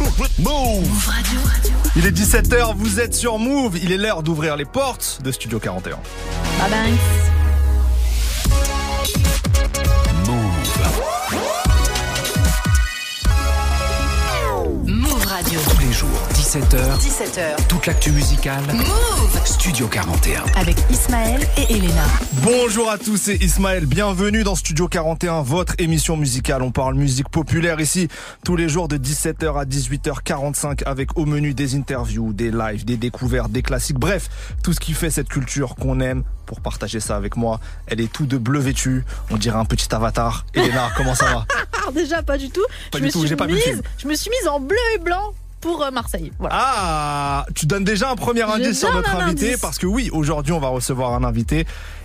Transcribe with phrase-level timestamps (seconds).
[0.00, 1.40] Move Radio.
[1.96, 3.78] Il est 17h, vous êtes sur Move.
[3.82, 5.96] Il est l'heure d'ouvrir les portes de Studio 41.
[6.58, 6.92] Bye bye.
[15.44, 16.98] Tous les jours, 17h.
[17.00, 17.66] 17h.
[17.68, 18.62] Toute l'actu musicale.
[18.72, 20.42] Move Studio 41.
[20.56, 22.04] Avec Ismaël et Elena.
[22.42, 23.84] Bonjour à tous, c'est Ismaël.
[23.84, 26.62] Bienvenue dans Studio 41, votre émission musicale.
[26.62, 28.08] On parle musique populaire ici
[28.42, 32.96] tous les jours de 17h à 18h45 avec au menu des interviews, des lives, des
[32.96, 33.98] découvertes, des classiques.
[33.98, 34.30] Bref,
[34.62, 37.60] tout ce qui fait cette culture qu'on aime pour partager ça avec moi.
[37.86, 39.04] Elle est tout de bleu vêtue.
[39.30, 40.46] On dirait un petit avatar.
[40.54, 41.46] Elena, comment ça va?
[41.92, 42.64] Déjà, pas du tout.
[42.90, 43.82] Pas je du me tout, suis j'ai pas mise-.
[43.98, 46.30] Je me suis mise en bleu et blanc pour euh, Marseille.
[46.38, 46.54] Voilà.
[46.58, 49.60] Ah, tu donnes déjà un premier indice sur notre invité indice.
[49.60, 51.64] parce que oui, aujourd'hui on va recevoir un invité.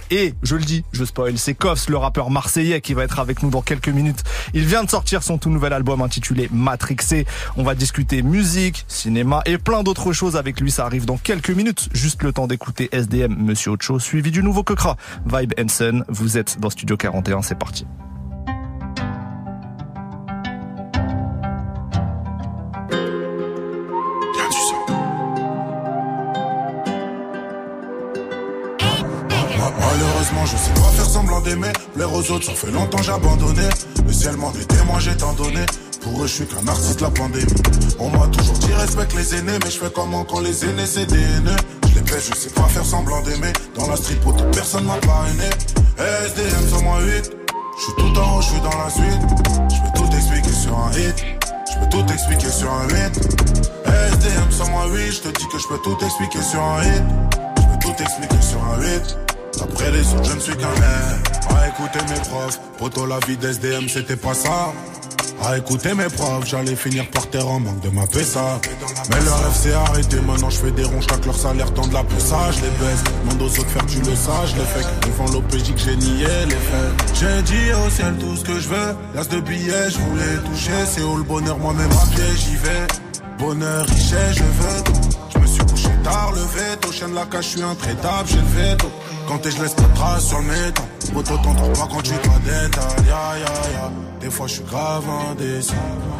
[0.10, 3.44] Et je le dis, je spoil, c'est Koffs, le rappeur marseillais qui va être avec
[3.44, 4.24] nous dans quelques minutes.
[4.54, 7.26] Il vient de sortir son tout nouvel album intitulé Matrixé.
[7.58, 10.72] On va discuter musique, cinéma et plein d'autres choses avec lui.
[10.72, 11.90] Ça arrive dans quelques minutes.
[11.92, 14.96] Juste le temps d'écouter SDM, Monsieur Ocho, suivi du nouveau Kekra.
[15.26, 17.86] Vibe Henson, vous êtes dans Studio 41, c'est parti.
[30.45, 31.72] Je sais pas faire semblant d'aimer.
[31.94, 33.64] Plaire aux autres, ça fait longtemps j'ai abandonné.
[34.06, 35.66] Le ciel m'en est témoin, j'ai tant donné.
[36.02, 37.45] Pour eux, je suis qu'un artiste la pandémie.
[38.00, 41.06] On m'a toujours dit respecte les aînés, mais je fais comment quand les aînés c'est
[41.06, 41.56] des haineux?
[41.89, 43.53] Je les baisse, je sais pas faire semblant d'aimer.
[43.75, 45.50] Dans la street, pour personne m'a parrainé.
[45.97, 47.31] SDM sur moi 8.
[47.78, 49.22] Je suis tout en haut, je suis dans la suite.
[49.69, 51.25] Je peux tout expliquer sur un hit.
[51.72, 52.95] Je peux tout expliquer sur un 8.
[53.86, 55.12] SDM sur moi 8.
[55.12, 57.03] Je te dis que je peux tout expliquer sur un hit.
[57.58, 59.17] Je peux tout expliquer sur un 8.
[59.61, 61.27] Après les autres, je ne suis qu'un mec.
[61.55, 64.73] À écouter mes profs, poto la vie d'SDM, c'était pas ça.
[65.44, 68.59] À écouter mes profs, j'allais finir par terre en manque de ma PSA.
[69.09, 71.94] Mais leur rêve s'est arrêté, maintenant je fais des ronds, chaque leur salaire tend de
[71.94, 73.03] la ça, je les baisse.
[73.23, 76.56] Demande aux autres faire tu le sages, les fais devant l'OPJ que j'ai nié les
[76.56, 77.13] faits.
[77.13, 80.85] J'ai dit au ciel tout ce que je veux, l'as de billets, je voulais toucher,
[80.88, 82.88] c'est où le bonheur, moi-même à pied, j'y vais.
[83.38, 85.17] Bonheur, richesse, je veux tout.
[85.88, 88.88] Suis tard, le veto, chien de la cage, je suis intraitable, j'ai le veto.
[89.28, 90.86] Quand t'es, je laisse pas de traces sur le métal.
[91.14, 93.92] Moto, t'entends pas quand tu dois détail, ya, ya, ya.
[94.20, 95.74] Des fois, je suis grave indécis.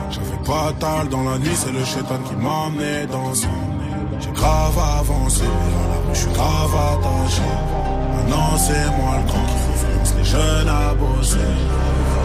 [0.10, 3.34] J'avais pas tal dans la nuit, c'est le chétan qui m'a amené dans.
[3.34, 5.44] J'ai grave avancé,
[6.14, 7.42] je suis grave attaché.
[8.16, 11.38] Maintenant, c'est moi le grand qui influence les jeunes à bosser.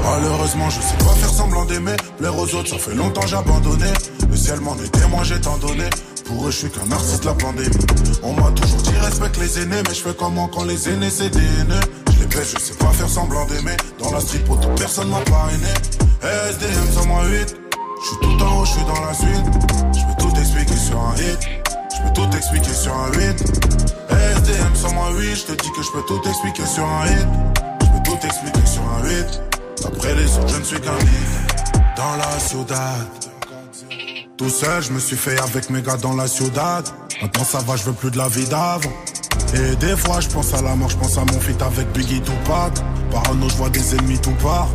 [0.02, 1.96] Malheureusement, je sais pas faire semblant d'aimer.
[2.18, 3.86] Plaire aux autres, ça fait longtemps j'ai abandonné.
[4.28, 5.84] Le ciel m'en est témoin, j'ai tant donné.
[6.26, 7.86] Pour eux, je suis qu'un artiste de la pandémie.
[8.22, 11.30] On m'a toujours dit respecte les aînés, mais je fais comment quand les aînés c'est
[11.30, 11.80] des haineux.
[12.14, 13.76] Je les baisse, je sais pas faire semblant d'aimer.
[13.98, 15.72] Dans la pour toute personne m'a parrainé.
[16.22, 17.56] SDM sur moi 8.
[18.02, 19.46] Je suis tout en haut, je suis dans la suite.
[19.94, 21.38] Je peux tout expliquer sur un hit.
[21.94, 23.19] Je peux tout expliquer sur un 8.
[24.10, 25.36] SDM sur moi 8.
[25.36, 27.28] Je te dis que je peux tout expliquer sur un hit.
[27.80, 29.61] Je peux tout expliquer sur un 8.
[29.84, 31.72] Après les autres, je ne suis qu'un hit.
[31.97, 33.06] Dans la ciudad.
[34.37, 36.88] Tout seul, je me suis fait avec mes gars dans la ciudad.
[37.20, 38.93] Maintenant ça va, je veux plus de la vie d'avant.
[39.54, 42.20] Et des fois, je pense à la mort, je pense à mon feat avec Biggie
[42.20, 42.72] Tupac.
[43.10, 44.69] Parano, je vois des ennemis tout part.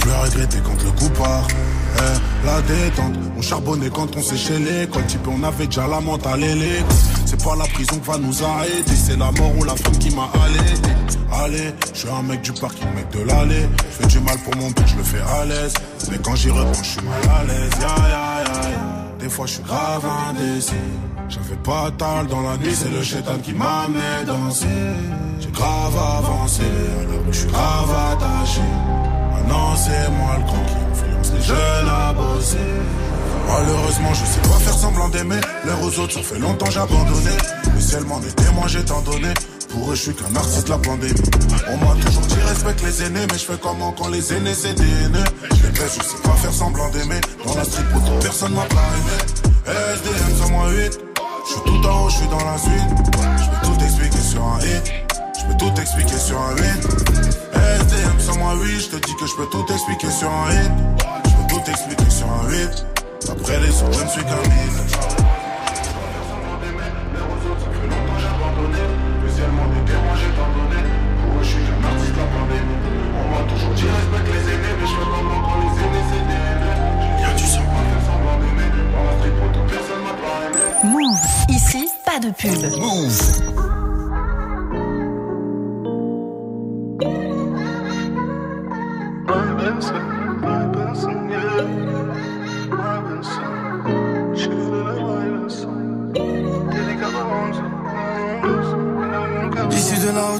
[0.00, 1.46] Plus à regretter quand le coup part.
[1.98, 5.06] Eh, la détente, on charbonnait quand on séchait l'école.
[5.06, 6.80] Type, on avait déjà la et les
[7.26, 10.10] C'est pas la prison qui va nous arrêter, c'est la mort ou la femme qui
[10.14, 10.58] m'a allé.
[11.44, 13.66] Allez, je suis un mec du parking, mec de l'allée.
[13.90, 15.74] Je fais du mal pour mon but, je le fais à l'aise.
[16.10, 17.70] Mais quand j'y reprends, je suis mal à l'aise.
[17.80, 18.82] Ya, ya, ya.
[19.18, 20.72] Des fois, je suis grave indécis.
[21.28, 24.66] J'avais pas tal dans la nuit, c'est le chétan qui m'a amené danser.
[25.40, 28.60] J'ai grave avancé, à rue, je suis grave attaché.
[29.32, 30.91] Maintenant, c'est moi le influence
[31.34, 31.82] les jeunes.
[33.46, 35.40] Malheureusement, je sais pas faire semblant d'aimer.
[35.64, 37.30] L'air aux autres, ça fait longtemps j'ai abandonné.
[37.74, 39.32] Le ciel m'en est témoin, j'ai tant donné.
[39.70, 41.14] Pour eux, je suis qu'un artiste la pandémie.
[41.68, 44.74] On m'a toujours dit respecte les aînés, mais je fais comment quand les aînés c'est
[44.74, 44.84] des.
[44.84, 47.20] Je les baisse, je sais pas faire semblant d'aimer.
[47.46, 49.16] Dans la street, pour personne m'a parrainé.
[49.66, 51.00] SDM sur moi 8.
[51.44, 52.90] Je suis tout en haut, je suis dans la suite.
[53.38, 54.92] Je peux tout expliquer sur un hit.
[55.38, 56.62] Je peux tout expliquer sur un 8.
[57.80, 58.80] SDM sur moi 8.
[58.80, 61.21] Je te dis que je peux tout expliquer sur un hit.
[61.64, 62.86] Je peux tout expliquer sur un 8.
[63.30, 64.72] Après les autres, je ne suis qu'un mythe.
[80.84, 81.16] Move.
[81.48, 82.80] Ici, pas de pub.
[82.80, 83.71] Move.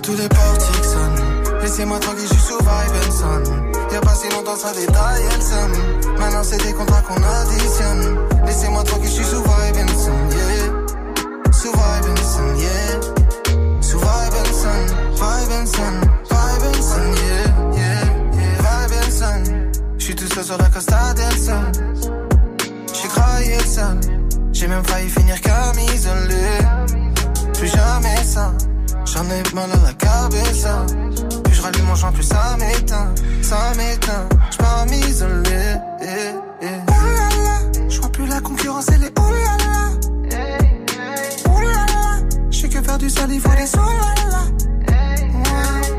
[0.02, 1.60] Tous les portiques sonnent.
[1.60, 3.92] Laissez-moi tranquille, je suis sous vibe.
[3.92, 6.18] Y'a pas si longtemps, ça détaille, elle.
[6.18, 8.18] Maintenant, c'est des contrats qu'on additionne.
[8.44, 9.86] Laissez-moi tranquille, je suis sous vibe yeah.
[11.52, 12.18] Sous vibe
[12.58, 13.00] yeah.
[13.80, 14.80] Sous vibe son,
[15.14, 15.94] vibe son,
[16.30, 18.88] vibe son, yeah, yeah, yeah.
[18.88, 19.42] Vibe son.
[19.98, 21.72] J'suis tout seul sur la Costa del Sol.
[22.92, 24.00] J'suis craillé seul.
[24.52, 26.58] J'ai même failli finir comme isolé.
[27.54, 28.52] Plus jamais ça.
[29.12, 30.86] J'en ai mal à la cabeza.
[31.44, 33.14] Plus je rallume mon joint, plus ça m'éteint.
[33.42, 34.26] Ça m'éteint.
[34.50, 35.76] J'pars m'isoler.
[36.00, 36.06] Eh,
[36.62, 36.66] eh.
[36.88, 37.58] Oh là là.
[37.90, 39.90] J'vois plus la concurrence, elle est oh là là.
[41.44, 41.86] Oh là.
[42.50, 44.42] J'sais que faire du sale, il faut des oh là là.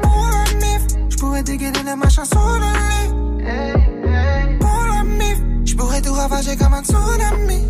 [0.01, 4.57] Pour la mif, j'pourrais dégainer les machins sous le lit.
[4.59, 7.67] Pour la mif, j'pourrais tout ravager comme un tsunami.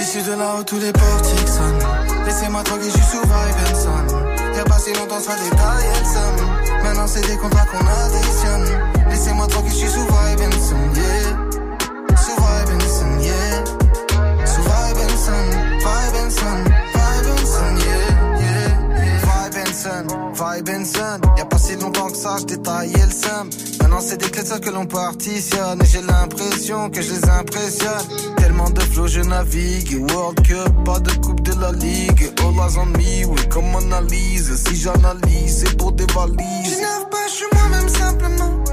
[0.00, 1.78] Issu de là où tous les portiques sonnent.
[2.26, 4.29] Laissez-moi tranquille, j'suis sous vibe.
[4.56, 6.40] Y'a pas si longtemps, ça détaille, elle somme.
[6.82, 8.66] Maintenant, c'est des contrats qu'on additionne.
[9.08, 12.16] Laissez-moi tranquille, j'suis sous vibe son, yeah.
[12.16, 13.64] Sous vibe son, yeah.
[14.46, 15.44] Sous vibe son,
[15.78, 16.56] vibe son,
[16.94, 18.10] vibe son, yeah,
[18.40, 18.70] yeah,
[19.04, 19.50] yeah.
[19.50, 21.29] Vibe son, vibe pas
[21.70, 23.50] si longtemps que ça, j'détaillais le somme.
[23.80, 25.80] Maintenant, c'est des clés que l'on partitionne.
[25.82, 28.34] Et j'ai l'impression que je les impressionne.
[28.36, 30.04] Tellement de flow, je navigue.
[30.10, 32.32] World Cup, pas de coupe de la ligue.
[32.40, 34.54] All eyes on me, oui, comme analyse.
[34.64, 36.38] Si j'analyse, c'est pour des valises.
[36.64, 38.69] Je pas, je suis moi-même simplement.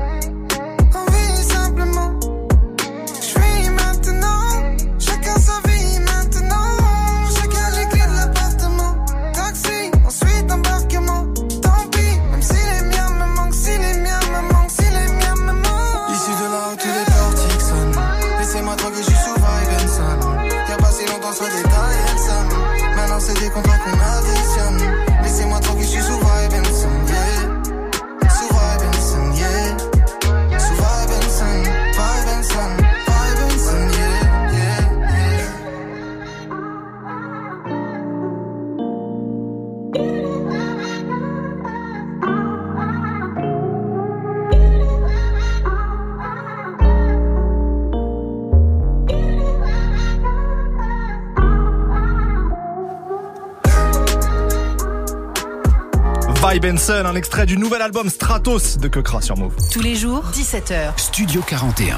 [56.89, 59.53] Un extrait du nouvel album Stratos de Kekra sur Move.
[59.73, 60.97] Tous les jours, 17h.
[60.97, 61.97] Studio 41.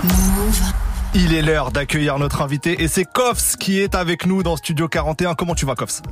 [1.15, 4.87] Il est l'heure d'accueillir notre invité et c'est Kofs qui est avec nous dans Studio
[4.87, 5.33] 41.
[5.33, 6.03] Comment tu vas Kofs?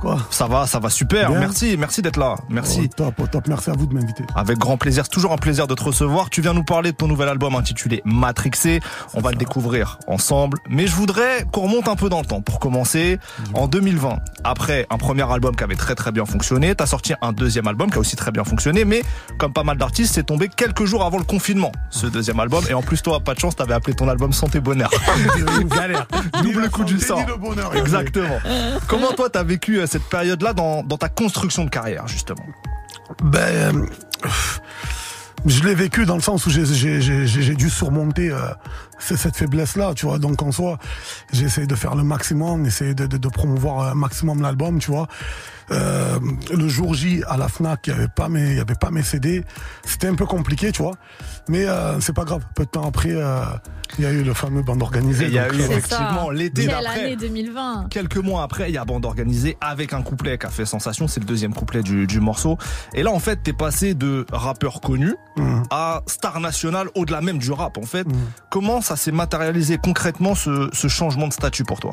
[0.00, 0.18] Quoi?
[0.30, 1.30] Ça va, ça va super.
[1.30, 1.38] Bien.
[1.38, 2.34] Merci, merci d'être là.
[2.48, 2.90] Merci.
[2.90, 3.46] Oh, top, oh, top.
[3.46, 4.24] Merci à vous de m'inviter.
[4.34, 6.28] Avec grand plaisir, c'est toujours un plaisir de te recevoir.
[6.28, 8.80] Tu viens nous parler de ton nouvel album intitulé Matrixé.
[9.14, 10.58] On va le découvrir ensemble.
[10.68, 12.40] Mais je voudrais qu'on remonte un peu dans le temps.
[12.40, 13.20] Pour commencer,
[13.54, 17.32] en 2020, après un premier album qui avait très très bien fonctionné, t'as sorti un
[17.32, 18.84] deuxième album qui a aussi très bien fonctionné.
[18.84, 19.02] Mais
[19.38, 22.64] comme pas mal d'artistes, c'est tombé quelques jours avant le confinement, ce deuxième album.
[22.68, 24.90] Et en plus, toi, pas de chance, t'avais appelé ton album Santé Bonheur.
[25.60, 26.06] Une galère.
[26.42, 27.20] Double coup du sort.
[27.74, 28.38] Exactement.
[28.88, 32.44] Comment toi, t'as vécu euh, cette période-là dans, dans ta construction de carrière, justement?
[33.22, 33.38] Ben,
[33.76, 33.86] euh,
[35.46, 38.38] je l'ai vécu dans le sens où j'ai- dû surmonter euh,
[38.98, 40.18] cette faiblesse-là, tu vois.
[40.18, 40.78] Donc en soi,
[41.32, 44.90] j'ai essayé de faire le maximum, essayer de, de, de promouvoir un maximum l'album, tu
[44.90, 45.08] vois.
[45.72, 46.18] Euh,
[46.54, 48.90] le jour J à la Fnac, il y avait pas mes, il y avait pas
[48.90, 49.42] mes CD.
[49.84, 50.94] C'était un peu compliqué, tu vois.
[51.48, 52.42] Mais euh, c'est pas grave.
[52.54, 53.40] Peu de temps après, euh,
[53.98, 55.26] il y a eu le fameux bande organisée.
[55.26, 57.00] Il y a eu euh, C'est effectivement l'été d'après.
[57.04, 60.50] année 2020 Quelques mois après, il y a Bande Organisée avec un couplet qui a
[60.50, 61.08] fait sensation.
[61.08, 62.58] C'est le deuxième couplet du, du morceau.
[62.94, 65.62] Et là, en fait, t'es passé de rappeur connu Mhm.
[65.70, 68.04] à star national au-delà même du rap, en fait.
[68.06, 68.14] Mhm.
[68.50, 71.92] Comment ça s'est matérialisé concrètement ce, ce changement de statut pour toi?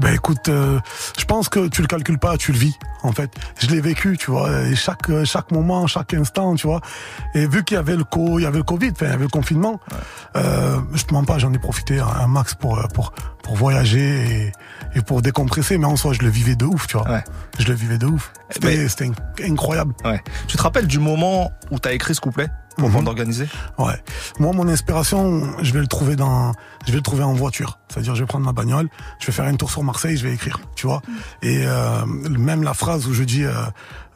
[0.00, 0.80] Ben écoute, euh,
[1.18, 2.76] je pense que tu le calcules pas, tu le vis.
[3.04, 6.66] En fait, je l'ai vécu, tu vois, et chaque euh, chaque moment, chaque instant, tu
[6.66, 6.80] vois.
[7.34, 9.14] Et vu qu'il y avait le co, il y avait le Covid, enfin, il y
[9.14, 9.78] avait le confinement.
[10.36, 14.48] Euh, je te mens pas, j'en ai profité un, max pour euh, pour pour voyager
[14.94, 15.78] et, et pour décompresser.
[15.78, 17.08] Mais en soi, je le vivais de ouf, tu vois.
[17.08, 17.24] Ouais.
[17.58, 18.32] Je le vivais de ouf.
[18.50, 19.94] C'était Mais- c'était inc- incroyable.
[20.04, 20.20] Ouais.
[20.48, 22.48] Tu te rappelles du moment où t'as écrit ce couplet?
[22.76, 22.94] Pour Mhm.
[22.94, 24.02] Bande Organisée Ouais.
[24.38, 26.52] Moi, mon inspiration, je vais le trouver dans,
[26.86, 27.78] je vais le trouver en voiture.
[27.88, 28.88] C'est-à-dire, je vais prendre ma bagnole,
[29.20, 31.00] je vais faire un tour sur Marseille, je vais écrire, tu vois.
[31.42, 33.52] Et euh, même la phrase où je dis, euh,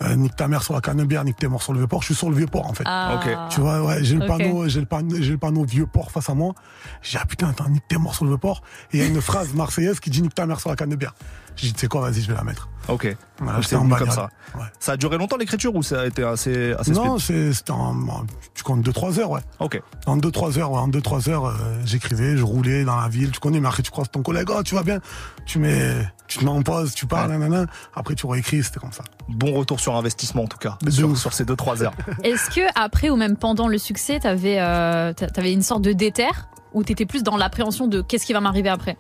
[0.02, 2.14] euh, nique ta mère sur la Canebière, nique tes morts sur le Vieux-Port, je suis
[2.14, 2.84] sur le Vieux-Port en fait.
[2.86, 3.14] Ah.
[3.20, 3.54] Ok.
[3.54, 6.34] Tu vois, ouais, j'ai le panneau, j'ai le panneau, j'ai le panneau Vieux-Port face à
[6.34, 6.54] moi.
[7.02, 8.62] J'ai dit, ah putain, attends, nique tes morts sur le Vieux-Port.
[8.92, 11.14] Et il y a une phrase marseillaise qui dit, nique ta mère sur la Canebière.
[11.56, 12.68] J'ai dit, tu sais quoi, vas-y, je vais la mettre.
[12.88, 13.16] Ok.
[13.40, 14.28] Voilà, c'est en comme ça.
[14.54, 14.64] Ouais.
[14.80, 17.95] Ça a duré longtemps l'écriture ou ça a été assez, assez Non, c'était en,
[18.54, 19.40] tu comptes 2-3 heures, ouais.
[19.61, 19.80] Ok.
[20.07, 21.52] En 2-3 heures, ouais, en 2-3 heures, euh,
[21.85, 24.62] j'écrivais, je roulais dans la ville, tu connais, mais après tu croises ton collègue, oh,
[24.62, 24.99] tu vas bien,
[25.47, 25.95] tu mets,
[26.26, 29.04] tu te mets en pause, tu parles, nanana, après tu réécris, c'était comme ça.
[29.28, 31.95] Bon retour sur investissement en tout cas, de sur, ces deux trois heures.
[32.25, 36.49] Est-ce que après ou même pendant le succès, t'avais euh, t'avais une sorte de déterre
[36.73, 38.97] ou t'étais plus dans l'appréhension de qu'est-ce qui va m'arriver après?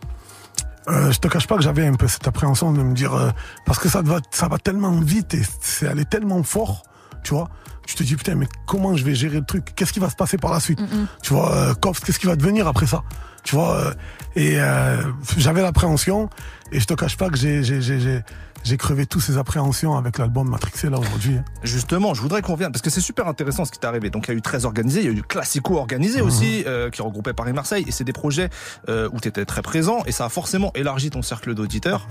[0.88, 3.30] Euh, je te cache pas que j'avais un peu cette appréhension de me dire euh,
[3.66, 6.82] parce que ça va ça va tellement vite et c'est allé tellement fort,
[7.24, 7.48] tu vois.
[7.86, 9.72] Tu te dis putain mais comment je vais gérer le truc?
[9.74, 10.78] Qu'est-ce qui va se passer par la suite?
[11.22, 13.02] Tu vois, euh, qu'est-ce qui va devenir après ça?
[13.44, 13.92] Tu vois euh,
[14.36, 15.02] Et euh,
[15.38, 16.28] j'avais l'appréhension
[16.70, 18.22] et je te cache pas que j'ai
[18.64, 21.36] j'ai crevé tous ces appréhensions avec l'album Matrixé là aujourd'hui.
[21.36, 21.44] hein.
[21.62, 24.10] Justement, je voudrais qu'on revienne parce que c'est super intéressant ce qui t'est arrivé.
[24.10, 26.90] Donc il y a eu 13 organisés, il y a eu Classico organisé aussi euh,
[26.90, 28.50] qui regroupait Paris Marseille et c'est des projets
[28.88, 32.06] euh, où tu étais très présent et ça a forcément élargi ton cercle d'auditeurs.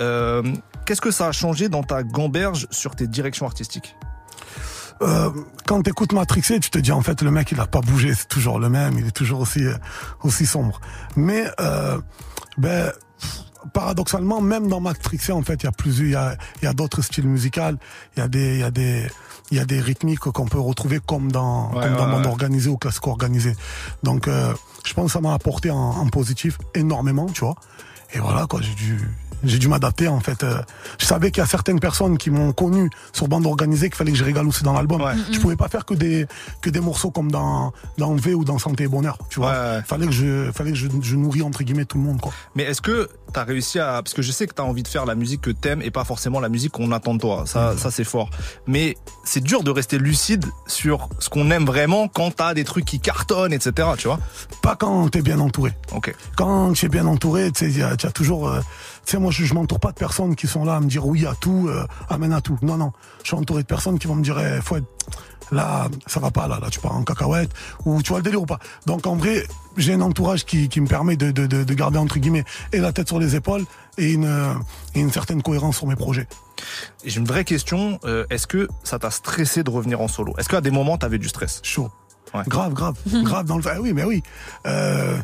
[0.00, 0.42] Euh,
[0.84, 3.96] Qu'est-ce que ça a changé dans ta gamberge sur tes directions artistiques?
[5.00, 5.30] Euh,
[5.66, 8.28] quand t'écoutes Matrixé, tu te dis en fait le mec il a pas bougé, c'est
[8.28, 9.62] toujours le même, il est toujours aussi
[10.22, 10.80] aussi sombre.
[11.16, 11.98] Mais euh,
[12.58, 12.92] ben
[13.72, 16.72] paradoxalement, même dans Matrixé en fait, il y a plusieurs, il y a, y a
[16.72, 17.76] d'autres styles musicaux,
[18.16, 19.06] il y a des il y a des
[19.50, 22.26] il y a des rythmiques qu'on peut retrouver comme dans Ouais, comme dans ouais, monde
[22.26, 23.54] organisé ou classique organisé.
[24.02, 24.52] Donc euh,
[24.84, 27.56] je pense que ça m'a apporté en, en positif énormément, tu vois.
[28.14, 28.98] Et voilà quoi, j'ai dû
[29.44, 30.42] j'ai dû m'adapter en fait.
[30.44, 30.60] Euh,
[30.98, 34.12] je savais qu'il y a certaines personnes qui m'ont connu sur bande organisée qu'il fallait
[34.12, 35.00] que je régale aussi dans l'album.
[35.02, 35.12] Ouais.
[35.32, 36.26] Je pouvais pas faire que des
[36.60, 39.50] que des morceaux comme dans dans V ou dans Santé et Bonheur, tu vois.
[39.50, 39.82] Ouais.
[39.86, 42.32] Fallait que je fallait que je, je nourris entre guillemets tout le monde quoi.
[42.54, 44.82] Mais est-ce que tu as réussi à parce que je sais que tu as envie
[44.82, 47.44] de faire la musique que t'aimes et pas forcément la musique qu'on attend de toi.
[47.46, 48.30] Ça ça c'est fort.
[48.66, 52.84] Mais c'est dur de rester lucide sur ce qu'on aime vraiment quand t'as des trucs
[52.84, 53.88] qui cartonnent etc.
[53.98, 54.18] Tu vois
[54.62, 55.72] Pas quand t'es bien entouré.
[55.92, 56.14] Ok.
[56.36, 58.48] Quand tu es bien entouré, tu as toujours.
[58.48, 58.60] euh,
[59.04, 61.06] tu sais, moi, je, je m'entoure pas de personnes qui sont là à me dire
[61.06, 62.58] oui à tout, euh, amène à tout.
[62.62, 62.92] Non, non.
[63.22, 64.86] Je suis entouré de personnes qui vont me dire, eh, faut être-
[65.50, 67.50] là, ça va pas, là, là, tu pars en cacahuète,
[67.84, 68.58] ou tu vois le délire ou pas.
[68.86, 69.44] Donc, en vrai,
[69.76, 72.78] j'ai un entourage qui, qui me permet de, de, de, de garder, entre guillemets, et
[72.78, 73.64] la tête sur les épaules,
[73.98, 74.54] et une, euh,
[74.94, 76.26] et une certaine cohérence sur mes projets.
[77.04, 77.98] Et J'ai une vraie question.
[78.04, 80.32] euh, Est-ce que ça t'a stressé de revenir en solo?
[80.38, 81.60] Est-ce qu'à des moments t'avais du stress?
[81.64, 81.90] Chaud.
[82.34, 82.42] Ouais.
[82.46, 82.94] Grave, grave,
[83.24, 83.64] grave dans le.
[83.68, 84.22] Ah oui, mais oui.
[84.66, 85.18] Euh,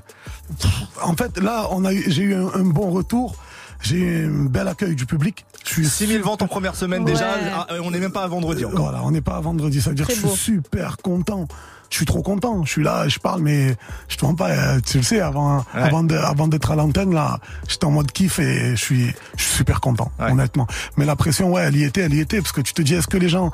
[1.03, 3.37] en fait, là, on a eu, j'ai eu un, un bon retour.
[3.81, 5.45] J'ai un bel accueil du public.
[5.65, 7.35] Je suis 6000 ventes en première semaine déjà.
[7.35, 7.51] Ouais.
[7.53, 8.81] Ah, on n'est même pas à vendredi encore.
[8.91, 9.81] Voilà, on n'est pas à vendredi.
[9.81, 11.47] Ça veut dire Très que je suis super content.
[11.91, 12.65] Je suis trop content.
[12.65, 13.75] Je suis là, je parle, mais
[14.09, 14.51] je te mens pas.
[14.51, 15.63] euh, Tu le sais, avant, Ouais.
[15.75, 19.43] avant de- avant d'être à l'antenne, là, j'étais en mode kiff et je suis, je
[19.43, 20.31] suis super content, Ouais.
[20.31, 20.67] honnêtement.
[20.97, 22.95] Mais la pression, ouais, elle y était, elle y était, parce que tu te dis,
[22.95, 23.51] est-ce que les gens,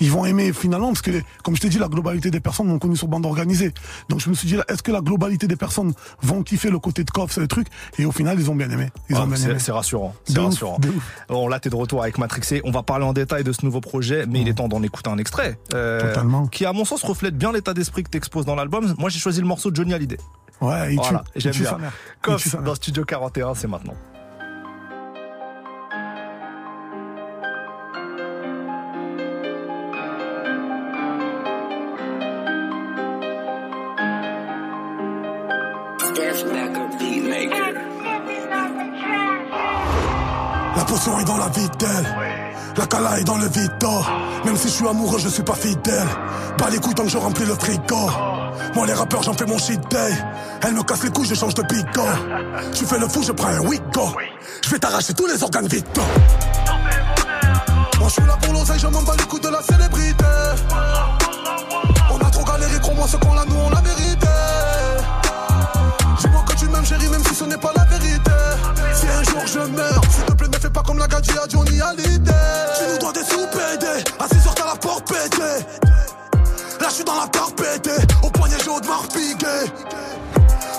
[0.00, 1.10] ils vont aimer finalement, parce que,
[1.42, 3.72] comme je t'ai dit, la globalité des personnes m'ont connu sur bande organisée.
[4.08, 5.92] Donc je me suis dit, est-ce que la globalité des personnes
[6.22, 7.68] vont kiffer le côté de coff, ce truc?
[7.98, 8.88] Et au final, ils ont bien aimé.
[9.08, 9.56] Ils ont bien aimé.
[9.58, 10.14] c'est rassurant.
[10.24, 10.78] C'est rassurant.
[11.28, 12.60] Bon, là, t'es de retour avec Matrixé.
[12.64, 15.10] On va parler en détail de ce nouveau projet, mais il est temps d'en écouter
[15.10, 15.58] un extrait.
[15.74, 16.46] euh, Totalement.
[16.48, 18.94] Qui, à mon sens, reflète bien l'état d'esprit que t'exposes dans l'album.
[18.98, 20.18] Moi, j'ai choisi le morceau de Johnny Hallyday.
[20.60, 21.30] Ouais, il Voilà, tue.
[21.36, 21.70] Il j'aime bien.
[21.70, 21.92] sa mère.
[22.38, 22.62] Sa mère.
[22.66, 23.94] dans Studio 41, c'est maintenant.
[40.76, 42.27] La potion est dans la vie d'elle.
[42.78, 43.90] La cala est dans le vito.
[44.44, 46.06] Même si je suis amoureux, je suis pas fidèle.
[46.56, 48.08] Pas les couilles tant que je remplis le frigo.
[48.76, 50.12] Moi, les rappeurs, j'en fais mon shit day.
[50.62, 52.06] Elle me casse les couilles, je change de bigo.
[52.72, 54.14] Tu fais le fou, je prends un wigo.
[54.64, 56.02] Je vais t'arracher tous les organes vitaux.
[57.98, 60.24] Moi, je suis là pour l'oseille, je m'en bats les couilles de la célébrité.
[62.12, 64.27] On a trop galéré, crois-moi, ce qu'on l'a, nous, on l'a mérité.
[66.84, 68.30] Chérie, même si ce n'est pas la vérité.
[68.94, 71.48] Si un jour je meurs, s'il te plaît, ne fais pas comme la gadji à
[71.48, 72.32] Johnny Hallyday.
[72.78, 75.64] Tu nous dois des sous pédés, assis sur ta la porte pétée.
[76.80, 79.72] Là, je suis dans la pétée, au poignet j'ai haut de marpigué.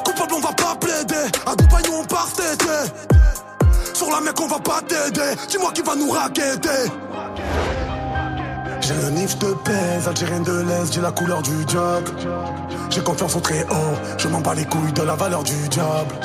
[0.06, 1.26] Coupable, on va pas plaider.
[1.46, 2.30] À Dubaï, nous on part.
[3.94, 5.36] Sur la mec, on va pas t'aider.
[5.50, 6.90] Dis-moi qui va nous raqueter.
[8.90, 12.10] J'ai le nif, te pèse, algérien de l'Est, j'ai la couleur du job.
[12.90, 16.16] J'ai confiance au très haut, je m'en bats les couilles de la valeur du diable.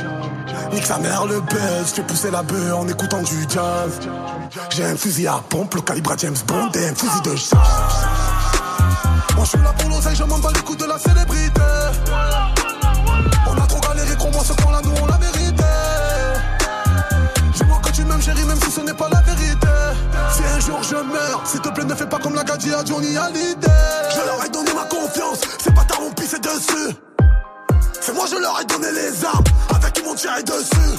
[0.73, 4.01] Nique sa mère le buzz, fais pousser la bœuf en écoutant du jazz.
[4.71, 7.59] J'ai un fusil à pompe, le calibre à James Bond et un fusil de chasse.
[9.37, 11.61] Moi je suis là pour l'oseille, je m'en bats les couilles de la célébrité.
[13.47, 15.65] On a trop galéré, crois-moi, ce qu'on l'a, nous on l'a mérité.
[17.57, 19.21] Dis-moi que tu m'aimes, chérie, même si ce n'est pas la
[20.55, 23.17] un jour je meurs, s'il te plaît, ne fais pas comme la gadji à Johnny
[23.17, 23.67] Hallyday.
[24.11, 26.95] Je leur ai donné ma confiance, c'est pas ta mon pissé dessus.
[28.01, 29.45] C'est moi, je leur ai donné les armes,
[29.75, 30.99] avec ils m'ont tiré dessus.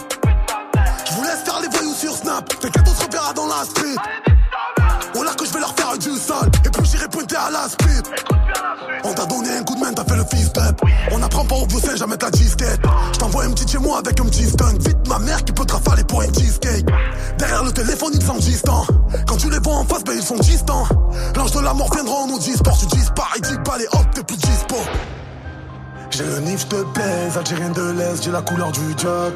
[1.05, 3.95] Je vous laisse faire les voyous sur Snap, t'inquiète, on se reverra dans la street.
[5.15, 7.69] Oh là que je vais leur faire du sale, et puis j'irai pointer à la
[7.69, 8.07] speed.
[9.03, 10.03] On t'a donné un coup de main, t'as
[11.11, 12.79] on apprend pas au vieux singe à mettre la cheesecake.
[13.13, 14.81] Je t'envoie un petit chez moi avec un petit skunk.
[14.81, 16.85] Vite ma mère qui peut te rafaler pour un cheesecake.
[17.37, 18.85] Derrière le téléphone, ils sont distants.
[19.27, 20.87] Quand tu les vois en face, ben ils sont distants.
[21.35, 22.77] L'ange de la mort viendra en nous disport.
[22.77, 24.75] Tu disparais, dis pas les hop, t'es plus dispo
[26.15, 29.33] j'arrive, je te baise, Algérien de l'Est, j'ai la couleur du jog.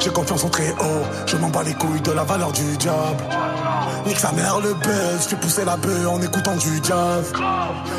[0.00, 3.24] J'ai confiance en très haut, je m'en bats les couilles de la valeur du diable.
[4.06, 7.32] Nique sa mère le buzz, fais pousser la bœuf en écoutant du jazz.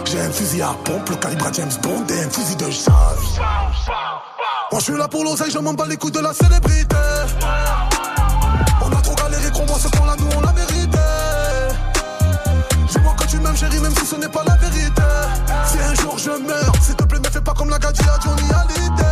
[0.06, 3.40] J'ai un fusil à pompe, le calibre à James Bond et un fusil de chasse.
[4.72, 6.96] Moi je suis là pour l'oseille, je m'en bats les couilles de la célébrité.
[8.82, 11.00] On a trop galéré, crois-moi, ce qu'on là, nous on l'a mérité.
[12.90, 15.05] Dis-moi que tu m'aimes, chérie, même si ce n'est pas la vérité.
[15.68, 18.20] Si un jour je meurs, s'il te plaît, ne fais pas comme la gadji à
[18.24, 19.06] Johnny Hallyday.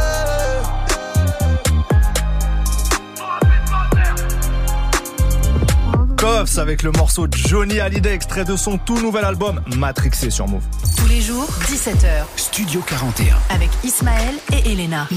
[6.17, 10.63] Koffs avec le morceau Johnny Hallyday, extrait de son tout nouvel album Matrixé sur Move.
[10.95, 12.24] Tous les jours, 17h.
[12.38, 13.36] Studio 41.
[13.50, 15.07] Avec Ismaël et Elena.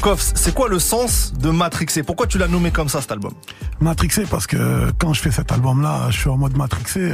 [0.00, 2.02] Koffs, c'est quoi le sens de Matrixé?
[2.02, 3.32] Pourquoi tu l'as nommé comme ça cet album?
[3.80, 7.12] Matrixé parce que quand je fais cet album-là, je suis en mode matrixé.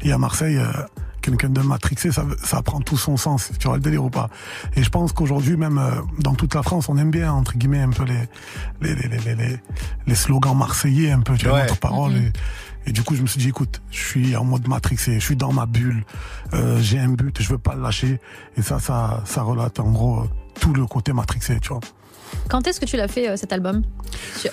[0.00, 0.72] Et à Marseille, euh,
[1.20, 3.50] quelqu'un de matrixé, ça, ça prend tout son sens.
[3.58, 4.28] Tu vois le délire ou pas
[4.76, 7.80] Et je pense qu'aujourd'hui, même euh, dans toute la France, on aime bien entre guillemets
[7.82, 8.28] un peu les
[8.80, 9.58] les les les,
[10.06, 11.62] les, slogans marseillais, un peu tu vois Ouais.
[11.62, 12.12] notre parole.
[12.16, 12.32] et,
[12.86, 15.36] et du coup, je me suis dit, écoute, je suis en mode matrixé, je suis
[15.36, 16.04] dans ma bulle,
[16.54, 18.18] euh, j'ai un but, je veux pas le lâcher.
[18.56, 20.24] Et ça, ça, ça relate en gros
[20.60, 21.80] tout le côté matrixé, tu vois.
[22.48, 23.82] Quand est-ce que tu l'as fait euh, cet album?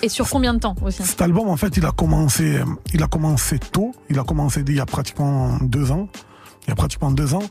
[0.01, 1.03] Et sur combien de temps aussi?
[1.03, 3.93] Cet album, en fait, il a commencé, euh, il a commencé tôt.
[4.09, 6.07] Il a commencé il y a pratiquement deux ans.
[6.65, 7.43] Il y a pratiquement deux ans.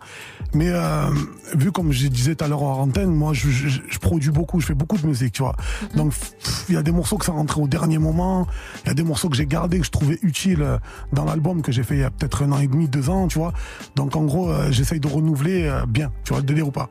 [0.55, 1.09] Mais euh,
[1.55, 4.61] vu comme je disais tout à l'heure en antenne, moi, je, je, je produis beaucoup,
[4.61, 5.55] je fais beaucoup de musique, tu vois.
[5.95, 8.47] Donc, pff, il y a des morceaux que ça rentrait au dernier moment.
[8.85, 10.79] Il y a des morceaux que j'ai gardés, que je trouvais utiles euh,
[11.13, 13.29] dans l'album que j'ai fait il y a peut-être un an et demi, deux ans,
[13.29, 13.53] tu vois.
[13.95, 16.89] Donc, en gros, euh, j'essaye de renouveler euh, bien, tu vois, le délire ou pas.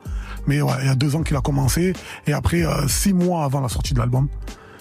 [0.48, 1.94] Mais ouais, il y a deux ans qu'il a commencé.
[2.27, 4.27] Et après, six mois avant la sortie de l'album.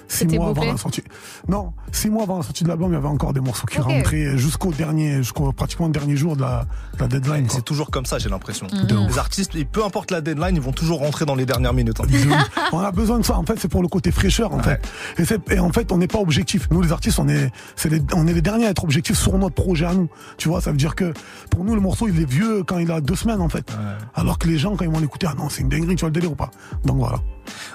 [0.09, 1.03] Six mois avant la sortie.
[1.49, 3.79] Non, six mois avant la sortie de l'album, il y avait encore des morceaux qui
[3.81, 7.47] rentraient jusqu'au dernier, jusqu'au pratiquement dernier jour de la, de la deadline.
[7.51, 8.67] C'est toujours comme ça, j'ai l'impression.
[8.73, 9.09] Mhm.
[9.09, 12.01] Les artistes, et peu importe la deadline, ils vont toujours rentrer dans les dernières minutes.
[12.01, 12.45] hein.
[12.73, 13.37] On a besoin de ça.
[13.37, 14.79] En fait, c'est pour le côté fraîcheur, en Ouais.
[15.17, 15.41] fait.
[15.51, 16.69] Et, en fait, on n'est pas objectif.
[16.71, 17.51] Nous, les artistes, on est,
[17.85, 20.09] les, on est les derniers à être objectifs sur notre projet à nous.
[20.39, 21.13] Tu vois, ça veut dire que
[21.51, 23.71] pour nous, le morceau, il est vieux quand il a deux semaines, en fait.
[24.15, 26.09] Alors que les gens, quand ils vont l'écouter, ah non, c'est une dinguerie, tu vois
[26.09, 26.51] le délire ou pas.
[26.85, 27.19] Donc voilà.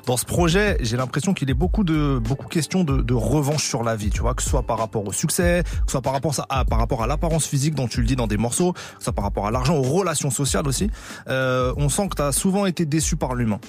[0.05, 3.83] Dans ce projet, j'ai l'impression qu'il est beaucoup de beaucoup question de, de revanche sur
[3.83, 6.33] la vie, vois, que ce soit par rapport au succès, que ce soit par rapport
[6.49, 9.05] à, par rapport à l'apparence physique dont tu le dis dans des morceaux, que ce
[9.05, 10.89] soit par rapport à l'argent, aux relations sociales aussi.
[11.27, 13.59] Euh, on sent que tu as souvent été déçu par l'humain.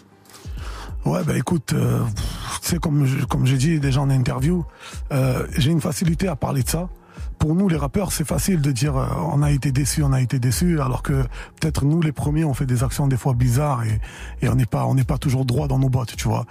[1.05, 2.01] Ouais, bah écoute, euh,
[2.62, 4.64] tu sais, comme, comme j'ai dit déjà en interview,
[5.12, 6.88] euh, j'ai une facilité à parler de ça.
[7.38, 10.20] Pour nous, les rappeurs, c'est facile de dire euh, on a été déçus, on a
[10.20, 11.22] été déçus, alors que
[11.61, 14.01] peut-être nous, les premiers, on fait des actions des fois bizarres et,
[14.42, 16.46] et on n'est pas on n'est pas toujours droit dans nos bottes, tu vois.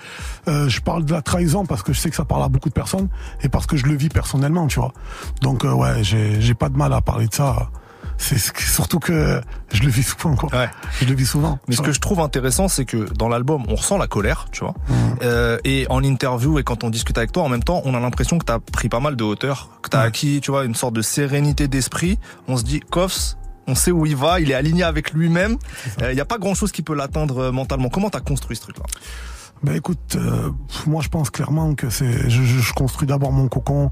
[0.48, 2.70] Euh, je parle de la trahison parce que je sais que ça parle à beaucoup
[2.70, 3.10] de personnes
[3.42, 4.94] et parce que je le vis personnellement, tu vois.
[5.42, 7.70] Donc euh, ouais, j'ai pas de mal à parler de ça.
[8.18, 10.50] C'est surtout que je le vis souvent, quoi.
[10.54, 10.70] Ouais.
[11.00, 11.60] Je le vis souvent.
[11.68, 14.62] Mais ce que je trouve intéressant, c'est que dans l'album, on ressent la colère, tu
[14.62, 14.74] vois.
[15.22, 18.00] Euh, et en interview et quand on discute avec toi, en même temps, on a
[18.00, 20.06] l'impression que tu as pris pas mal de hauteur, que tu as Ouais.
[20.08, 22.18] acquis, tu vois, une sorte de sérénité d'esprit.
[22.48, 23.36] On se dit, Koffs,
[23.68, 25.58] on sait où il va, il est aligné avec lui-même.
[26.02, 27.90] Il n'y a pas grand-chose qui peut l'atteindre euh, mentalement.
[27.90, 28.84] Comment tu as construit ce truc-là?
[29.64, 30.52] Ben écoute, euh,
[30.86, 33.90] moi je pense clairement que c'est, je, je, je construis d'abord mon cocon,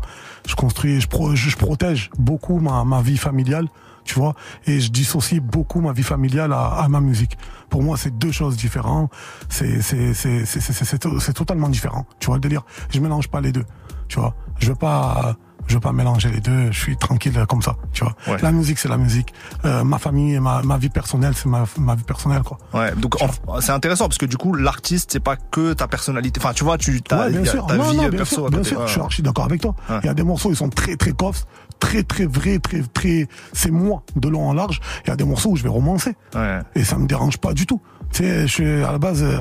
[0.47, 3.67] je construis, je, pro, je, je protège beaucoup ma, ma vie familiale,
[4.05, 4.33] tu vois,
[4.65, 7.37] et je dissocie beaucoup ma vie familiale à, à ma musique.
[7.69, 9.11] Pour moi, c'est deux choses différentes.
[9.49, 12.05] C'est c'est c'est c'est c'est c'est- totalement différent.
[12.19, 12.61] Tu vois le délire.
[12.91, 13.65] Je mélange pas les deux.
[14.07, 14.33] Tu vois.
[14.59, 15.35] Je veux pas
[15.67, 16.71] je veux pas mélanger les deux.
[16.71, 17.75] Je suis tranquille comme ça.
[17.91, 18.13] Tu vois.
[18.27, 18.37] Ouais.
[18.43, 19.33] La musique, c'est la musique.
[19.65, 22.59] Euh, ma famille et ma ma vie personnelle, c'est ma ma vie personnelle quoi.
[22.73, 23.15] Ouais, donc
[23.61, 26.39] c'est intéressant parce que du coup, l'artiste, c'est pas que ta personnalité.
[26.39, 27.65] Enfin, tu vois, tu as Ouais, bien y a sûr.
[27.65, 28.79] ta Non, vie non, bien perso sûr, bien sûr.
[28.81, 28.85] Ouais.
[28.87, 29.73] Je suis archi d'accord avec toi.
[29.89, 29.99] Ouais.
[30.03, 31.45] Il y a des morceaux, ils sont très, très coffs,
[31.85, 34.81] très, très vrais, très, très, c'est moi, de long en large.
[35.05, 36.15] Il y a des morceaux où je vais romancer.
[36.33, 36.59] Ouais.
[36.73, 37.79] Et ça me dérange pas du tout.
[38.11, 39.39] Tu sais, je suis, à la base, euh,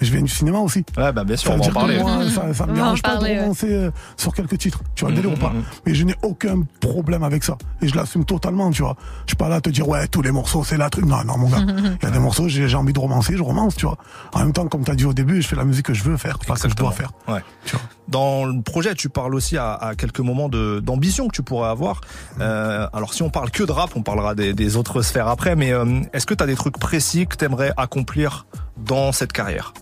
[0.00, 0.84] je viens du cinéma aussi.
[0.96, 1.98] Ouais, bah bien sûr, Ça on va en parler.
[1.98, 3.40] moi, ça, ça me dérange pas parler, de ouais.
[3.40, 4.80] romancer euh, sur quelques titres.
[4.94, 5.62] Tu vois le délire ou pas mhm.
[5.86, 7.56] Mais je n'ai aucun problème avec ça.
[7.82, 8.96] Et je l'assume totalement, tu vois.
[9.26, 11.04] Je suis pas là à te dire, ouais, tous les morceaux, c'est la truc.
[11.04, 11.58] Non, non, mon gars.
[11.66, 13.98] Il y a des morceaux, j'ai j'ai envie de romancer, je romance, tu vois.
[14.32, 16.04] En même temps, comme tu as dit au début, je fais la musique que je
[16.04, 17.12] veux faire, pas que je dois faire.
[17.28, 17.40] Ouais.
[17.64, 17.84] Tu vois.
[18.08, 22.00] Dans le projet, tu parles aussi à, à quelques moments d'ambition que tu pourrais avoir.
[22.40, 25.54] Euh, alors, si on parle que de rap, on parlera des, des autres sphères après.
[25.56, 29.32] Mais euh, est-ce que tu as des trucs précis que tu aimerais accomplir dans cette
[29.32, 29.72] carrière?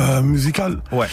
[0.00, 1.08] Euh, musical, Ouais.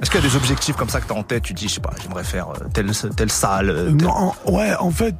[0.00, 1.42] Est-ce qu'il y a des objectifs comme ça que tu as en tête?
[1.42, 3.88] Tu dis, je sais pas, j'aimerais faire euh, telle, telle salle.
[4.00, 5.16] Non, ouais, en fait,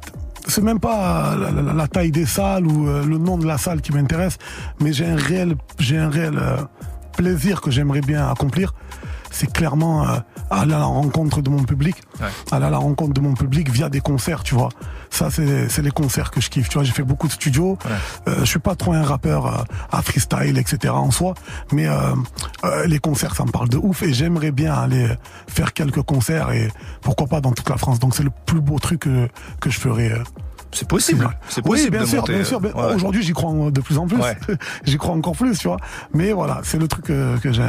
[0.47, 3.81] c'est même pas la, la- la taille des salles ou le nom de la salle
[3.81, 4.37] qui m'intéresse,
[4.79, 6.39] mais j'ai un réel, j'ai un réel
[7.17, 8.73] plaisir que j'aimerais bien accomplir.
[9.31, 10.17] C'est clairement euh,
[10.49, 12.27] aller à la rencontre de mon public, Ouais.
[12.51, 14.69] aller à la rencontre de mon public via des concerts, tu vois.
[15.09, 16.69] Ça, c'est les concerts que je kiffe.
[16.69, 17.77] Tu vois, j'ai fait beaucoup de studios.
[18.27, 20.93] Euh, je suis pas trop un rappeur euh, à freestyle, etc.
[20.93, 21.33] en soi,
[21.71, 25.07] mais euh, les concerts, ça me parle de ouf et j'aimerais bien aller
[25.47, 26.69] faire quelques concerts et
[27.01, 27.99] pourquoi pas dans toute la France.
[27.99, 29.27] Donc c'est le plus beau truc que,
[29.61, 30.11] que je ferai.
[30.11, 30.23] euh,
[30.71, 31.25] C'est possible.
[31.25, 31.31] Ouais.
[31.47, 32.61] C'est Oui, possible bien de sûr, monter, bien sûr.
[32.63, 32.93] ouais.
[32.95, 34.17] Aujourd'hui, j'y crois de plus en plus.
[34.17, 34.37] Ouais.
[34.83, 35.77] j'y crois encore plus, tu vois.
[36.13, 37.63] Mais voilà, c'est le truc que, que j'ai,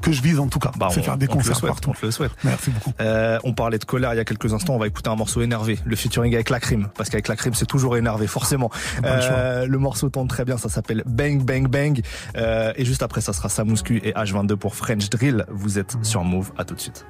[0.00, 0.72] que je vise en tout cas.
[0.76, 1.92] Bah, c'est faire des concerts souhaite, partout.
[2.02, 2.32] on le souhaite.
[2.44, 2.92] Merci beaucoup.
[3.00, 4.74] Euh, on parlait de colère il y a quelques instants.
[4.74, 7.54] On va écouter un morceau énervé, le featuring avec la crime, parce qu'avec la crime
[7.54, 8.70] c'est toujours énervé, forcément.
[9.04, 12.00] Euh, le morceau tombe très bien, ça s'appelle Bang Bang Bang.
[12.36, 15.44] Euh, et juste après, ça sera Samouscu et H22 pour French Drill.
[15.48, 16.52] Vous êtes sur Move.
[16.56, 17.06] À tout de suite.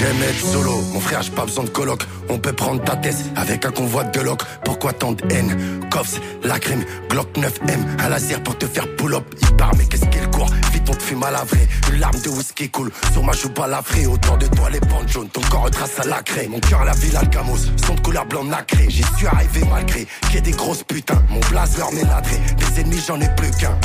[0.00, 2.00] J'aime être solo, mon frère, j'ai pas besoin de coloc.
[2.30, 4.40] On peut prendre ta thèse avec un convoi de Glock.
[4.64, 5.54] Pourquoi tant de haine?
[5.90, 9.24] Cops, la crime, Glock 9M, un laser pour te faire pull-up.
[9.42, 10.48] Il part, mais qu'est-ce qu'il court?
[10.72, 11.68] Vite, on te mal à vrai.
[11.92, 14.06] Une larme de whisky coule sur ma joue balafrée.
[14.06, 16.48] Autour de toi, les bandes jaunes, ton corps retrace à la craie.
[16.48, 18.86] Mon cœur, la ville Alcamos, son de couleur blanc nacré.
[18.88, 21.22] J'y suis arrivé malgré qu'il y ait des grosses putains.
[21.28, 23.76] Mon blazer m'est ladré, des ennemis, j'en ai plus qu'un.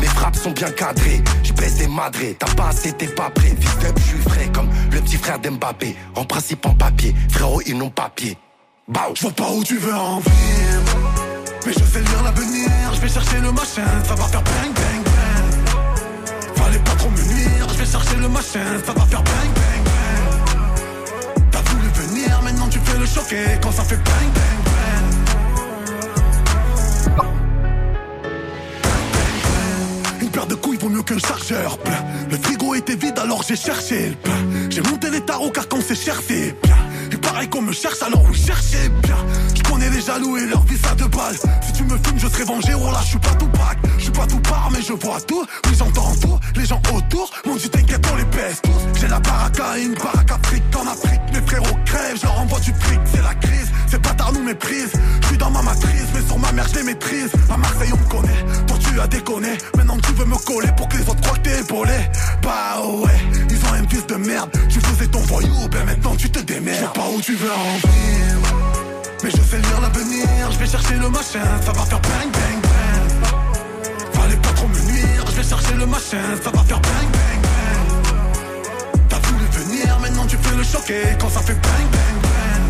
[0.00, 1.22] Mes frappes sont bien cadrées.
[1.42, 3.54] Je baisse des madrés, t'as pas assez, t'es pas prêt.
[3.58, 5.96] Vite up, je suis frais comme le petit frère d'Mbappé.
[6.16, 8.36] En principe en papier, frérot, ils n'ont pas pied.
[8.88, 10.80] Bah, Je vois pas où tu veux en venir.
[11.66, 12.68] Mais je sais lire l'avenir.
[12.94, 13.86] Je vais chercher le machin.
[14.06, 16.56] Ça va faire bang bang bang.
[16.56, 17.66] Fallait pas trop me nuire.
[17.70, 18.64] Je vais chercher le machin.
[18.84, 21.44] Ça va faire bang bang bang.
[21.50, 22.42] T'as voulu venir.
[22.42, 25.23] Maintenant tu fais le choquer Quand ça fait bang bang bang
[30.74, 32.04] Couilles vaut mieux qu'un chargeur plein.
[32.30, 34.70] Le frigo était vide alors j'ai cherché le plein.
[34.70, 36.14] J'ai monté les tarots car quand c'est cher.
[37.34, 39.16] Pareil qu'on me cherche alors oui cherchez bien.
[39.56, 41.34] Je connais les jaloux et leur vie ça de balle.
[41.66, 43.76] Si tu me fumes je serai vengé, oh là je suis pas tout pack.
[43.98, 45.44] Je suis pas tout part mais je vois tout.
[45.66, 47.28] Oui j'entends tout, les gens autour.
[47.44, 49.00] Mon dieu t'inquiète on les pèse tous.
[49.00, 51.20] J'ai la baraka et une baraka Afrique en Afrique.
[51.32, 53.68] Mes frérots crèvent, je leur envoie du fric, c'est la crise.
[53.88, 54.92] Ces bâtards nous méprisent.
[55.22, 57.32] Je suis dans ma matrice, mais sur ma mère je les maîtrise.
[57.50, 59.58] À Marseille on me connaît, toi tu as déconné.
[59.76, 61.98] Maintenant tu veux me coller pour que les autres croient que t'es épaulé.
[62.42, 64.50] Bah ouais, ils ont un fils de merde.
[64.68, 66.96] Tu faisais ton voyou, ben maintenant tu te démerdes.
[67.24, 68.36] Tu veux en venir.
[69.22, 72.60] Mais je sais lire l'avenir, je vais chercher le machin, ça va faire bang bang
[72.60, 73.08] bang.
[74.12, 77.40] Fallait pas trop me nuire, je vais chercher le machin, ça va faire bang bang
[77.46, 79.02] bang.
[79.08, 82.62] T'as voulu venir, maintenant tu fais le choquer quand ça fait bang bang bang.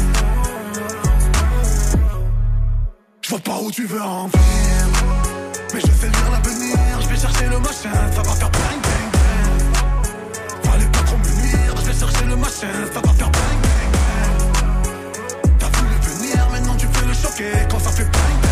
[3.23, 4.87] Je vois pas où tu veux en venir.
[5.75, 9.11] Mais je sais lire l'avenir, je vais chercher le machin, ça va faire bang bang
[9.17, 10.71] bang.
[10.71, 13.64] Fallait pas trop me nuire, je vais chercher le machin, ça va faire bang.
[17.37, 18.44] Choquer quand ça fait.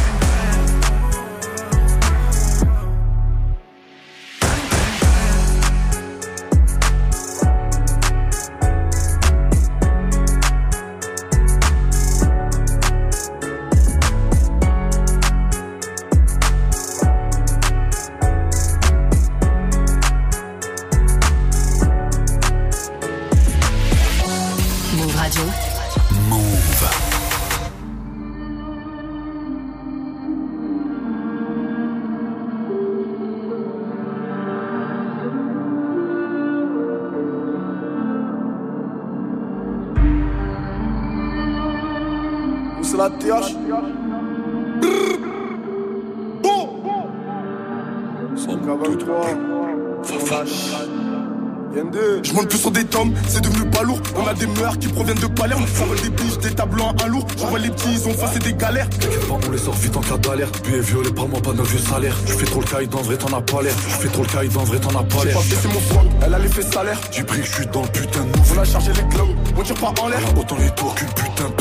[60.33, 60.63] D'alerte.
[60.65, 62.17] Billet violé par moi, pas d'un vieux salaire.
[62.27, 63.75] Tu fais trop le caïd, en vrai t'en as pas l'air.
[63.77, 65.37] Tu fais trop le caïd, en vrai t'en as pas J'ai l'air.
[65.37, 66.99] pas baissé mon swag, elle a l'effet salaire.
[67.11, 68.29] J'ai pris que je suis dans le putain de.
[68.55, 70.21] On a chargé les globes, on tire pas en l'air.
[70.39, 71.55] Autant les tours qu'une putain de.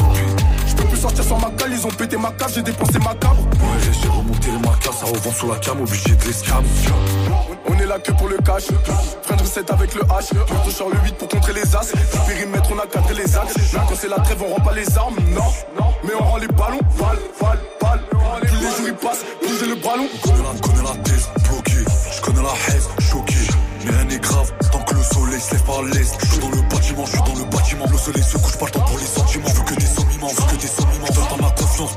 [0.67, 3.13] Je peux plus sortir sans ma cale, ils ont pété ma cave, j'ai dépensé ma
[3.15, 3.41] cabre.
[3.41, 6.63] Ouais, j'ai remonté les marquas, ça revend sous la cam, obligé de l'escam.
[7.67, 8.65] On est là que pour le cash.
[9.23, 10.29] French recette avec le H.
[10.63, 11.91] Touche sur le 8 pour contrer les as.
[11.91, 13.73] Du périmètre, on a cadré les axes.
[13.73, 15.15] Là, quand c'est la trêve, on rend pas les armes.
[15.35, 16.79] Non, mais on rend les ballons.
[16.97, 17.59] Balle, balle.
[18.41, 20.07] Plus les jours ils passent, plus j'ai le ballon.
[20.13, 21.85] Je connais la, thèse, bloqué.
[22.15, 23.35] Je connais la haise, choqué.
[23.85, 26.11] Mais rien n'est grave, tant que le soleil se lève par l'est.
[26.19, 27.85] Je suis dans le bâtiment, je suis dans le bâtiment.
[27.91, 29.47] Le soleil se couche, pas le temps pour les sentiments.
[29.47, 31.15] Je veux que des sommes immenses, je veux que des sommes immenses.
[31.15, 31.95] Je pas ma confiance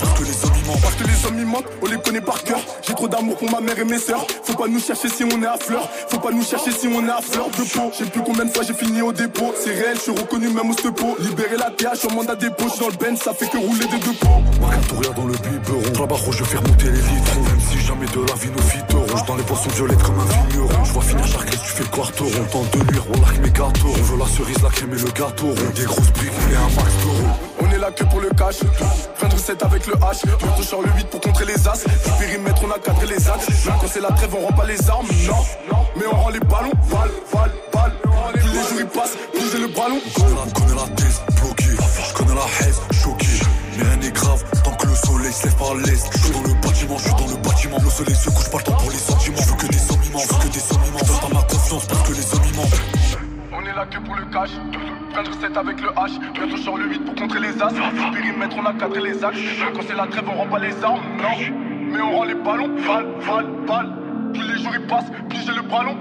[1.83, 2.59] on les connaît par cœur.
[2.87, 4.27] J'ai trop d'amour pour ma mère et mes sœurs.
[4.43, 5.89] Faut pas nous chercher si on est à fleur.
[6.09, 7.91] Faut pas nous chercher si on est à fleur de peau.
[7.93, 9.55] Je sais plus combien de fois j'ai fini au dépôt.
[9.59, 11.17] C'est réel, je suis reconnu même au stepo.
[11.21, 12.65] Libérer la TH, je mandat dépôt.
[12.67, 14.43] Je suis dans le Ben, ça fait que rouler des deux pots.
[14.61, 15.93] Marc Touria dans le biberon.
[15.93, 17.35] Trabajo, je fais remonter les litres.
[17.37, 20.49] Même si jamais de la vie, nos filles rouge dans les poissons violettes comme un
[20.49, 20.85] vigneron.
[20.85, 22.45] Je vois finir chaque tu fais le quarto rond.
[22.53, 23.89] Temps de on largue mes gâteaux.
[23.89, 25.55] On veut la cerise, la crème et le gâteau.
[25.75, 27.44] Des grosses briques et un max.
[27.75, 28.59] On est là que pour le cash.
[29.17, 30.25] Fin de recette avec le H.
[30.25, 31.83] Bientôt sur le 8 pour contrer les as.
[31.85, 33.47] Du périmètre, on a cadré les axes.
[33.65, 35.09] Quand c'est la trêve, on rend pas les armes.
[35.27, 36.71] Non, mais on rend les ballons.
[36.89, 37.93] Balle, balle, balle.
[38.33, 39.17] Plus les jours ils passent,
[39.53, 40.01] j'ai le ballon.
[40.07, 41.65] Je connais la, la thèse, bloqué.
[41.65, 43.27] Je connais la haise, choqué.
[43.77, 46.13] Mais rien n'est grave tant que le soleil se lève par l'est.
[46.13, 47.79] Je suis dans le bâtiment, je suis dans le bâtiment.
[47.83, 49.43] Le soleil se couche pas le temps pour les sentiments.
[49.43, 51.21] Je veux que des sommes immenses, je veux que des sommes immenses.
[51.21, 52.45] Pas ma confiance parce que les hommes.
[53.57, 54.51] On est là que pour le cash.
[54.51, 56.19] De recette avec le H.
[56.33, 57.69] Bientôt sur le 8 pour contrer les as.
[57.69, 59.39] Du périmètre, on a cadré les axes.
[59.75, 61.03] Quand c'est la trêve, on rend pas les armes.
[61.19, 61.29] Non,
[61.93, 62.69] mais on rend les ballons.
[62.87, 63.93] Balle, balle, balle.
[64.33, 65.97] Plus les jours ils passent, plus j'ai le ballon.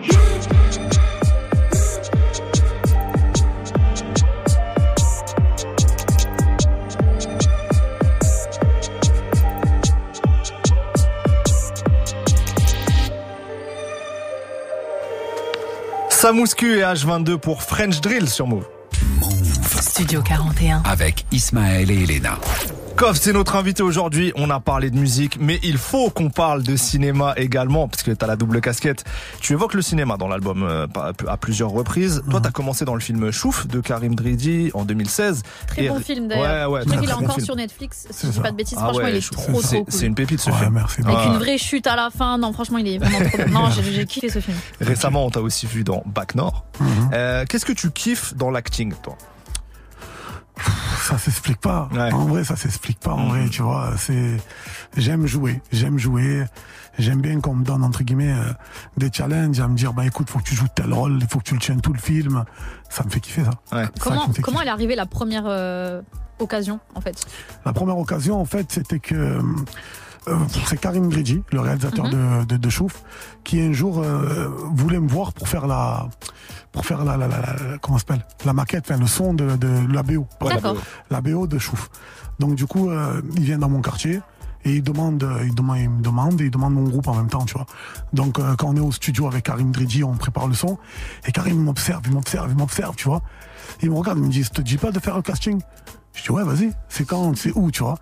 [16.23, 18.65] Samouscu et H22 pour French Drill sur Move.
[19.81, 20.81] Studio 41.
[20.85, 22.39] Avec Ismaël et Elena.
[23.03, 24.31] Koff, c'est notre invité aujourd'hui.
[24.37, 28.11] On a parlé de musique, mais il faut qu'on parle de cinéma également, parce que
[28.11, 29.03] tu as la double casquette.
[29.41, 30.87] Tu évoques le cinéma dans l'album euh,
[31.27, 32.23] à plusieurs reprises.
[32.31, 35.43] Toi, tu as commencé dans le film Chouf de Karim Dridi en 2016.
[35.67, 36.69] Très Et- bon film d'ailleurs.
[36.71, 37.45] Ouais, ouais, Je crois qu'il est encore film.
[37.45, 38.77] sur Netflix, si C'est je dis pas de bêtises.
[38.79, 39.85] Ah franchement, ouais, il est trop trop c'est- cool.
[39.89, 40.71] C'est une pépite ce Ouais, film.
[40.75, 41.01] merci.
[41.05, 42.37] Avec une vraie chute à la fin.
[42.37, 43.49] Non, franchement, il est vraiment trop.
[43.49, 44.55] Non, j'ai j'ai kiffé ce film.
[44.79, 46.63] Récemment, on t'a aussi vu dans Bac Nord.
[47.11, 49.17] Euh, Qu'est-ce que tu kiffes dans l'acting, toi?
[51.01, 51.89] Ça s'explique pas.
[51.93, 52.11] Ouais.
[52.13, 53.11] En vrai, ça s'explique pas.
[53.13, 53.29] En Mhm.
[53.29, 54.37] vrai, tu vois, c'est
[54.97, 56.45] j'aime jouer, j'aime jouer,
[56.99, 58.53] j'aime bien qu'on me donne entre guillemets euh,
[58.97, 61.39] des challenges à me dire bah écoute, faut que tu joues tel rôle, il faut
[61.39, 62.43] que tu le tiennes tout le film.
[62.89, 63.51] Ça me fait kiffer ça.
[63.75, 63.87] Ouais.
[63.99, 64.57] Comment, comment kiffer.
[64.61, 66.01] elle est arrivée la première euh,
[66.39, 67.25] occasion, en fait?
[67.65, 69.39] La première occasion, en fait, c'était que
[70.27, 70.35] euh,
[70.67, 72.11] c'est Karim Gridi, le réalisateur Mhm.
[72.11, 73.03] de, de, de Chouf,
[73.43, 76.07] qui un jour euh, voulait me voir pour faire la
[76.71, 79.93] pour faire la, la, la, la- comment s'appelle la maquette, enfin le son de, de
[79.93, 80.25] la BO.
[80.41, 80.75] Ouais, D'accord.
[81.11, 81.89] la BO de Chouf.
[82.39, 84.21] Donc du coup, euh, il vient dans mon quartier
[84.65, 87.27] et il demande, il demande, il me demande et il demande mon groupe en même
[87.27, 87.67] temps, tu vois.
[88.13, 90.77] Donc euh, quand on est au studio avec Karim Dridi, on prépare le son
[91.27, 93.21] et Karim m'observe, il m'observe, il m'observe, tu vois.
[93.83, 95.61] Il me regarde, il me dit, je te dis pas de faire le casting?
[96.15, 96.71] Je dis ouais, vas-y.
[96.89, 97.97] C'est quand, c'est où, tu vois?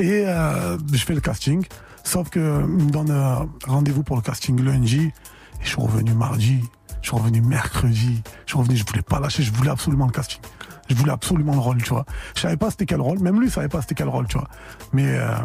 [0.00, 1.64] Et euh, je fais le casting.
[2.04, 3.34] Sauf que il me donne euh,
[3.66, 5.12] rendez-vous pour le casting lundi.
[5.60, 6.60] Et je suis revenu mardi.
[7.02, 8.22] Je suis revenu mercredi.
[8.46, 10.40] Je suis revenu, je voulais pas lâcher, je voulais absolument le casting.
[10.88, 12.04] Je voulais absolument le rôle, tu vois.
[12.34, 14.48] Je savais pas c'était quel rôle, même lui savait pas c'était quel rôle, tu vois.
[14.92, 15.36] Mais euh,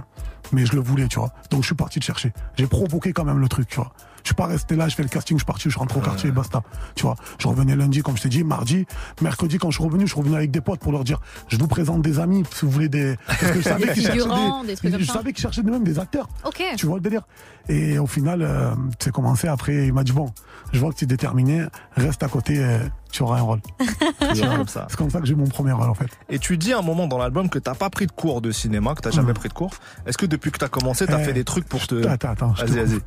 [0.52, 1.32] mais je le voulais, tu vois.
[1.52, 2.34] Donc je suis parti le chercher.
[2.58, 3.92] J'ai provoqué quand même le truc, tu vois.
[4.26, 6.02] Je suis pas resté là, je fais le casting, je suis parti, je rentre au
[6.02, 6.64] quartier, basta.
[6.96, 7.16] Tu vois.
[7.38, 8.88] Je revenais lundi, comme je t'ai dit, mardi,
[9.22, 11.58] mercredi quand je suis revenu, je suis revenu avec des potes pour leur dire, je
[11.58, 13.18] vous présente des amis, si vous voulez des.
[13.28, 14.18] Parce que je savais qu'ils cherchaient
[14.66, 16.28] des trucs comme je savais qu'ils cherchaient même des acteurs.
[16.44, 16.64] Ok.
[16.76, 17.22] Tu vois le délire
[17.70, 20.32] Et au final, euh, c'est commencé après, il m'a dit bon,
[20.74, 21.64] je vois que tu es déterminé,
[21.96, 22.80] reste à côté, euh,
[23.12, 23.60] tu auras un rôle.
[24.32, 24.88] Toujours comme ça.
[24.90, 26.08] C'est comme ça que j'ai eu mon premier rôle en fait.
[26.30, 28.52] Et tu dis à un moment dans l'album que t'as pas pris de cours de
[28.52, 29.34] cinéma, que t'as jamais Mhm.
[29.36, 29.72] pris de cours.
[30.08, 32.08] Est-ce que depuis que t'as commencé, t'as Eh, fait des trucs pour te...
[32.08, 33.00] Attends, attends, Vas-y, vas-y.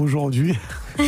[0.00, 0.58] Aujourd'hui,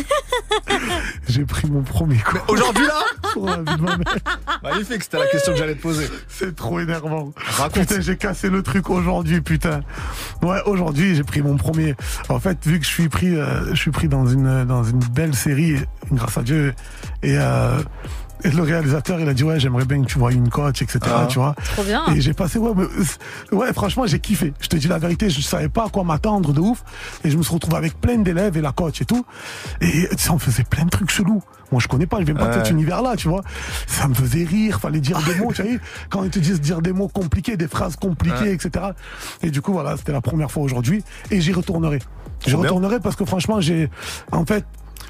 [1.27, 2.39] j'ai pris mon premier cours.
[2.47, 4.15] Aujourd'hui là sur la vie de ma mère.
[4.63, 6.07] Magnifique, c'était la question que j'allais te poser.
[6.29, 7.33] C'est trop énervant.
[7.35, 7.81] Raconte.
[7.81, 9.81] Putain, j'ai cassé le truc aujourd'hui, putain.
[10.41, 11.95] Ouais, aujourd'hui, j'ai pris mon premier.
[12.29, 14.99] En fait, vu que je suis pris, euh, je suis pris dans une dans une
[14.99, 15.75] belle série,
[16.11, 16.73] grâce à Dieu,
[17.23, 17.81] et euh,
[18.43, 20.99] et le réalisateur, il a dit ouais, j'aimerais bien que tu vois une coach, etc.
[21.05, 21.27] Ah.
[21.29, 21.55] Tu vois.
[21.73, 22.03] Trop bien.
[22.15, 24.53] Et j'ai passé, ouais, mais, ouais, franchement, j'ai kiffé.
[24.59, 26.83] Je te dis la vérité, je savais pas à quoi m'attendre de ouf.
[27.23, 29.25] Et je me suis retrouvé avec plein d'élèves et la coach et tout.
[29.81, 31.41] Et tu sais, on faisait plein de trucs chelous.
[31.71, 33.41] Moi, je connais pas, je viens pas de cet univers-là, tu vois.
[33.87, 35.79] Ça me faisait rire, fallait dire des mots, tu sais.
[36.09, 38.53] Quand ils te disent dire des mots compliqués, des phrases compliquées, Ouais.
[38.53, 38.85] etc.
[39.43, 41.03] Et du coup, voilà, c'était la première fois aujourd'hui.
[41.31, 41.99] Et j'y retournerai.
[42.45, 43.89] J'y retournerai parce que franchement, j'ai,
[44.31, 44.63] en fait,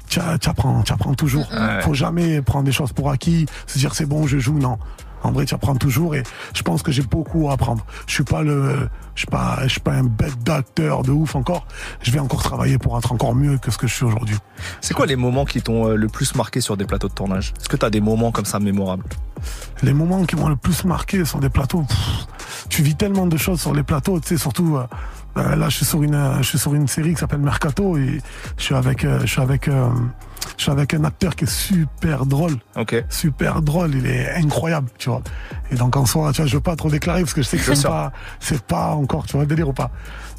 [0.08, 1.48] tu tu apprends, tu apprends toujours.
[1.52, 1.80] Ouais.
[1.82, 4.78] Faut jamais prendre des choses pour acquis, se dire c'est bon, je joue, non.
[5.22, 6.22] En vrai, tu apprends toujours et
[6.54, 7.84] je pense que j'ai beaucoup à apprendre.
[8.06, 11.34] Je suis pas le, je suis pas, je suis pas un bête d'acteur de ouf
[11.34, 11.66] encore.
[12.02, 14.36] Je vais encore travailler pour être encore mieux que ce que je suis aujourd'hui.
[14.80, 17.52] C'est quoi les moments qui t'ont euh, le plus marqué sur des plateaux de tournage?
[17.60, 19.04] Est-ce que t'as des moments comme ça mémorables?
[19.82, 22.26] Les moments qui m'ont le plus marqué sur des plateaux, pff,
[22.68, 24.86] tu vis tellement de choses sur les plateaux, tu sais, surtout, euh,
[25.36, 27.96] euh, là, je suis sur une, euh, je suis sur une série qui s'appelle Mercato
[27.96, 28.20] et
[28.56, 29.88] je suis avec, euh, je suis avec, euh,
[30.56, 32.56] je suis avec un acteur qui est super drôle.
[32.76, 33.04] Ok.
[33.08, 35.22] super drôle, il est incroyable, tu vois.
[35.70, 37.56] Et donc en soi, tu vois, je veux pas trop déclarer parce que je sais
[37.58, 39.90] que c'est pas, c'est pas encore, tu vois, délire ou pas.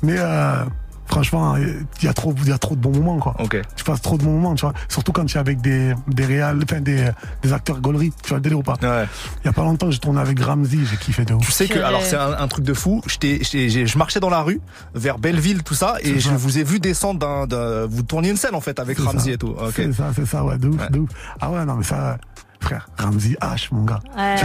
[0.03, 0.63] Mais euh,
[1.09, 3.35] Franchement, il y a trop, il y a trop de bons moments, quoi.
[3.39, 3.59] Ok.
[3.75, 4.73] Tu passes trop de bons moments, tu vois.
[4.87, 7.09] Surtout quand tu es avec des, des réals, enfin, des,
[7.41, 8.13] des acteurs gauleries.
[8.21, 8.75] Tu vois le délire ou pas?
[8.81, 9.07] Ouais.
[9.43, 11.43] Il y a pas longtemps, j'ai tourné avec Ramsey, j'ai kiffé de ouf.
[11.45, 13.01] Tu sais que, alors c'est un, un truc de fou.
[13.07, 14.61] J'étais- j'étais- j'ai- je marchais dans la rue,
[14.93, 16.35] vers Belleville, tout ça, et je ça.
[16.37, 19.31] vous ai vu descendre d'un, d'un- vous tourniez une scène en fait avec Ramsey ça.
[19.31, 19.55] et tout.
[19.59, 19.73] Ok.
[19.75, 20.89] C'est ça, c'est ça, ouais, de ouf, Ouais.
[20.91, 21.09] de ouf.
[21.41, 22.19] Ah ouais, non, mais ça,
[22.61, 23.99] frère, Ramsey H, mon gars.
[24.15, 24.35] Ouais.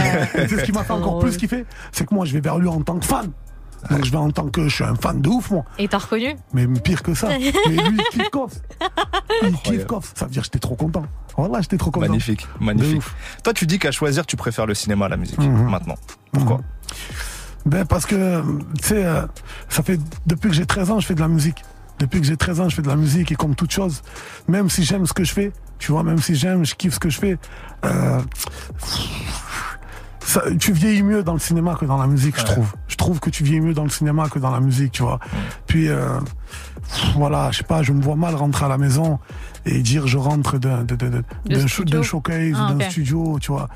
[0.43, 1.25] Et c'est ce qui m'a fait encore drôle.
[1.29, 3.29] plus kiffer, c'est que moi, je vais vers lui en tant que fan.
[3.89, 5.63] Donc je vais en tant que je suis un fan de ouf, moi.
[5.77, 7.27] Et t'as reconnu Mais pire que ça.
[7.37, 8.53] Mais lui, il kiffe Koff.
[9.43, 9.85] Il kiffe.
[9.85, 10.11] Koff.
[10.15, 11.05] Ça veut dire que j'étais trop content.
[11.37, 12.07] Voilà, j'étais trop content.
[12.07, 13.01] Magnifique, magnifique.
[13.43, 15.69] Toi, tu dis qu'à choisir, tu préfères le cinéma à la musique Mhm.
[15.69, 15.95] maintenant.
[16.31, 16.61] Pourquoi
[17.65, 18.41] Ben parce que,
[18.81, 19.25] tu sais, euh,
[19.69, 21.63] ça fait depuis que j'ai 13 ans, je fais de la musique.
[21.99, 24.01] Depuis que j'ai 13 ans, je fais de la musique et comme toute chose,
[24.49, 26.99] même si j'aime ce que je fais, tu vois, même si j'aime, je kiffe ce
[26.99, 27.37] que je fais,
[27.85, 28.19] euh,
[30.25, 32.73] ça- tu vieillis mieux dans le cinéma que dans la musique, je trouve.
[32.87, 35.19] Je trouve que tu vieillis mieux dans le cinéma que dans la musique, tu vois.
[35.67, 36.19] Puis, euh,
[37.15, 39.19] voilà, je sais pas, je me vois mal rentrer à la maison
[39.65, 41.23] et dire je rentre d'un de, de, de,
[42.03, 43.67] showcase, Ah, d'un studio, tu vois.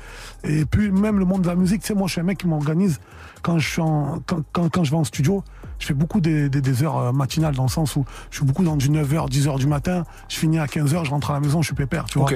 [0.44, 2.38] Et puis même le monde de la musique, tu sais, moi je suis un mec
[2.38, 3.00] qui m'organise
[3.42, 5.42] quand je suis en, quand, quand, quand je vais en studio.
[5.78, 8.44] Je fais beaucoup des, des, des heures euh, matinales dans le sens où je suis
[8.44, 10.04] beaucoup dans du 9h, 10h du matin.
[10.28, 12.28] Je finis à 15h, je rentre à la maison, je suis pépère, tu vois.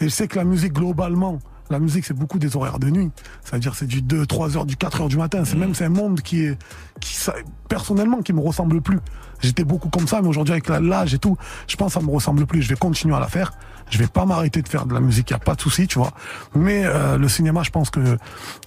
[0.00, 1.38] Et je sais que la musique globalement,
[1.70, 3.10] la musique c'est beaucoup des horaires de nuit.
[3.44, 5.44] C'est-à-dire c'est du 2, 3 heures, du 4 heures du matin.
[5.44, 6.58] C'est même c'est un monde qui est
[7.00, 7.34] qui ça,
[7.68, 8.98] personnellement qui me ressemble plus.
[9.40, 12.10] J'étais beaucoup comme ça, mais aujourd'hui avec l'âge et tout, je pense que ça me
[12.12, 12.60] ressemble plus.
[12.62, 13.52] Je vais continuer à la faire.
[13.88, 15.98] Je vais pas m'arrêter de faire de la musique, y a pas de souci, tu
[15.98, 16.12] vois.
[16.54, 18.18] Mais euh, le cinéma, je pense que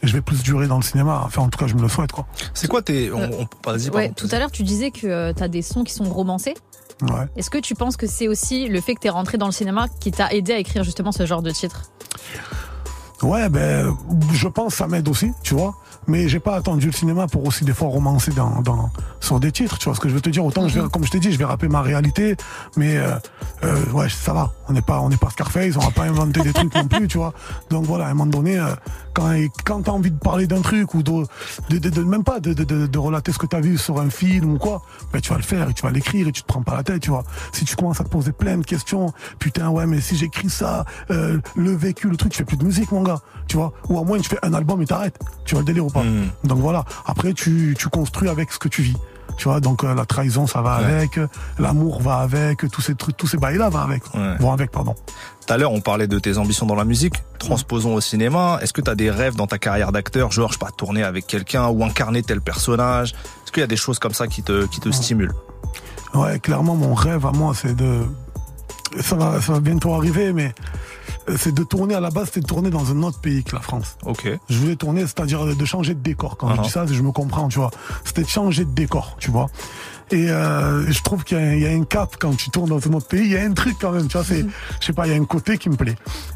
[0.01, 1.21] je vais plus durer dans le cinéma.
[1.23, 2.25] Enfin, en tout cas, je me le souhaite, quoi.
[2.53, 3.11] C'est quoi tes.
[3.11, 4.13] On, on- vas-y, Ouais, pardon.
[4.17, 6.55] tout à l'heure, tu disais que euh, t'as des sons qui sont romancés.
[7.03, 7.27] Ouais.
[7.37, 9.85] Est-ce que tu penses que c'est aussi le fait que t'es rentré dans le cinéma
[10.01, 11.83] qui t'a aidé à écrire justement ce genre de titre?
[13.21, 13.95] Ouais, ben,
[14.34, 15.76] je pense que ça m'aide aussi, tu vois.
[16.08, 18.89] Mais j'ai pas attendu le cinéma pour aussi des fois romancer dans, dans,
[19.21, 20.43] sur des titres, tu vois ce que je veux te dire.
[20.43, 22.36] Autant, je vais, comme je t'ai dit, je vais rapper ma réalité,
[22.76, 23.15] mais euh,
[23.63, 24.52] euh, ouais, ça va.
[24.67, 27.08] On n'est pas, on n'est pas Scarface, on va pas inventer des trucs non plus,
[27.08, 27.34] tu vois.
[27.69, 28.76] Donc voilà, à un moment donné, euh,
[29.13, 29.32] quand,
[29.65, 31.12] quand t'as envie de parler d'un truc ou de,
[31.69, 33.99] de, de- de- même pas de, de, de, de relater ce que t'as vu sur
[33.99, 36.41] un film ou quoi, ben tu vas le faire et tu vas l'écrire et tu
[36.41, 37.23] te prends pas la tête, tu vois.
[37.52, 40.86] Si tu commences à te poser plein de questions, putain ouais, mais si j'écris ça,
[41.12, 43.73] euh, le vécu, le truc, tu fais plus de musique, mon gars, tu vois.
[43.89, 45.19] Ou au moins tu fais un album et t'arrêtes.
[45.45, 46.28] Tu vois le délire ou pas Hmm.
[46.43, 46.84] Donc voilà.
[47.06, 48.97] Après, tu, tu construis avec ce que tu vis.
[49.38, 50.86] Tu vois, donc euh, la trahison, ça va Ouais.
[50.93, 51.19] avec,
[51.57, 54.36] l'amour va avec, tous ces trucs, tous ces bails-là vont avec, Ouais.
[54.39, 54.93] vont avec, pardon.
[55.45, 57.15] Tout à l'heure, on parlait de tes ambitions dans la musique.
[57.39, 58.59] Transposons au cinéma.
[58.62, 61.03] Est-ce que tu as des rêves dans ta carrière d'acteur, genre, je sais pas, tourner
[61.03, 64.43] avec quelqu'un ou incarner tel personnage Est-ce qu'il y a des choses comme ça qui
[64.43, 65.33] te, qui te stimulent?
[66.13, 68.05] Ouais, clairement, mon rêve à moi, c'est de.
[69.01, 70.53] Ça va, ça va bientôt arriver, mais
[71.29, 73.56] euh, c'est de tourner à la base, c'est de tourner dans un autre pays que
[73.56, 73.97] la France.
[74.06, 74.29] Ok.
[74.49, 76.38] Je voulais tourner, c'est-à-dire de changer de décor.
[76.38, 76.58] Quand Uh-huh.
[76.58, 77.71] je dis ça, je me comprends, tu vois.
[78.06, 79.47] C'était de changer de décor, tu vois.
[80.12, 82.49] Et euh, je trouve qu'il y, a un- il y a un cap quand tu
[82.51, 83.21] tournes dans un autre pays.
[83.25, 84.25] Il y a un truc quand même, tu vois.
[84.25, 84.45] C'est,
[84.79, 85.95] je sais pas, il y a un côté qui me plaît.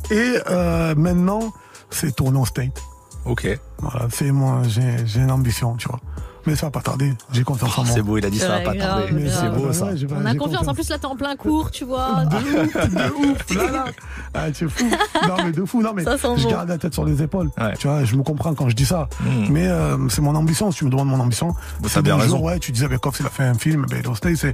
[0.09, 1.53] Et euh, maintenant,
[1.91, 2.81] c'est tourner au state.
[3.25, 3.47] Ok.
[3.79, 5.99] Voilà, c'est moi, j'ai, j'ai une ambition, tu vois.
[6.47, 7.13] Mais ça va pas tarder.
[7.33, 7.93] J'ai confiance en moi.
[7.93, 9.11] C'est beau, il a dit ça va pas grave, tarder.
[9.11, 9.85] Mais C'est beau ça.
[9.87, 10.67] Ouais, On a confiance.
[10.67, 12.23] En plus, là, t'es en plein cours, tu vois.
[12.25, 13.85] de ouf, de ouf, là, là.
[14.33, 14.85] Ah, tu es fou.
[15.27, 16.49] Non, mais de fou, non, mais je bon.
[16.49, 17.49] garde la tête sur les épaules.
[17.59, 17.73] Ouais.
[17.77, 19.09] Tu vois, je me comprends quand je dis ça.
[19.19, 19.45] Hmm.
[19.51, 21.53] Mais euh, c'est mon ambition, si tu me demandes mon ambition.
[21.81, 22.37] Bah, c'est bien raison.
[22.37, 24.01] jour, ouais, tu disais, avec Koff, il a fait un film, ben,
[24.35, 24.53] c'est,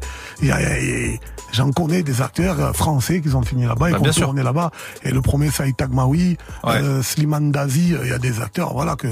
[1.51, 4.25] j'en connais des acteurs euh, français qui ont fini là-bas, et qui bien ont sûr.
[4.25, 4.71] tourné là-bas.
[5.03, 6.75] Et le premier, Saïd Tagmaoui, Ouais.
[6.81, 9.07] euh, Slimane Dazi, il y a des acteurs, voilà, que,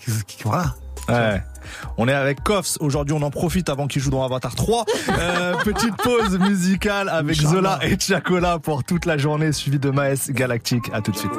[0.00, 0.74] qui, qui- voilà.
[1.08, 1.42] Ouais.
[1.96, 2.76] On est avec Koffs.
[2.80, 4.84] Aujourd'hui, on en profite avant qu'il joue dans Avatar 3.
[5.08, 7.36] Euh, petite pause musicale avec.
[7.36, 10.90] Zola et Chacola pour toute la journée, suivi de Maes Galactique.
[10.92, 11.32] À tout de suite.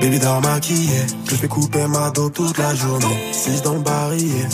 [0.00, 3.32] Baby dans maquillé, je fais couper ma dos toute la journée.
[3.32, 4.48] 6 dans le barillet.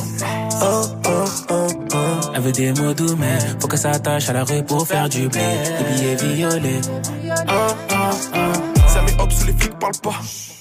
[0.63, 1.97] Oh, oh, oh, oh.
[2.35, 5.09] Elle veut des mots doux, mais faut que ça attache à la rue pour faire
[5.09, 5.41] du blé.
[5.41, 6.81] Des billets violets.
[7.49, 7.95] Oh, oh,
[8.35, 8.89] oh.
[8.89, 10.15] Ça met hop sous les flics parlent pas.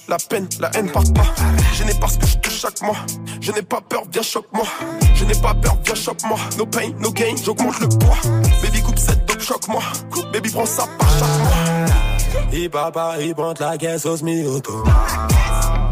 [0.06, 1.24] La peine, la haine part pas.
[1.72, 2.96] Je n'ai pas ce que je touche chaque mois.
[3.40, 4.66] Je n'ai pas peur, viens choque-moi.
[5.14, 6.38] Je n'ai pas peur, viens choque-moi.
[6.58, 8.18] No pain, no gain, j'augmente le poids.
[8.62, 9.82] Baby coupe cette dope, choque-moi.
[10.30, 12.03] Baby prends ça par chaque mois.
[12.52, 14.84] Et papa, il pointe la caisse au semi-auto.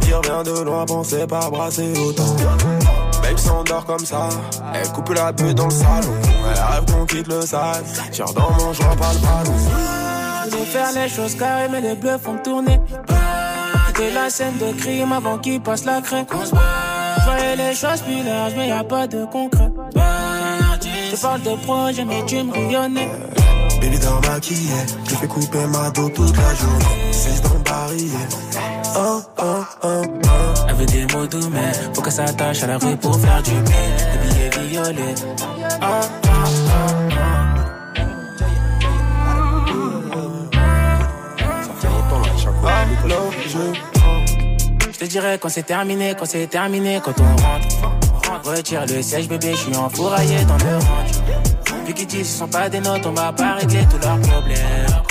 [0.07, 2.37] Il revient de loin, pensez pas brasser autant.
[3.23, 4.29] Babe s'endort comme ça,
[4.75, 6.15] elle coupe la bulle dans le salon.
[6.23, 7.83] Elle rêve qu'on quitte le sale.
[8.11, 9.57] Tire dans mon joint, pas le ballon.
[10.51, 12.81] Je veux faire les choses carrées, mais les bleus font tourner.
[13.87, 16.27] Quitter la scène de crime avant qu'il passe la craie.
[16.31, 19.71] Je voyais les choses plus larges, mais y a pas de concret.
[21.11, 23.09] Je parle de projet, mais tu me rayonnais.
[23.83, 24.71] Baby dans maquillé,
[25.09, 26.85] je fais couper ma dos toute la journée.
[27.11, 28.29] C'est dans barillet.
[28.97, 30.29] Oh, oh, oh, oh.
[30.69, 33.51] Elle veut des mots doux, mais faut qu'elle s'attache à la rue pour faire du
[33.51, 33.63] bien.
[33.65, 35.15] Des billets violets.
[35.83, 37.03] Oh, oh, oh,
[44.93, 48.49] Je te dirais quand c'est terminé, quand c'est terminé, quand on rentre.
[48.49, 51.22] Retire le siège, bébé, je suis enfouraillé dans le range.
[51.87, 55.03] Vu qu'ils disent ce sont pas des notes, on va pas régler tous leurs problèmes.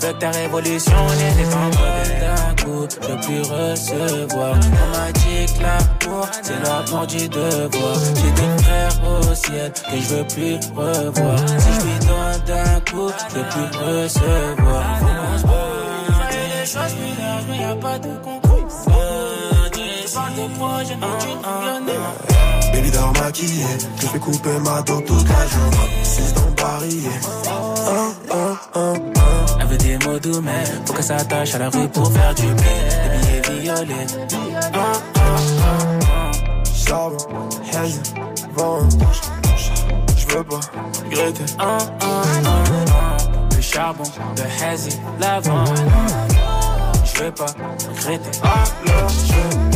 [0.00, 1.70] Veux que ta révolution, on était en
[2.20, 4.54] d'un coup, je veux plus recevoir.
[4.54, 7.96] On m'a dit que l'amour, c'est l'amour du devoir.
[8.14, 11.38] J'ai des frères au ciel que je veux plus revoir.
[11.58, 14.84] Si je lui donne d'un coup, je veux plus recevoir.
[15.00, 15.46] Faut qu'on se
[16.60, 18.68] les choses larges, mais y a pas de concours.
[20.14, 22.37] Pas de projet, non, tu
[24.00, 25.90] je fais couper ma dos toute la journée.
[26.02, 27.20] C'est dans barillet.
[27.46, 27.74] Oh,
[28.32, 28.94] oh, oh, oh.
[29.60, 32.42] Elle veut des mots doux, mais faut qu'elle s'attache à la rue pour faire du
[32.42, 32.54] bien.
[32.54, 34.06] Des billets violets.
[36.86, 37.16] Charbon,
[37.74, 38.00] hazy,
[38.54, 38.88] vent.
[40.16, 40.60] Je veux pas
[41.04, 41.44] regretter.
[43.56, 44.04] Le charbon,
[44.36, 45.64] le hazy, l'avant.
[47.04, 47.46] Je veux pas
[47.88, 48.40] regretter.
[48.42, 49.67] Alors je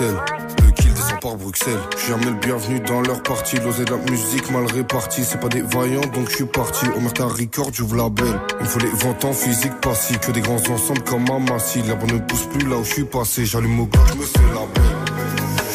[0.00, 1.78] Le kill descend par Bruxelles.
[1.94, 3.58] Je suis jamais le bienvenu dans leur partie.
[3.58, 5.24] L'osé de la musique mal répartie.
[5.24, 6.86] C'est pas des vaillants, donc je suis parti.
[6.96, 8.40] Omerta Record, j'ouvre la belle.
[8.60, 10.18] Il me faut les ventes en physique passif.
[10.20, 11.82] Que des grands ensembles comme Amassi.
[11.82, 13.44] La ne pousse plus là où je suis passé.
[13.44, 14.96] J'allume au glock, je me fais la belle.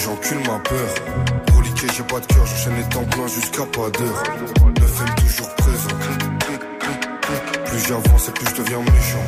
[0.03, 0.89] J'encule ma peur.
[1.55, 4.23] Reliqué, j'ai pas de cœur, j'enchaîne les temps pleins jusqu'à pas d'heure.
[4.79, 5.89] 9 toujours présent.
[7.65, 9.23] Plus j'avance et plus je deviens méchant.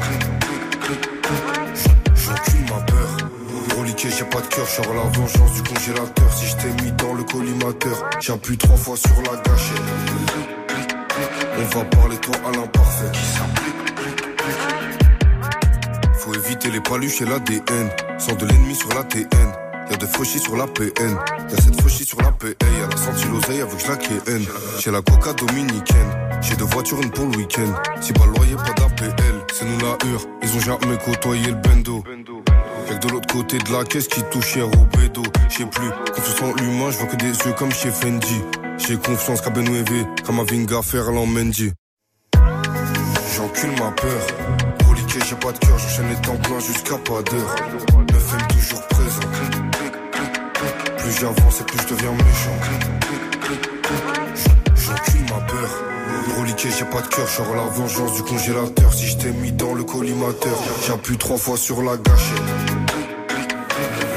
[3.97, 6.33] Reliqué, j'ai pas de cœur, j'aurai la vengeance du congélateur.
[6.33, 9.81] Si je t'ai mis dans le collimateur, j'appuie trois fois sur la gâchette.
[11.57, 13.11] On va parler toi à l'imparfait.
[16.13, 17.89] Faut éviter les paluches et l'ADN.
[18.19, 19.27] Sans de l'ennemi sur la TN.
[19.89, 21.17] Y'a de fauchis sur la PN.
[21.49, 22.47] Y'a cette fauchis sur la PA.
[22.47, 24.43] Y'a la senti l'oseille avec je la KN.
[24.79, 26.11] J'ai la coca dominicaine.
[26.41, 27.73] J'ai deux voitures, une pour le week-end.
[28.01, 29.13] Si pas loyer, pas d'APL.
[29.53, 30.21] C'est nous la hure.
[30.43, 32.03] Ils ont jamais côtoyé le bendo.
[32.89, 35.21] Y'a de l'autre côté de la caisse qui touche cher au bédo.
[35.49, 38.41] J'sais plus, confiance en l'humain, je vois que des yeux comme chez Fendi.
[38.77, 41.73] J'ai confiance qu'à Benouévé, comme à Vinga Ferland Mendy.
[43.35, 44.21] J'encule ma peur.
[44.87, 47.55] Reliqué, j'ai pas de cœur, j'enchaîne les temps pleins jusqu'à pas d'heure.
[48.13, 49.19] 9 toujours présent.
[50.97, 52.57] Plus j'avance et plus je deviens méchant.
[54.75, 55.69] J'encule ma peur.
[56.39, 58.93] Reliqué, j'ai pas de cœur, j'aurai la vengeance du congélateur.
[58.93, 62.76] Si je t'ai mis dans le collimateur, j'appuie trois fois sur la gâchette.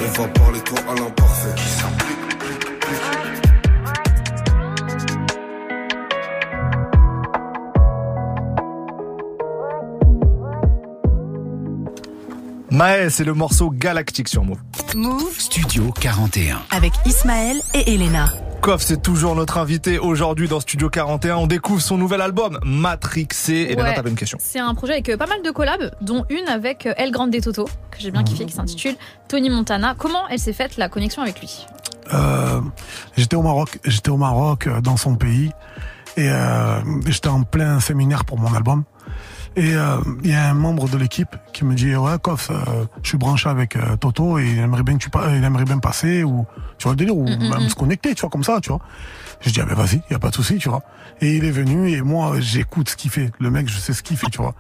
[0.03, 1.80] On va parler toi à l'imparfait.
[12.81, 14.57] Maë, c'est le morceau galactique sur Move.
[14.97, 16.63] Move Studio 41.
[16.71, 18.33] avec Ismaël et Elena.
[18.63, 21.37] Koff, c'est toujours notre invité aujourd'hui dans Studio 41.
[21.37, 23.53] On découvre son nouvel album, Matrixé.
[23.53, 23.95] Et Elena, Ouais.
[23.97, 24.39] t'avais une question.
[24.41, 27.39] C'est un projet avec euh, pas mal de collabs, dont une avec euh, El Grande
[27.43, 28.95] Toto, que j'ai bien kiffé, qui s'intitule
[29.29, 29.95] Tony Montana.
[29.99, 31.67] Comment elle s'est faite la connexion avec lui?
[32.15, 32.63] Euh,
[33.15, 35.51] j'étais au Maroc, j'étais au Maroc dans son pays
[36.17, 38.85] et euh, j'étais en plein séminaire pour mon album.
[39.57, 42.85] Et euh, il y a un membre de l'équipe qui me dit ouais Kof, euh,
[43.03, 45.79] je suis branché avec euh, Toto et il aimerait bien que tu il aimerait bien
[45.79, 46.47] passer ou
[46.79, 48.81] tu vois le délire ou même se connecter, tu vois comme ça, tu vois.
[49.41, 50.83] Je dis ah ben vas-y, y a pas de souci, tu vois.
[51.21, 53.33] Et il est venu et moi j'écoute ce qu'il fait.
[53.41, 54.55] Le mec, je sais ce qu'il fait, tu vois.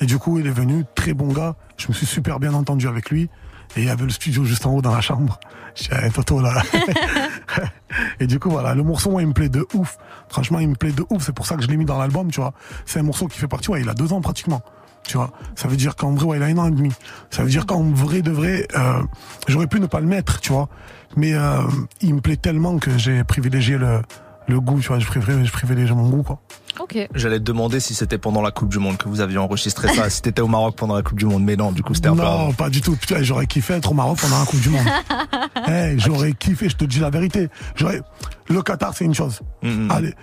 [0.00, 1.54] Et du coup, il est venu, très bon gars.
[1.78, 3.30] Je me suis super bien entendu avec lui.
[3.76, 5.38] Et il y avait le studio juste en haut dans la chambre.
[5.74, 6.62] J'ai Toto là.
[8.20, 9.98] et du coup, voilà, le morceau, moi, il me plaît de ouf.
[10.28, 11.22] Franchement, il me plaît de ouf.
[11.24, 12.54] C'est pour ça que je l'ai mis dans l'album, tu vois.
[12.86, 14.62] C'est un morceau qui fait partie, ouais, il a deux ans pratiquement.
[15.06, 16.92] Tu vois, ça veut dire qu'en vrai, ouais, il a un an et demi.
[17.30, 19.02] Ça veut dire qu'en vrai de vrai, euh,
[19.46, 20.68] j'aurais pu ne pas le mettre, tu vois.
[21.14, 21.60] Mais euh,
[22.00, 24.00] il me plaît tellement que j'ai privilégié le,
[24.48, 26.40] le goût, tu vois, je préfère, je privilégie mon goût, quoi.
[26.80, 27.08] Ok.
[27.14, 30.10] J'allais te demander si c'était pendant la Coupe du Monde que vous aviez enregistré ça,
[30.10, 32.16] si t'étais au Maroc pendant la Coupe du Monde, mais non, du coup c'était un
[32.16, 32.96] peu Non, pas du tout.
[32.96, 34.86] Putain, j'aurais kiffé être au Maroc pendant la Coupe du Monde.
[35.68, 37.48] Eh, j'aurais kiffé, je te dis la vérité.
[37.74, 38.00] J'aurais,
[38.48, 39.40] le Qatar, c'est une chose.
[39.62, 39.90] Mhm.
[39.90, 40.14] Allez.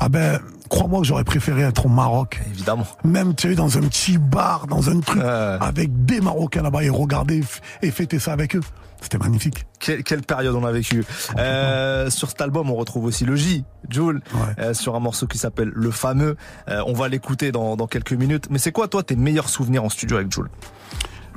[0.00, 2.40] Ah ben, crois-moi que j'aurais préféré être au Maroc.
[2.50, 2.86] Évidemment.
[3.04, 6.88] Même, tu sais, dans un petit bar, dans un truc, avec des Marocains là-bas et
[6.90, 7.42] regarder
[7.82, 8.62] et fêter ça avec eux.
[9.00, 9.64] C'était magnifique.
[9.78, 11.04] Quelle, quelle période on a vécu.
[11.38, 14.20] Euh, sur cet album, on retrouve aussi le J, Joule,
[14.58, 16.36] euh, sur un morceau qui s'appelle Le Fameux.
[16.68, 18.48] Euh, on va l'écouter dans, dans quelques minutes.
[18.50, 20.50] Mais c'est quoi, toi, tes meilleurs souvenirs en studio avec Joule?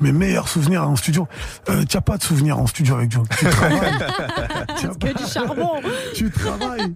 [0.00, 1.28] Mes meilleurs souvenirs en studio.
[1.68, 3.22] Euh, tu n'as pas de souvenirs en studio avec Joe.
[3.38, 3.78] Tu travailles.
[4.78, 5.70] Tu as Que du charbon.
[6.14, 6.92] tu travailles.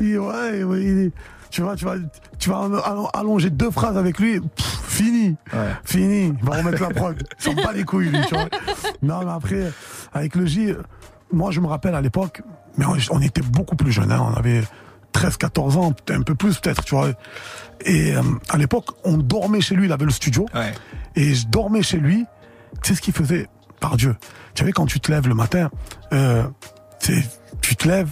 [0.00, 1.12] Il- ouais, ouais, il est-
[1.50, 1.94] tu vois, tu vas,
[2.38, 5.36] tu vas allo- allonger deux phrases avec lui, pff, fini,
[5.84, 6.34] fini.
[6.40, 7.22] Il va remettre la prod.
[7.46, 8.48] Il bat les couilles, lui, tu vois.
[9.02, 9.72] Non, mais après,
[10.12, 10.74] avec le J,
[11.32, 12.42] moi, je me rappelle à l'époque,
[12.76, 14.62] mais on, on était beaucoup plus jeunes, hein, on avait
[15.12, 17.08] 13, 14 ans, un peu plus, peut-être, tu vois.
[17.84, 20.46] Et euh, à l'époque, on dormait chez lui, il avait le studio.
[21.16, 22.24] Et je dormais chez lui.
[22.82, 23.48] Tu sais ce qu'il faisait?
[23.80, 24.16] Par Dieu.
[24.54, 25.70] Tu savais, quand tu te lèves le matin,
[26.12, 26.44] euh,
[27.00, 28.10] tu te lèves,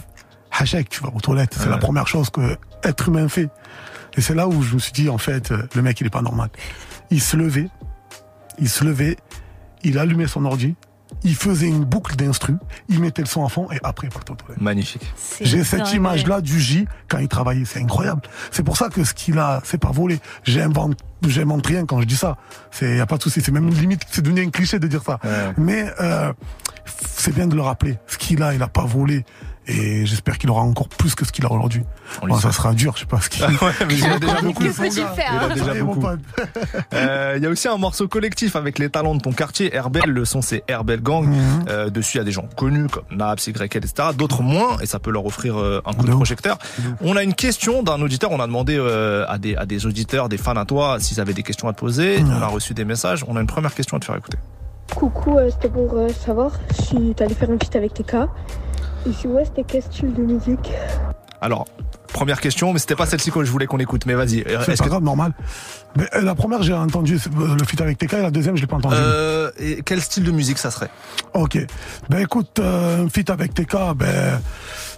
[0.51, 1.55] hachek, tu vas aux toilettes.
[1.59, 3.49] C'est la première chose que être humain fait.
[4.15, 6.11] Et c'est là où je me suis dit, en fait, euh, le mec, il est
[6.11, 6.49] pas normal.
[7.11, 7.69] Il se levait,
[8.59, 9.17] il se levait,
[9.83, 10.75] il allumait son ordi,
[11.23, 12.55] il faisait une boucle d'instru,
[12.89, 14.61] il mettait le son à fond et après, toilettes.
[14.61, 15.13] Magnifique.
[15.41, 18.21] J'ai cette image-là du J quand il travaillait, c'est incroyable.
[18.51, 20.19] C'est pour ça que ce qu'il a, c'est pas volé.
[20.43, 22.37] J'invente, j'invente rien quand je dis ça.
[22.71, 23.41] C'est y a pas de souci.
[23.41, 25.19] C'est même limite, c'est devenu un cliché de dire ça.
[25.57, 26.33] Mais euh,
[26.85, 27.97] c'est bien de le rappeler.
[28.07, 29.25] Ce qu'il a, il a pas volé.
[29.67, 31.83] Et j'espère qu'il aura encore plus que ce qu'il a aujourd'hui.
[32.21, 33.51] Bon, ça sera dur, je sais pas ce qu'il Ouais,
[33.85, 34.63] mais il a déjà beaucoup.
[34.63, 36.07] Que peux-tu faire Il a déjà est, mon beaucoup.
[36.93, 40.05] Euh, Il y a aussi un morceau collectif avec les talents de ton quartier, Herbel.
[40.05, 41.27] Le son, c'est Herbel Gang.
[41.27, 41.65] Mhm.
[41.69, 44.09] Euh, dessus, il y a des gens connus comme Naps, YL, etc.
[44.15, 46.57] D'autres moins, et ça peut leur offrir euh, un coup de projecteur.
[47.01, 48.31] On a une question d'un auditeur.
[48.31, 51.33] On a demandé euh, à, des, à des auditeurs, des fans à toi, s'ils avaient
[51.33, 52.23] des questions à te poser.
[52.23, 53.25] On a reçu des messages.
[53.27, 54.37] On a une première question à te faire écouter.
[54.95, 58.15] Coucou, euh, c'était pour euh, savoir si t'allais faire un feat avec TK.
[59.07, 60.71] Et si ouais, c'était quel style de musique
[61.41, 61.65] Alors,
[62.11, 64.05] première question, mais c'était pas celle-ci que je voulais qu'on écoute.
[64.05, 64.43] Mais vas-y.
[64.65, 65.33] C'est pas grave, normal.
[65.95, 68.61] Mais euh, la première, j'ai entendu euh, le feat avec TK et la deuxième, je
[68.61, 68.95] l'ai pas entendu.
[68.97, 70.89] euh, et quel style de musique ça serait?
[71.33, 71.57] Ok.
[72.09, 74.39] Ben écoute, euh, un feat avec TK, ben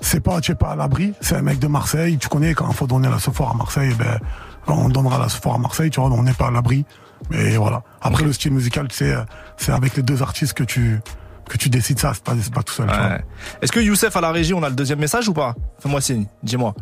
[0.01, 1.13] c'est pas, tu es pas à l'abri.
[1.21, 2.17] C'est un mec de Marseille.
[2.17, 4.19] Tu connais quand il faut donner la Sephora à Marseille, ben
[4.67, 5.89] on donnera la Sephora à Marseille.
[5.89, 6.85] Tu vois, on n'est pas à l'abri.
[7.29, 7.83] Mais voilà.
[8.01, 9.13] Après le style musical, c'est
[9.57, 10.99] c'est avec les deux artistes que tu
[11.49, 12.13] que tu décides ça.
[12.13, 12.87] C'est pas pas tout seul.
[12.87, 13.23] Ouais.
[13.61, 15.55] Est-ce que Youssef à la régie, on a le deuxième message ou pas?
[15.79, 16.73] Fais-moi signe, dis-moi.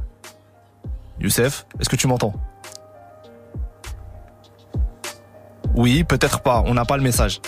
[1.19, 2.33] Youssef, est-ce que tu m'entends?
[5.75, 7.39] Oui, peut-être pas, on n'a pas le message.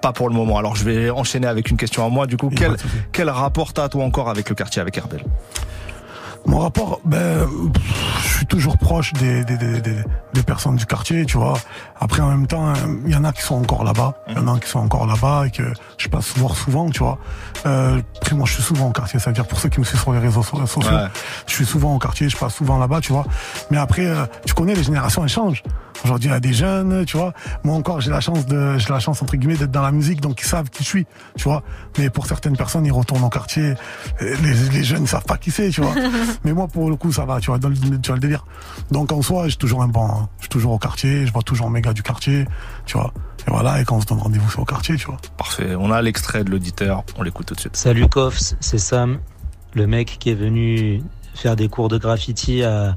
[0.00, 0.58] Pas pour le moment.
[0.58, 2.26] Alors je vais enchaîner avec une question à moi.
[2.26, 2.76] Du coup, quel,
[3.12, 5.24] quel rapport t'as toi encore avec le quartier, avec Herbel?
[6.46, 7.46] Mon rapport, ben,
[8.22, 9.96] je suis toujours proche des, des, des, des,
[10.32, 11.58] des personnes du quartier, tu vois.
[12.00, 12.72] Après, en même temps,
[13.04, 15.06] il y en a qui sont encore là-bas, il y en a qui sont encore
[15.06, 15.62] là-bas et que
[15.98, 17.18] je passe voir souvent, tu vois.
[17.66, 20.12] Euh, après, moi, je suis souvent au quartier, c'est-à-dire pour ceux qui me suivent sur
[20.12, 21.08] les réseaux so- sociaux, Ouais.
[21.46, 23.26] je suis souvent au quartier, je passe souvent là-bas, tu vois.
[23.70, 25.62] Mais après, euh, tu connais, les générations, elles changent.
[26.04, 27.32] Aujourd'hui, il y a des jeunes, tu vois.
[27.64, 30.20] Moi encore, j'ai la chance de, j'ai la chance entre guillemets d'être dans la musique,
[30.20, 31.64] donc ils savent qui je suis, tu vois.
[31.98, 33.74] Mais pour certaines personnes, ils retournent au quartier.
[34.22, 35.94] euh, Les, les jeunes, ils savent pas qui c'est, tu vois.
[36.44, 38.44] Mais moi, pour le coup, ça va, tu vois, dans le, tu vois le délire.
[38.90, 40.28] Donc en soi, j'ai toujours un bon, hein.
[40.38, 42.46] je suis toujours au quartier, je vois toujours mes gars du quartier,
[42.86, 43.12] tu vois.
[43.46, 45.18] Et voilà, et quand on se donne rendez-vous, c'est au quartier, tu vois.
[45.36, 47.76] Parfait, on a l'extrait de l'auditeur, on l'écoute tout de suite.
[47.76, 49.18] Salut Kofs, c'est Sam,
[49.74, 51.02] le mec qui est venu
[51.34, 52.96] faire des cours de graffiti à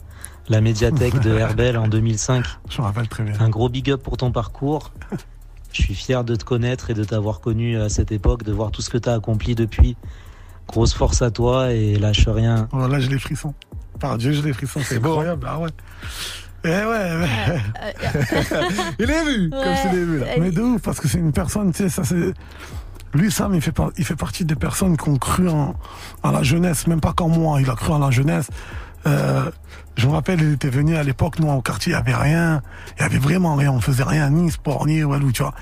[0.50, 2.46] la médiathèque de Herbel en 2005.
[2.70, 3.34] Je me rappelle très bien.
[3.40, 4.92] Un gros big up pour ton parcours.
[5.72, 8.72] Je suis fier de te connaître et de t'avoir connu à cette époque, de voir
[8.72, 9.96] tout ce que tu as accompli depuis.
[10.72, 12.68] Grosse force à toi et lâche rien.
[12.72, 13.54] Oh, là, j'ai les frissons.
[14.00, 15.46] Par Dieu, j'ai les frissons, c'est incroyable.
[15.50, 15.70] Ah ouais.
[16.64, 17.28] Eh ouais, ouais.
[19.00, 20.28] il est vu, comme c'est des vues là.
[20.40, 22.34] Mais de ouf, parce que c'est une personne, tu sais, ça c'est.
[23.14, 25.76] Lui, Sam, il fait, par- il fait partie des personnes qui ont cru en,
[26.24, 28.48] en la jeunesse, même pas qu'en moi, il a cru en la jeunesse.
[29.08, 29.50] Euh,
[29.98, 32.62] je me rappelle, il était venu à l'époque, nous, au quartier, il y avait rien.
[32.98, 33.72] Il y avait vraiment rien.
[33.72, 35.54] On faisait rien, ni sport, ni walou, tu vois.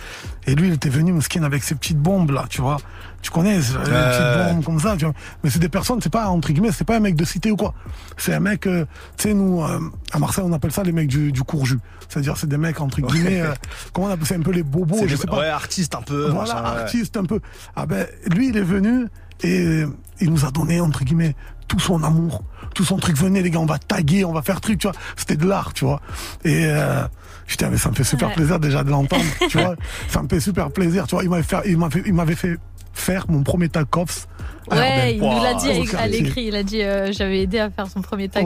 [0.45, 2.77] Et lui, il était venu, Mskin, avec ses petites bombes, là, tu vois.
[3.21, 4.53] Tu connais, ces petites ouais.
[4.53, 5.13] bombes comme ça, tu vois.
[5.43, 7.55] Mais c'est des personnes, c'est pas, entre guillemets, c'est pas un mec de cité ou
[7.57, 7.73] quoi.
[8.17, 8.85] C'est un mec, euh,
[9.17, 9.79] tu sais, nous, euh,
[10.13, 11.79] à Marseille, on appelle ça les mecs du, du courju.
[12.07, 13.53] C'est-à-dire, c'est des mecs, entre guillemets, euh,
[13.93, 15.39] comment on appelle ça, un peu les bobos, je des- sais pas.
[15.39, 16.81] ouais, artistes un peu, Voilà, machin, ouais.
[16.81, 17.39] artiste un peu.
[17.75, 19.07] Ah ben, lui, il est venu
[19.41, 19.87] et euh,
[20.21, 21.35] il nous a donné, entre guillemets,
[21.67, 22.43] tout son amour,
[22.73, 23.17] tout son truc.
[23.17, 24.95] Venez, les gars, on va taguer, on va faire truc, tu vois.
[25.15, 26.01] C'était de l'art, tu vois.
[26.43, 27.03] Et, euh,
[27.47, 28.35] putain, mais ça me fait super Ouais.
[28.35, 29.75] plaisir déjà de l'entendre, tu vois.
[30.07, 31.23] Ça me fait super plaisir, tu vois.
[31.23, 32.57] Il m'avait fait, il m'avait, il m'avait fait
[32.93, 34.27] faire mon premier tag cops
[34.71, 36.43] Ouais, il nous l'a dit à- l'écrit.
[36.45, 38.45] Il a dit euh, j'avais aidé à faire son premier tag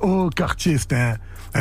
[0.00, 1.14] Au, au quartier, c'était un,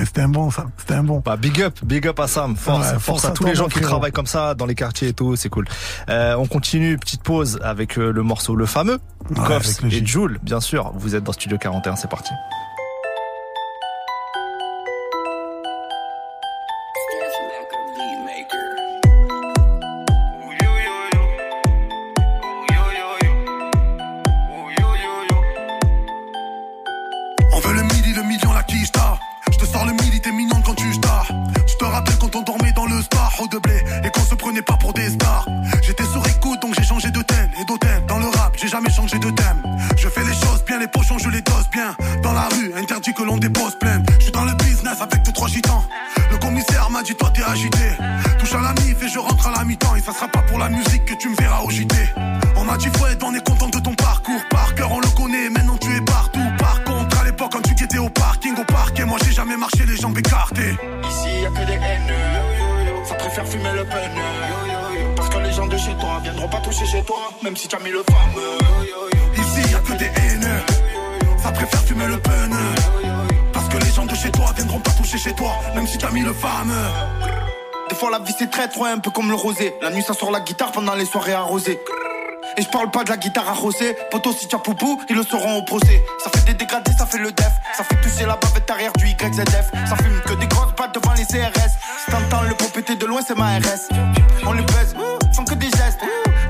[0.03, 0.65] c'était un bon, ça.
[0.77, 1.21] C'était un bon.
[1.23, 2.55] Bah, big up, big up à Sam.
[2.55, 4.75] Force, Ouais, force, force à à tous les gens qui travaillent comme ça dans les
[4.75, 5.65] quartiers et tout, c'est cool.
[6.09, 9.57] Euh, on continue, petite pause avec euh, le morceau Le Fameux, Ouais,
[9.91, 10.91] et Joule, bien sûr.
[10.95, 12.31] Vous êtes dans Studio 41, c'est parti.
[34.61, 35.45] Pas pour des stars.
[35.81, 38.03] J'étais sur écoute, donc j'ai changé de thème et d'hôtel.
[38.07, 39.61] Dans le rap, j'ai jamais changé de thème.
[39.97, 41.95] Je fais les choses bien, les pochons, je les dose bien.
[42.23, 44.05] Dans la rue, interdit que l'on dépose plainte.
[44.17, 45.83] Je suis dans le business avec deux, trois gitans.
[46.31, 47.97] Le commissaire m'a dit, toi t'es agité.
[48.39, 49.95] Touche à la mif et je rentre à la mi-temps.
[49.95, 51.95] Et ça sera pas pour la musique que tu me verras au JT.
[52.55, 54.41] On m'a dit, Fouette, on est content de ton parcours.
[54.49, 56.39] Par cœur, on le connaît, maintenant tu es partout.
[56.57, 59.85] Par contre, à l'époque, quand tu guettais au parking, au parquet, moi j'ai jamais marché
[59.85, 60.75] les jambes écartées.
[61.09, 62.34] Ici y a que des haineux,
[63.55, 65.15] fumer le pneu.
[65.15, 67.75] Parce que les gens de chez toi viendront pas toucher chez toi, même si tu
[67.75, 68.57] as mis le fameux.
[69.35, 70.63] Ici y a que des haineux,
[71.41, 72.57] ça préfère fumer le pneu.
[73.53, 76.11] Parce que les gens de chez toi viendront pas toucher chez toi, même si t'as
[76.11, 76.89] mis le fameux.
[77.89, 79.73] Des fois la vie c'est très trop un peu comme le rosé.
[79.81, 81.79] La nuit ça sort la guitare pendant les soirées arrosées.
[82.57, 83.97] Et je parle pas de la guitare arrosée.
[84.11, 86.01] Poto si tu as poupou, ils le seront au procès.
[86.23, 87.51] Ça fait des dégradés, ça fait le def.
[87.75, 89.71] Ça fait toucher la bavette arrière du YZF.
[89.89, 91.71] Ça fume que des grosses pattes devant les CRS.
[92.05, 93.89] Si t'entends le pot péter de loin, c'est ma RS.
[94.45, 94.95] On les baise,
[95.33, 95.99] sans que des gestes.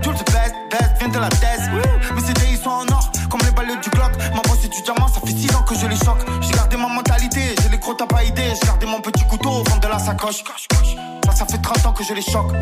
[0.04, 1.70] Tout le best, best, vient de la thèse.
[2.14, 4.12] Mes CD ils sont en or, comme les balles du Glock.
[4.36, 6.24] Ma voix c'est du diamant, ça fait 6 ans que je les choque.
[6.42, 8.20] J'ai gardé ma mentalité, j'ai les gros t'as pas.
[8.24, 10.44] J'ai gardé mon petit couteau au fond de la sacoche.
[11.34, 12.54] Ça fait 30 ans que je les choque.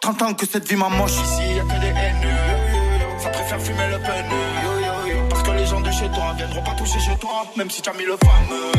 [0.00, 1.12] 30 ans que cette vie m'amoche.
[1.12, 5.28] Ici y a que des haineux, ça préfère fumer le pneu.
[5.28, 7.90] Parce que les gens de chez toi viendront pas toucher chez toi, même si tu
[7.90, 8.72] as mis le fameux.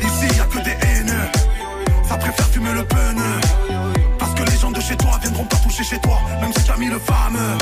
[0.00, 1.28] Ici y a que des haineux,
[2.06, 3.40] ça préfère fumer le pneu.
[4.18, 6.76] Parce que les gens de chez toi viendront pas toucher chez toi, même si t'as
[6.76, 7.56] mis le fameux.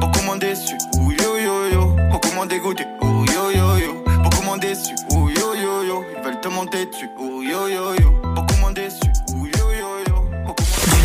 [0.00, 1.96] Beaucoup m'ont déçu, ouh yo yo yo.
[2.10, 4.04] Beaucoup m'ont dégoûté, ouh yo yo yo.
[4.24, 6.04] Beaucoup m'ont déçu, ouh yo yo yo.
[6.16, 8.10] Ils veulent te monter dessus, ouh yo yo yo.
[8.34, 8.51] Beaucoup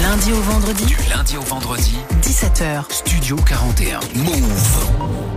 [0.09, 2.83] lundi au vendredi, Du lundi au vendredi, 17h.
[2.89, 3.99] Studio 41.
[4.15, 5.36] Move.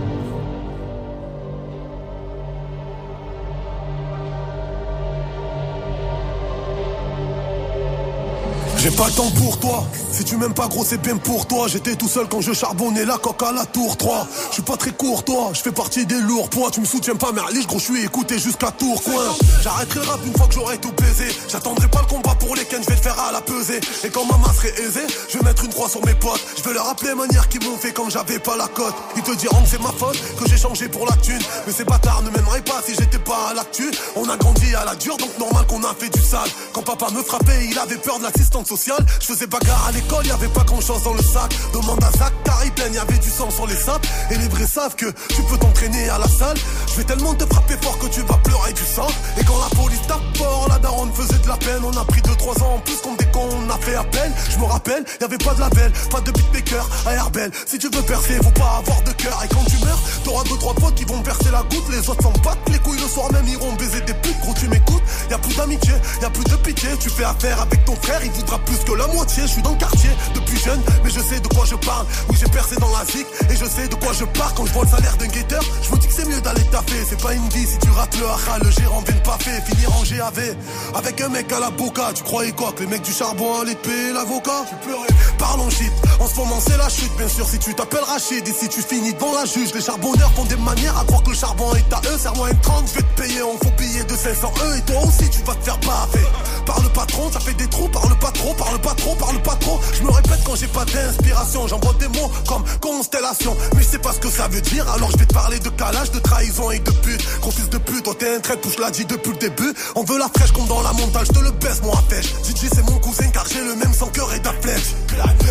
[8.81, 9.85] J'ai pas le temps pour toi.
[10.11, 11.67] Si tu m'aimes pas gros c'est bien pour toi.
[11.67, 14.27] J'étais tout seul quand je charbonnais la coque à la tour 3.
[14.49, 16.71] Je suis pas très courtois, je fais partie des lourds poids.
[16.71, 19.35] Tu me soutiens pas merliche gros je suis écouté jusqu'à tour coin.
[19.61, 21.27] J'arrêterai rap une fois que j'aurai tout baisé.
[21.47, 23.79] J'attendrai pas le combat pour les ken, je vais le faire à la pesée.
[24.03, 26.41] Et quand ma main serait aisée, je vais mettre une croix sur mes potes.
[26.57, 28.95] Je vais leur rappeler manière qu'ils m'ont fait quand j'avais pas la cote.
[29.15, 31.41] Ils te diront que c'est ma faute, que j'ai changé pour la thune.
[31.67, 33.91] Mais ces bâtards ne m'aimeraient pas si j'étais pas à l'actu.
[34.15, 36.49] On a grandi à la dure, donc normal qu'on a fait du sale.
[36.73, 40.31] Quand papa me frappait, il avait peur de l'assistante Je faisais bagarre à l'école, y
[40.31, 41.53] avait pas grand chose dans le sac.
[41.73, 44.07] Demande à Zach, car il pleine, y avait du sang sur les sapes.
[44.29, 46.55] Et les vrais savent que tu peux t'entraîner à la salle.
[46.87, 49.07] Je vais tellement te frapper fort que tu vas pleurer du sang.
[49.37, 51.83] Et quand la police tape fort, la daronne faisait de la peine.
[51.83, 54.31] On a pris 2-3 ans en plus comme des cons, on a fait appel.
[54.49, 57.51] Je me rappelle, y avait pas de label, pas de beatmaker à Herbel.
[57.65, 59.37] Si tu veux percer, faut pas avoir de cœur.
[59.43, 61.89] Et quand tu meurs, t'auras 2-3 potes qui vont percer la goutte.
[61.91, 64.39] Les autres s'en battent les couilles le soir même, iront baiser des putes.
[64.39, 66.89] Gros, tu m'écoutes, y a plus d'amitié, y a plus de pitié.
[67.01, 69.43] Tu fais affaire avec ton frère, il voudra plus que la moitié.
[69.43, 72.05] Je suis dans le quartier depuis jeune, mais je sais de quoi je parle.
[72.29, 74.73] Oui, j'ai percé dans la zik et je sais de quoi je pars quand je
[74.73, 75.63] vois le salaire d'un guetteur.
[75.83, 78.17] Je me dis que c'est mieux d'aller taffer, c'est pas une vie si tu rates
[78.17, 80.55] le haha, le gérant vient de pas fait, finir en GAV.
[80.95, 83.75] Avec un mec à la boca, tu croyais quoi que les mecs du charbon allaient
[83.75, 84.65] te l'avocat?
[84.69, 85.07] Tu rêver.
[85.37, 87.47] Parlons shit, en ce moment c'est la chute, bien sûr.
[87.47, 90.55] Si tu t'appelles Rachid et si tu finis devant la juge, les charbonneurs font des
[90.57, 92.17] manières à croire que le charbon est à eux.
[92.17, 95.01] Serre-moi un 30, je vais te payer, on faut payer de 500 eux et toi
[95.03, 96.25] aussi tu vas te faire baffer.
[96.65, 99.79] Par le patron, ça fait des trous, parle pas parle pas trop, parle pas trop.
[99.93, 103.55] Je me répète quand j'ai pas d'inspiration, j'envoie des mots comme constellation.
[103.75, 105.69] Mais je sais pas ce que ça veut dire, alors je vais te parler de
[105.69, 107.23] calage, de trahison et de pute.
[107.41, 109.73] Gros fils de pute, toi t'es un trait, touche l'a dit depuis le début.
[109.95, 112.27] On veut la fraîche comme dans la montagne, je te le baisse, à pêche.
[112.43, 114.95] DJ c'est mon cousin car j'ai le même sang cœur et ta flèche.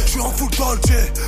[0.06, 0.80] Je suis en full dolce,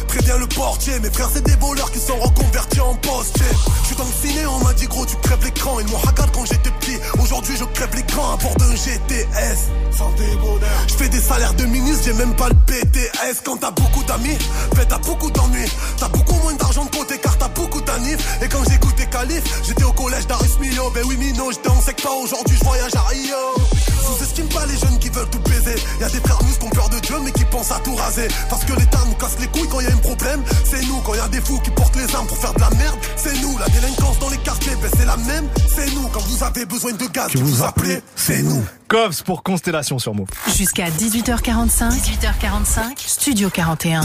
[0.09, 0.99] préviens le portier.
[1.01, 3.47] Mes frères c'est des voleurs qui sont reconvertis en postier.
[3.83, 5.79] Je suis dans le ciné, on m'a dit gros tu crèves l'écran.
[5.81, 9.71] Ils m'ont hagarde quand j'étais petit, aujourd'hui je crève l'écran à bord d'un GTS.
[9.97, 10.69] Santé bonheur.
[10.89, 13.43] Je fais des salaires de ministre, j'ai même pas le PTS.
[13.45, 14.37] Quand t'as beaucoup d'amis,
[14.75, 15.71] ben t'as beaucoup d'ennuis.
[15.99, 18.43] T'as beaucoup moins d'argent de côté car t'as beaucoup d'anifs.
[18.43, 20.91] Et quand j'écoutais Calif, j'étais au collège d'Aris Mio.
[20.95, 23.82] Ben oui, Mino, j'étais en secteur aujourd'hui, je voyage à Rio.
[24.13, 25.77] Sous-estime pas les jeunes qui veulent tout baiser.
[26.01, 27.95] Y a des frères nous qui ont peur de Dieu mais qui pensent à tout
[27.95, 28.29] raser.
[28.51, 30.43] Parce que l'État nous casse les couilles quand y a un problème.
[30.65, 32.71] C'est nous quand y a des fous qui portent les armes pour faire de la
[32.71, 32.97] merde.
[33.17, 35.49] C'est nous la délinquance dans les quartiers, ben c'est la même.
[35.75, 37.29] C'est nous quand vous avez besoin de gaz.
[37.33, 38.63] Que vous appelez, c'est nous.
[38.89, 40.29] Cops pour Constellation sur Move.
[40.55, 41.91] Jusqu'à 18h45.
[41.93, 42.83] 18h45.
[42.99, 44.03] Studio 41.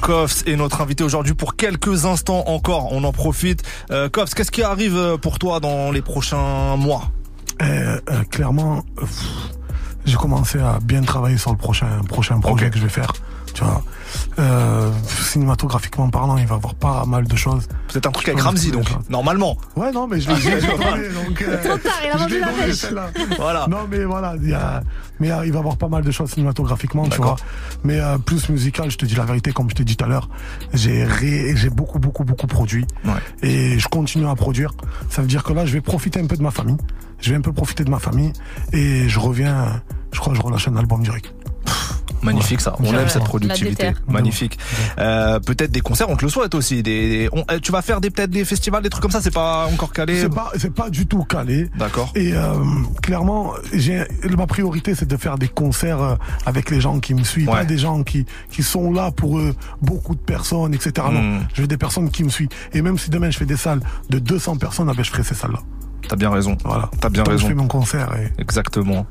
[0.00, 2.92] Koffs est notre invité aujourd'hui pour quelques instants encore.
[2.92, 3.62] On en profite.
[3.90, 7.10] Euh, Koffs, qu'est-ce qui arrive pour toi dans les prochains mois?
[7.62, 8.84] Euh, euh, clairement,
[10.04, 13.12] j'ai commencé à bien travailler sur le prochain, prochain projet que je vais faire.
[13.54, 13.82] Tu vois,
[14.38, 17.66] euh, cinématographiquement parlant, il va y avoir pas mal de choses.
[17.88, 19.56] Peut-être un truc avec Ramsey, donc, normalement.
[19.76, 21.40] Ouais, non, mais je l'ai donc.
[21.42, 22.84] euh, Trop tard, il a vendu la pêche.
[23.38, 23.66] Voilà.
[23.70, 24.82] Non, mais voilà, il y a,
[25.20, 27.36] mais euh, il va y avoir pas mal de choses cinématographiquement, tu vois.
[27.82, 30.08] Mais euh, plus musical, je te dis la vérité, comme je t'ai dit tout à
[30.08, 30.28] l'heure,
[30.74, 32.86] j'ai ré- j'ai beaucoup, beaucoup, beaucoup produit.
[33.42, 34.72] Et je continue à produire.
[35.08, 36.76] Ça veut dire que là, je vais profiter un peu de ma famille.
[37.20, 38.32] Je vais un peu profiter de ma famille.
[38.72, 41.32] Et je reviens, je crois que je relâche un album direct.
[42.22, 42.96] Magnifique ça, on Ouais.
[43.02, 44.58] aime cette productivité, magnifique.
[44.98, 46.82] Euh, peut-être des concerts, on te le souhaite aussi.
[46.82, 49.20] Des, des- on- euh, tu vas faire des peut-être des festivals, des trucs comme ça,
[49.20, 50.18] c'est pas encore calé.
[50.20, 51.68] C'est pas, c'est pas du tout calé.
[51.78, 52.10] D'accord.
[52.16, 52.54] Et euh,
[53.02, 54.04] clairement, j'ai
[54.36, 57.58] ma priorité, c'est de faire des concerts avec les gens qui me suivent, Ouais.
[57.58, 61.06] pas des gens qui qui sont là pour eux, beaucoup de personnes, etc.
[61.12, 61.46] Non, Mm.
[61.54, 62.48] je veux des personnes qui me suivent.
[62.72, 65.22] Et même si demain je fais des salles de 200 personnes, ah ben je ferai
[65.22, 65.60] ces salles-là.
[66.08, 66.56] T'as bien raison.
[66.64, 66.90] Voilà.
[67.00, 67.42] T'as bien Tant que raison.
[67.44, 68.08] Je fais mon concert.
[68.16, 68.40] Et...
[68.40, 69.06] Exactement.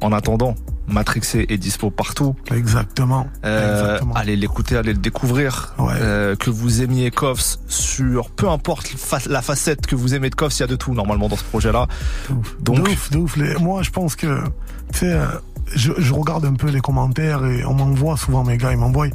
[0.00, 0.54] En attendant,
[0.86, 2.34] Matrixé est dispo partout.
[2.54, 3.26] Exactement.
[3.44, 4.14] Euh, Exactement.
[4.14, 5.74] allez l'écouter, allez le découvrir.
[5.80, 8.90] Euh, que vous aimiez Koffs sur peu importe
[9.28, 11.44] la facette que vous aimez de Koffs, il y a de tout normalement dans ce
[11.44, 11.86] projet-là.
[12.60, 13.36] Donc de ouf, de ouf.
[13.36, 14.42] Les- moi, je pense que,
[14.92, 15.26] tu sais, euh,
[15.74, 19.08] je, je regarde un peu les commentaires et on m'envoie souvent mes gars, ils m'envoient.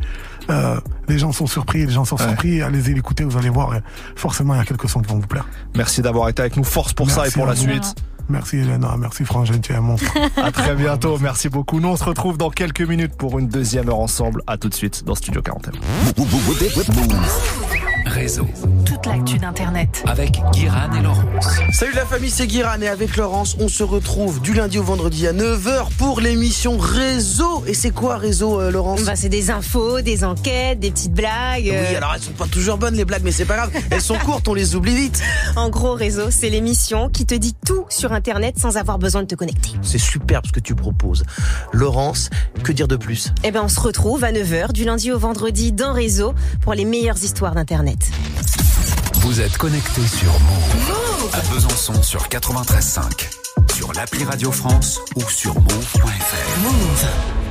[0.50, 2.28] Euh, les gens sont surpris, les gens sont Ouais.
[2.28, 2.62] surpris.
[2.62, 3.76] Allez-y l'écouter, vous allez voir.
[3.76, 3.82] et
[4.16, 5.48] forcément, il y a quelques sons qui vont vous plaire.
[5.76, 6.64] merci d'avoir été avec nous.
[6.64, 7.62] Force pour ça et pour la vous.
[7.64, 7.96] suite.
[8.30, 10.10] Merci Elena, merci Frangin, tu es un monstre.
[10.42, 11.18] À très bientôt.
[11.20, 11.82] Merci beaucoup.
[11.82, 14.42] Nous on se retrouve dans quelques minutes pour une deuxième heure ensemble.
[14.48, 15.74] À tout de suite dans Studio 41.
[18.06, 18.48] Réseau.
[18.86, 20.04] Toute l'actu d'Internet.
[20.08, 21.60] Avec Guiran et Laurence.
[21.72, 25.26] Salut la famille, c'est Guiran et avec Laurence, on se retrouve du lundi au vendredi
[25.28, 27.64] à 9h pour l'émission Réseau.
[27.66, 29.04] Et c'est quoi Réseau, euh, Laurence?
[29.04, 31.70] Bah, c'est des infos, des enquêtes, des petites blagues.
[31.70, 31.86] euh.
[31.90, 33.72] Oui, alors elles sont pas toujours bonnes les blagues, mais c'est pas grave.
[33.90, 35.22] Elles sont courtes, on les oublie vite.
[35.56, 39.28] En gros, Réseau, c'est l'émission qui te dit tout sur Internet sans avoir besoin de
[39.28, 39.70] te connecter.
[39.84, 41.24] C'est superbe ce que tu proposes.
[41.72, 42.30] Laurence,
[42.64, 43.32] que dire de plus?
[43.44, 46.86] Eh ben, on se retrouve à 9h du lundi au vendredi dans Réseau pour les
[46.86, 47.93] meilleures histoires d'Internet.
[49.22, 51.30] Vous êtes connecté sur Move.
[51.34, 53.74] À Besançon sur 93.5.
[53.74, 56.60] Sur l'appli Radio France ou sur move.fr.
[56.62, 57.43] Move.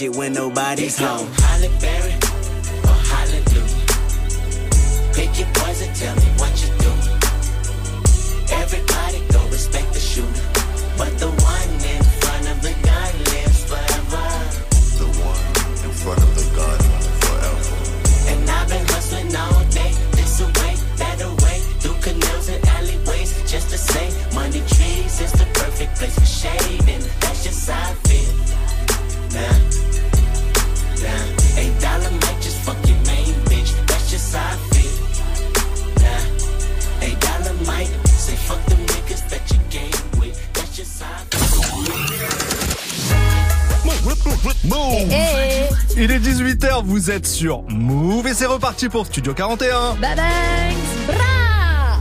[0.00, 1.28] shit when nobody's home.
[47.00, 49.94] vous êtes sur Move et c'est reparti pour Studio 41.
[49.94, 50.76] Bye bye,
[51.06, 51.96] bra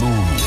[0.00, 0.38] Move.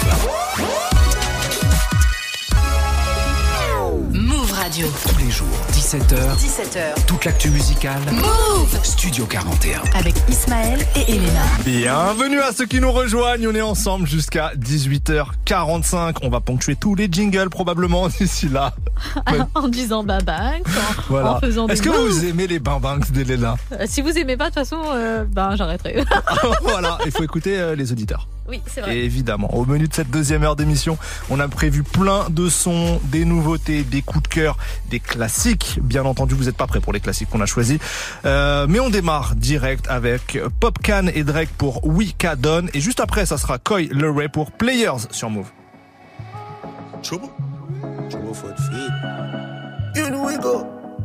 [4.13, 4.87] Move Radio.
[5.07, 6.15] Tous les jours, 17h.
[6.37, 7.05] 17h.
[7.05, 8.01] Toute l'actu musicale.
[8.11, 9.81] Move Studio 41.
[9.93, 11.43] Avec Ismaël et Elena.
[11.63, 13.47] Bienvenue à ceux qui nous rejoignent.
[13.47, 16.15] On est ensemble jusqu'à 18h45.
[16.23, 18.73] On va ponctuer tous les jingles probablement d'ici là.
[19.55, 21.39] en disant babanks, en, voilà.
[21.69, 24.81] Est-ce que vous aimez les babanks de euh, Si vous aimez pas, de toute façon,
[24.93, 26.03] euh, ben j'arrêterai.
[26.61, 28.27] voilà, il faut écouter euh, les auditeurs.
[28.47, 28.97] Oui, c'est vrai.
[28.97, 30.97] Et évidemment, au menu de cette deuxième heure d'émission,
[31.29, 34.57] on a prévu plein de sons, des nouveautés, des coups de cœur,
[34.89, 35.79] des classiques.
[35.81, 37.79] Bien entendu, vous n'êtes pas prêts pour les classiques qu'on a choisis.
[38.25, 42.65] Mais on démarre direct avec Popcan et Drake pour Wicca Don.
[42.73, 45.47] Et juste après, ça sera Coy Leray pour Players sur Move.
[49.93, 50.61] In we go.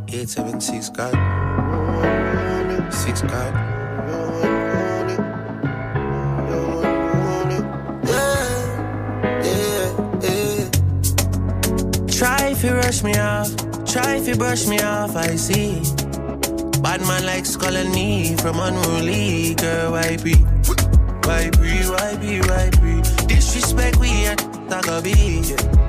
[0.09, 1.13] 876 God.
[2.93, 3.53] Six God.
[8.07, 10.71] Yeah, yeah, yeah.
[12.07, 13.51] Try if you rush me off.
[13.85, 15.17] Try if you brush me off.
[15.17, 15.83] I see.
[16.81, 19.93] Bad man likes calling me from unruly girl.
[19.93, 20.35] Why be?
[21.27, 21.83] Why be?
[21.91, 22.41] Why be?
[22.41, 23.03] Why be?
[23.27, 25.51] Disrespect we ain't at Tagabi.
[25.51, 25.86] Yeah.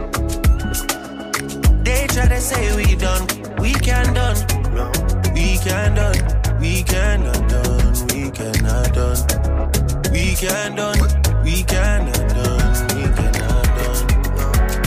[1.88, 3.25] They try to say we done,
[3.59, 4.35] we can done,
[4.75, 4.91] no,
[5.33, 6.19] we can done,
[6.59, 10.99] we cannot done, we cannot done, we can done,
[11.45, 14.03] we cannot done, we cannot done,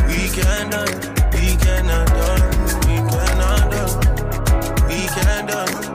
[0.08, 0.92] we can done,
[1.32, 2.44] we cannot done,
[2.84, 5.89] we cannot done, we can done.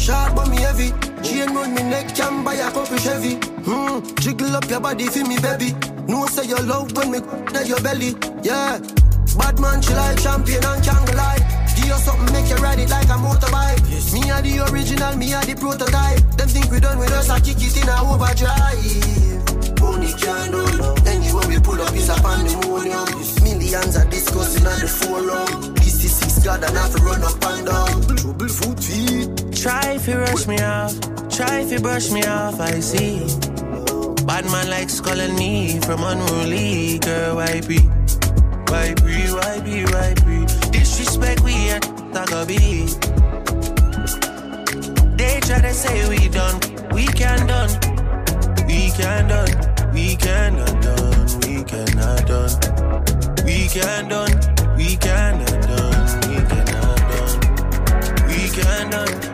[0.00, 0.90] Sharp but me heavy.
[1.22, 3.34] Chain on me neck can buy a couple Chevy.
[3.68, 5.74] Hmm, jiggle up your body for me, baby.
[6.08, 7.18] No say your love when me
[7.52, 8.16] that your belly.
[8.42, 8.80] Yeah,
[9.36, 11.60] bad man, she like champion and can't lie.
[11.76, 13.84] Give something, make you ride it like a motorbike.
[13.90, 14.12] Yes.
[14.14, 16.20] Me are the original, me are the prototype.
[16.36, 18.80] Them think we done with us, I kick it in a overdrive.
[19.82, 20.94] Only can't do no.
[21.06, 23.04] Anywhere we pull up is a pandemonium.
[23.42, 25.74] Millions are discussing on the forum.
[25.76, 28.16] This is God and have to run up and down.
[28.16, 29.56] Trouble foot feet.
[29.56, 30.94] Try if you rush me off,
[31.28, 33.18] try if you brush me off, I see.
[34.24, 37.78] Bad man likes calling me from unruly, girl, why be?
[38.70, 40.46] Why be, why be, why be?
[40.70, 41.82] Disrespect we at
[42.14, 42.88] Tagabi.
[45.18, 46.58] They try to say we done,
[46.94, 47.70] we can done,
[48.66, 55.49] we can done, we cannot done, we cannot done, we can done, we cannot
[58.90, 59.29] we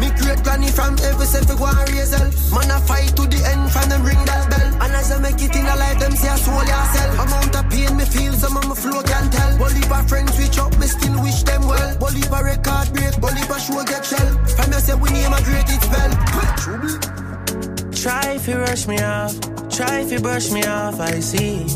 [0.00, 2.16] Me great granny from every self go and raise.
[2.50, 4.68] Man I fight to the end, from them ring that bell.
[4.80, 7.20] And as I make it in a life, them say I soul yourself.
[7.20, 9.52] Amount of pain me feel, some of my flow can't tell.
[9.60, 11.94] For friends switch up, me still wish them well.
[12.00, 14.28] For record break, for show get shell.
[14.56, 16.12] From you say we name a great it spell.
[17.92, 19.34] Try if you rush me off,
[19.68, 21.66] try if you brush me off, I see.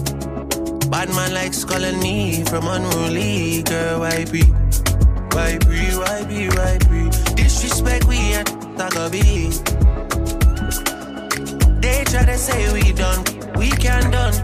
[0.89, 4.43] Bad man likes calling me from unruly, girl, why be?
[5.35, 7.34] Why be, why be, why be?
[7.55, 8.47] Disrespect we at
[8.77, 9.55] Tagabi.
[11.81, 13.23] They try to say we done,
[13.55, 14.35] we can done,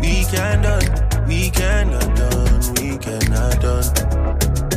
[0.00, 0.86] we can done,
[1.28, 3.84] we cannot done, we cannot done,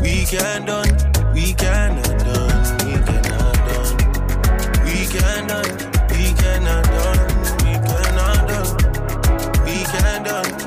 [0.03, 0.91] we can done,
[1.33, 3.95] we cannot done, we cannot done,
[4.83, 5.71] we can done,
[6.11, 7.21] we cannot done,
[7.63, 8.75] we cannot done,
[9.63, 10.66] we can done,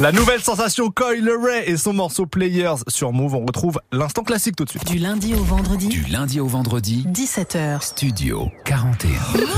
[0.00, 3.34] La nouvelle sensation Coil Ray et son morceau Players sur Move.
[3.34, 4.86] On retrouve l'instant classique tout de suite.
[4.86, 7.82] Du lundi au vendredi, Du lundi au vendredi, 17h.
[7.82, 9.10] Studio 41.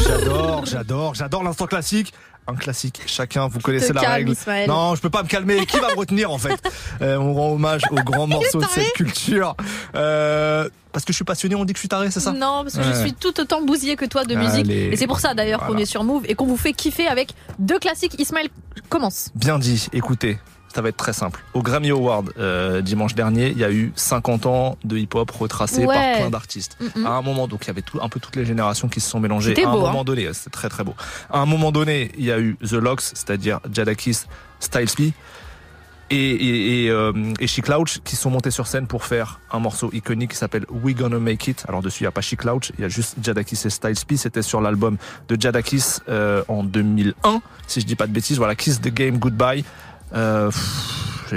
[0.02, 2.14] J'adore, j'adore, j'adore l'instant classique.
[2.46, 4.32] Un classique, chacun, vous connaissez la calme, règle.
[4.32, 4.68] Ismaël.
[4.68, 5.64] Non, je peux pas me calmer.
[5.66, 6.58] Qui va me retenir en fait
[7.02, 9.54] Euh, On rend hommage aux grands morceaux de cette culture.
[9.94, 12.62] Euh, parce que je suis passionné, on dit que je suis taré, c'est ça Non,
[12.64, 14.66] parce que je suis tout autant bousillé que toi de musique.
[14.66, 14.90] Allez.
[14.92, 17.34] Et c'est pour ça d'ailleurs qu'on est sur Move et qu'on vous fait kiffer avec
[17.58, 18.18] deux classiques.
[18.18, 18.48] Ismaël
[18.88, 19.28] commence.
[19.34, 20.38] Bien dit, écoutez.
[20.72, 21.42] Ça va être très simple.
[21.52, 25.84] Au Grammy Award euh, dimanche dernier, il y a eu 50 ans de hip-hop retracé
[25.84, 25.94] Ouais.
[25.94, 26.76] par plein d'artistes.
[26.94, 27.06] Mhm.
[27.06, 29.10] À un moment, donc il y avait tout, un peu toutes les générations qui se
[29.10, 29.54] sont mélangées.
[29.64, 30.04] À un beau, moment hein.
[30.04, 30.94] donné, c'était très très beau.
[31.28, 34.20] À un moment donné, il y a eu The Locks, c'est-à-dire Jadakis,
[34.60, 35.12] Styles P
[36.12, 39.60] et, et, et, euh, et Chic Louch qui sont montés sur scène pour faire un
[39.60, 41.64] morceau iconique qui s'appelle We Gonna Make It.
[41.68, 43.94] Alors dessus, il n'y a pas Chic Louch, il y a juste Jadakis et Styles
[44.06, 44.16] P.
[44.16, 44.96] C'était sur l'album
[45.28, 48.38] de Jadakis euh, en 2001, si je dis pas de bêtises.
[48.38, 49.64] Voilà, Kiss the Game Goodbye.
[50.14, 50.50] Euh,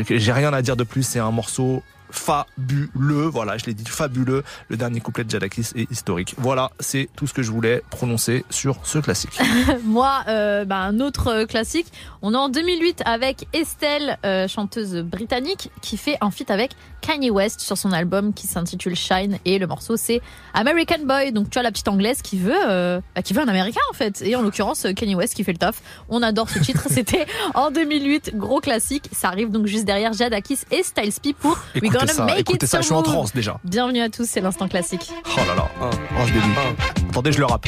[0.09, 1.83] J'ai rien à dire de plus, c'est un morceau
[2.13, 4.43] fabuleux, voilà, je l'ai dit, fabuleux.
[4.69, 6.35] Le dernier couplet de Jadakis est historique.
[6.37, 9.39] Voilà, c'est tout ce que je voulais prononcer sur ce classique.
[9.83, 11.87] Moi, euh, bah, un autre euh, classique.
[12.21, 16.71] On est en 2008 avec Estelle, euh, chanteuse britannique, qui fait un feat avec
[17.03, 20.21] Kanye West sur son album qui s'intitule Shine et le morceau c'est
[20.53, 21.31] American Boy.
[21.31, 23.93] Donc tu as la petite anglaise qui veut, euh, bah, qui veut un américain en
[23.93, 24.21] fait.
[24.21, 25.81] Et en l'occurrence Kanye West qui fait le taf.
[26.09, 26.87] On adore ce titre.
[26.89, 29.09] C'était en 2008, gros classique.
[29.11, 32.65] Ça arrive donc juste derrière Jadakis et Styles P pour We Écoutez Ça, Make écoutez
[32.65, 33.59] It ça, je suis en transe déjà.
[33.63, 35.11] Bienvenue à tous, c'est l'instant classique.
[35.25, 35.89] Oh là là, oh
[36.27, 37.09] ce début.
[37.09, 37.67] Attendez, je le rappe.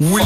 [0.00, 0.22] Oui.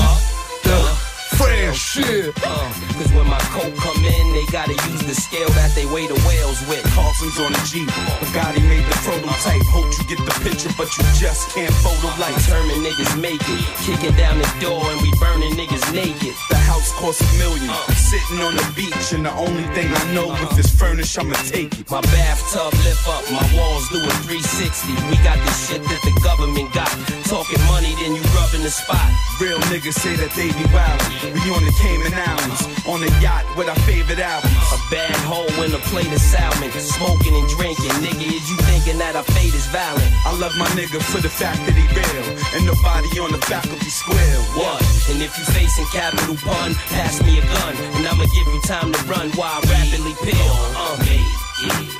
[1.37, 2.33] Fresh shit.
[2.43, 6.07] Uh, Cause when my coat come in, they gotta use the scale that they weigh
[6.07, 6.83] the whales with.
[6.97, 7.89] Carson's on the Jeep.
[8.19, 9.63] Bugatti made the prototype.
[9.69, 12.35] Hope you get the picture, but you just can't photo like.
[12.41, 13.65] Determined niggas make it.
[13.85, 16.35] Kicking down the door and we burning niggas naked.
[16.51, 17.69] The house costs a million.
[17.95, 21.77] Sitting on the beach, and the only thing I know if it's furnished, I'ma take
[21.77, 21.91] it.
[21.91, 24.97] My bathtub lift up, my walls do a 360.
[25.13, 26.89] We got the shit that the government got.
[27.29, 29.05] Talking money, then you rubbing the spot.
[29.41, 31.18] Real niggas say that they be wildin'.
[31.23, 34.55] We on the Cayman Islands, on a yacht with our favorite albums.
[34.75, 36.71] A bad hoe in a plate of salmon.
[36.73, 37.95] Smoking and drinking.
[38.05, 40.13] Nigga, is you thinking that our fate is violent?
[40.27, 43.65] I love my nigga for the fact that he real, and nobody on the back
[43.65, 44.39] of faculty square.
[44.57, 44.83] What?
[45.11, 48.93] And if you facing capital pun, pass me a gun, and I'ma give you time
[48.93, 50.55] to run while I rapidly peel.
[50.77, 51.21] Uh, make
[51.67, 51.91] it.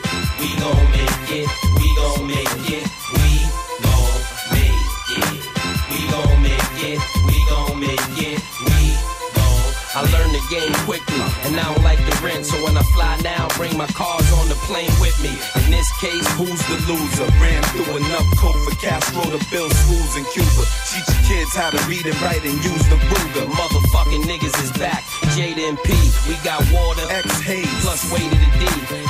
[0.41, 1.49] We gon' make it.
[1.79, 2.87] We gon' make it.
[3.15, 3.27] We
[3.85, 4.19] gon'
[4.55, 5.43] make it.
[5.91, 7.01] We gon' make it.
[7.27, 7.38] We
[9.95, 12.45] I learned the game quickly, and I don't like the rent.
[12.47, 15.33] So when I fly now, bring my cars on the plane with me.
[15.65, 17.27] In this case, Who's the loser?
[17.43, 20.63] Ran through enough coke for Castro to build schools in Cuba.
[20.87, 23.47] Teach your kids how to read and write and use the Ruger.
[23.51, 25.03] motherfucking niggas is back.
[25.35, 25.91] Jada and P,
[26.29, 27.67] we got water, X Hayes.
[27.83, 28.65] plus way to the D.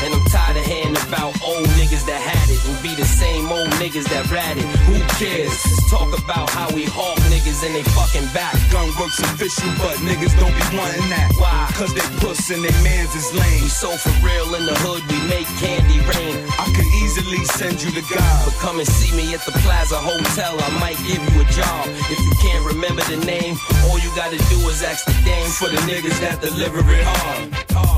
[0.05, 3.53] And I'm tired of hearing about old niggas that had it and be the same
[3.53, 4.65] old niggas that ratted.
[4.89, 5.53] Who cares?
[5.53, 8.57] Let's talk about how we hawk niggas in they fucking back.
[8.73, 11.29] Gun works official, but niggas don't be wanting that.
[11.37, 11.67] Why?
[11.75, 13.63] Cause they puss and they mans is lame.
[13.63, 16.35] We so for real in the hood, we make candy rain.
[16.59, 18.37] I could easily send you to God.
[18.47, 21.83] But come and see me at the Plaza Hotel, I might give you a job.
[22.11, 23.59] If you can't remember the name,
[23.91, 27.51] all you gotta do is ask the dame For the niggas that deliver it hard.
[27.51, 27.98] We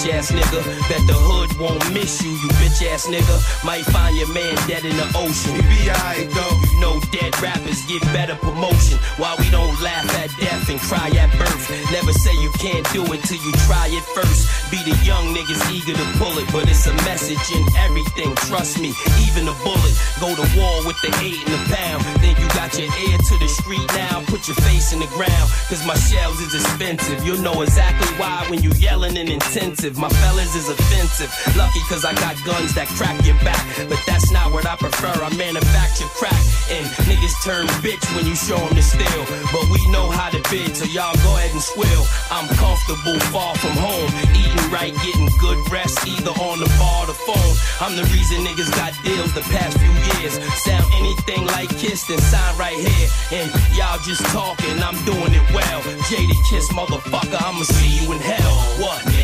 [0.00, 0.60] bitch ass nigga.
[0.88, 3.64] Bet the hood won't miss you, you bitch ass nigga.
[3.64, 5.54] Might find your man dead in the ocean.
[5.56, 6.56] He be alright though.
[6.72, 8.98] You know dead rappers get better promotion.
[9.16, 11.70] Why we don't laugh at death and cry at birth.
[11.92, 14.48] Never say you can't do it till you try it first.
[14.70, 18.34] Be the young niggas eager to pull it, but it's a message in everything.
[18.48, 18.94] Trust me,
[19.28, 19.94] even a bullet.
[20.20, 22.04] Go to war with the eight and the pound.
[22.22, 24.22] Then you got your ear to the street now.
[24.26, 27.24] Put your face in the ground, cause my shells is expensive.
[27.24, 29.89] You'll know exactly why when you yelling and intensive.
[29.96, 31.30] My fellas is offensive.
[31.56, 33.60] Lucky cause I got guns that crack your back.
[33.88, 35.10] But that's not what I prefer.
[35.10, 36.38] I manufacture crack.
[36.70, 39.22] And niggas turn bitch when you show them the steel.
[39.50, 42.04] But we know how to bid, so y'all go ahead and swill.
[42.30, 44.10] I'm comfortable, far from home.
[44.36, 47.54] Eating right, getting good rest, either on the bar or the phone.
[47.82, 50.38] I'm the reason niggas got deals the past few years.
[50.62, 53.08] Sound anything like Kiss, then sign right here.
[53.32, 55.82] And y'all just talking, I'm doing it well.
[56.08, 58.54] Jaded Kiss, motherfucker, I'ma see you in hell.
[58.78, 59.19] What?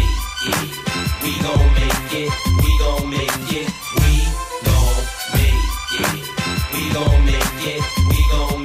[0.48, 0.70] It.
[1.24, 2.30] We gon' make it.
[2.62, 3.68] We gon' make it.
[3.98, 4.12] We
[4.66, 4.98] gon'
[5.34, 6.22] make it.
[6.72, 7.82] We gon' make it.
[8.08, 8.55] We gon'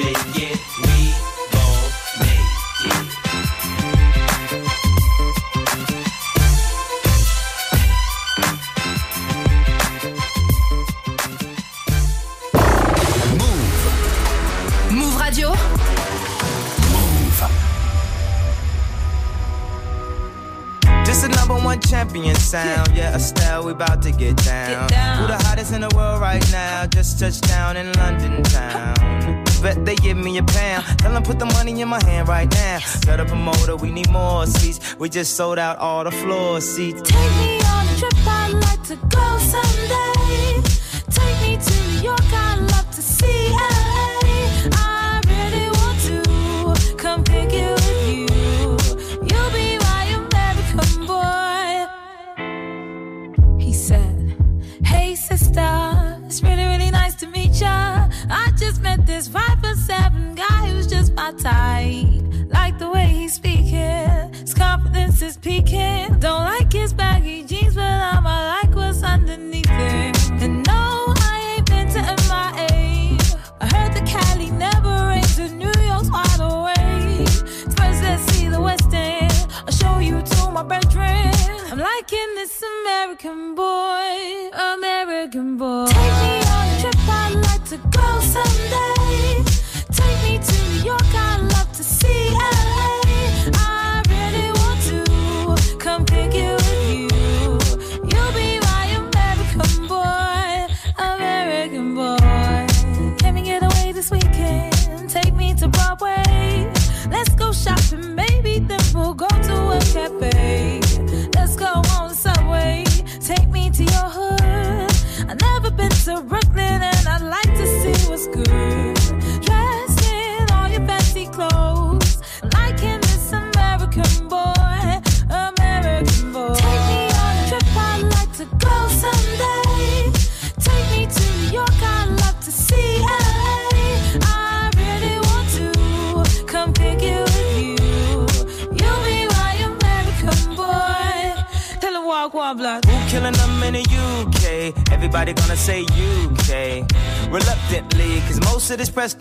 [21.52, 22.96] number one champion sound.
[22.96, 24.84] Yeah, Estelle, we about to get down.
[25.20, 26.86] Who the hottest in the world right now?
[26.88, 29.44] Just touched down in London town.
[29.62, 30.86] Bet they give me a pound.
[31.00, 32.80] Tell them put the money in my hand right now.
[32.80, 34.98] Set up a motor, we need more seats.
[34.98, 37.02] We just sold out all the floor seats.
[37.02, 40.81] Take me on a trip, I'd like to go someday.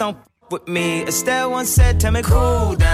[0.01, 0.17] Don't
[0.51, 1.03] with me.
[1.07, 2.90] Estelle once said, Tell me cool down.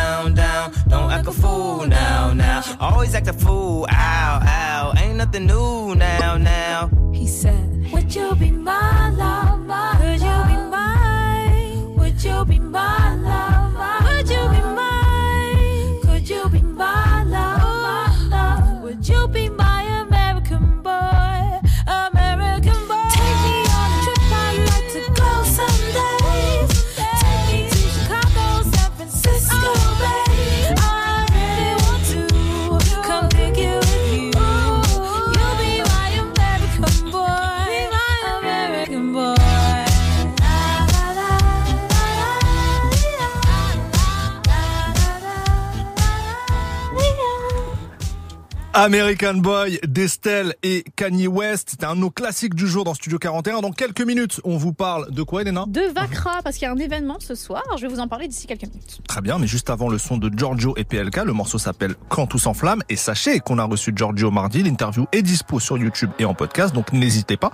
[48.87, 51.71] American Boy d'Estelle et Kanye West.
[51.71, 53.61] C'était un de nos classiques du jour dans Studio 41.
[53.61, 55.65] Dans quelques minutes, on vous parle de quoi, Elena?
[55.67, 57.65] De Vacra, parce qu'il y a un événement ce soir.
[57.77, 59.01] Je vais vous en parler d'ici quelques minutes.
[59.09, 62.29] Très bien, mais juste avant le son de Giorgio et PLK, le morceau s'appelle Quand
[62.29, 62.81] tout s'enflamme.
[62.89, 64.63] Et sachez qu'on a reçu Giorgio mardi.
[64.63, 67.51] L'interview est dispo sur YouTube et en podcast, donc n'hésitez pas.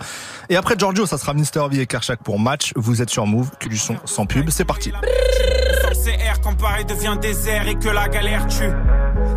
[0.50, 2.74] Et après Giorgio, ça sera Mister V et Kershak pour match.
[2.76, 4.50] Vous êtes sur Move, que du son sans pub.
[4.50, 4.92] C'est parti.
[4.92, 8.68] Le CR devient désert et que la galère tue.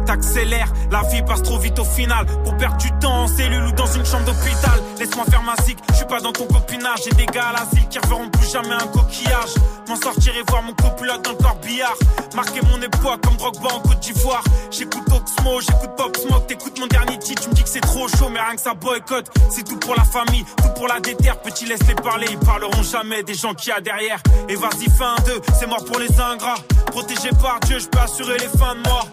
[0.06, 2.26] T'accélères, la vie passe trop vite au final.
[2.44, 4.80] Pour perdre du temps en cellule ou dans une chambre d'hôpital.
[5.00, 7.00] Laisse-moi faire ma zig, je suis pas dans ton copinage.
[7.04, 9.56] J'ai des gars à l'asile qui reverront plus jamais un coquillage.
[9.88, 11.96] M'en sortir et voir mon copilote dans le corbillard.
[12.36, 14.44] Marquer mon époque comme Drogba en Côte d'Ivoire.
[14.72, 16.48] J'écoute Oxmo, j'écoute Pop Smoke.
[16.48, 18.74] T'écoutes mon dernier titre, tu me dis que c'est trop chaud, mais rien que ça
[18.74, 19.30] boycotte.
[19.50, 21.40] C'est tout pour la famille, tout pour la déterre.
[21.42, 24.20] Petit, laisse les parler, ils parleront jamais des gens qui y a derrière.
[24.50, 26.58] Et vas-y, fin deux, c'est mort pour les ingrats.
[26.88, 29.06] Protégé par Dieu, je peux assurer les fins de mois.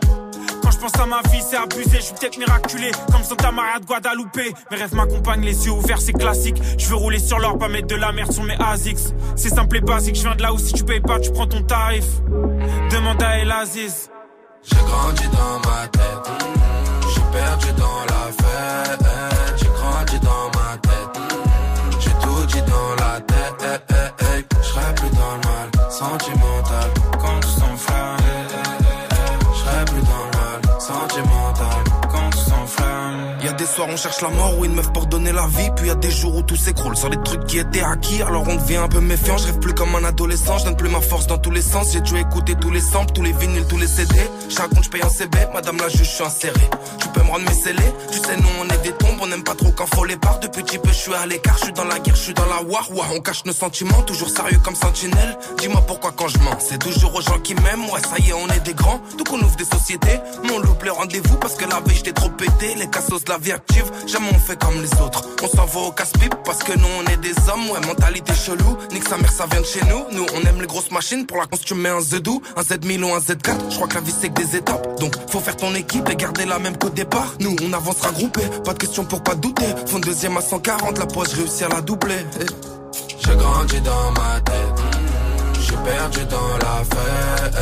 [0.72, 3.84] Je pense à ma vie, c'est abusé, je suis peut-être miraculé, comme Santa Maria de
[3.84, 4.54] Guadalupe.
[4.70, 6.60] Mes rêves m'accompagnent, les yeux ouverts, c'est classique.
[6.78, 9.12] Je veux rouler sur l'or, pas mettre de la merde sur mes ASICS.
[9.36, 11.46] C'est simple et basique, je viens de là où si tu payes pas, tu prends
[11.46, 12.06] ton tarif.
[12.90, 14.10] Demande à El Aziz.
[14.64, 16.30] J'ai grandi dans ma tête,
[17.14, 19.06] j'ai perdu dans la fête.
[19.56, 21.22] J'ai grandi dans ma tête,
[22.00, 23.82] j'ai tout dit dans la tête.
[24.62, 26.90] Je plus dans le mal, sentimental,
[33.72, 35.70] soirs on cherche la mort ou une meuf pour donner la vie.
[35.76, 38.22] Puis y a des jours où tout s'écroule sur les trucs qui étaient acquis.
[38.22, 40.58] Alors on devient un peu méfiant, je rêve plus comme un adolescent.
[40.58, 41.92] Je donne plus ma force dans tous les sens.
[41.92, 44.14] J'ai dû écouter tous les samples, tous les vinyles, tous les CD
[44.48, 46.60] Chaque compte je paye un CB, madame la juge je suis inséré.
[47.00, 47.92] Tu peux me rendre mes scellés.
[48.10, 50.40] Tu sais nous on est des tombes, on aime pas trop quand faut les parts
[50.40, 52.46] Depuis petit peu je suis à l'écart, je suis dans la guerre, je suis dans
[52.46, 52.88] la war.
[52.94, 55.38] Ouah, On cache nos sentiments, toujours sérieux comme sentinelle.
[55.58, 57.88] Dis-moi pourquoi quand je mens, c'est toujours aux gens qui m'aiment.
[57.90, 60.20] Ouais ça y est on est des grands, donc on ouvre des sociétés.
[60.44, 61.36] Mon loupe le rendez-vous.
[61.38, 62.74] Parce que la veille j'étais trop pété.
[62.74, 65.92] Les cassos la vie active, jamais on fait comme les autres On s'en va au
[65.92, 69.46] casse-pipe parce que nous on est des hommes Ouais mentalité chelou, nique sa mère ça
[69.50, 71.88] vient de chez nous Nous on aime les grosses machines, pour la cons tu mets
[71.88, 74.56] un Z2 Un Z1000 ou un Z4, je crois que la vie c'est que des
[74.56, 78.10] étapes Donc faut faire ton équipe et garder la même qu'au départ Nous on avancera
[78.12, 79.66] groupé, pas de question pour pas douter?
[79.86, 82.26] Fond deuxième à 140, la poche réussi à la doubler.
[83.24, 84.82] J'ai grandi dans ma tête.
[85.60, 87.54] J'ai perdu dans la fête.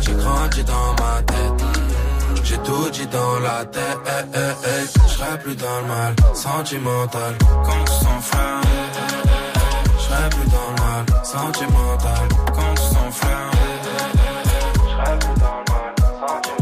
[0.00, 1.73] J'ai grandi dans ma tête.
[2.44, 3.98] J'ai tout dit dans la tête.
[5.06, 7.34] Je serai plus dans le mal sentimental.
[7.40, 8.60] Quand son frère.
[9.96, 12.28] Je serai plus dans le mal sentimental.
[12.54, 13.50] Quand son frère.
[14.74, 16.53] Je serai plus dans le mal sentimental.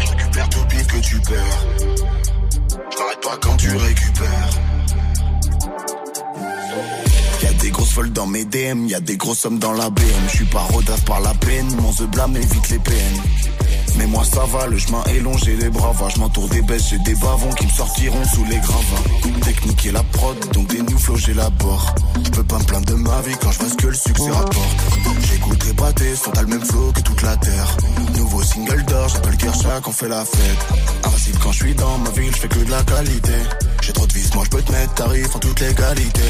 [0.00, 1.66] Je récupère tout pire que tu perds.
[2.68, 4.50] Je m'arrête pas quand tu récupères.
[7.42, 10.04] Y'a des grosses folles dans mes DM, y'a des grosses sommes dans la BM.
[10.28, 13.22] Je suis pas rodaf par la peine, mon The blâme évite les peines.
[13.98, 16.14] Mais moi ça va, le chemin est long, j'ai les bras vaches.
[16.14, 19.42] Je m'entoure des baisses, j'ai des bavons qui me sortiront sous les gravats.
[19.42, 21.94] Technique et la prod, donc des new flows j'élabore.
[22.24, 24.30] Je peux pas me plaindre de ma vie quand je vois ce que le succès
[24.30, 24.76] rapporte.
[25.30, 27.76] J'écoute les pâtés, sont à le même flow que toute la terre.
[28.16, 30.66] Nouveau single d'or, j'appelle Kershak, on fait la fête.
[31.04, 33.32] Invincible quand je suis dans ma ville, je fais que de la qualité.
[33.86, 36.20] J'ai trop de vis, moi je peux te mettre tarif en toute légalité.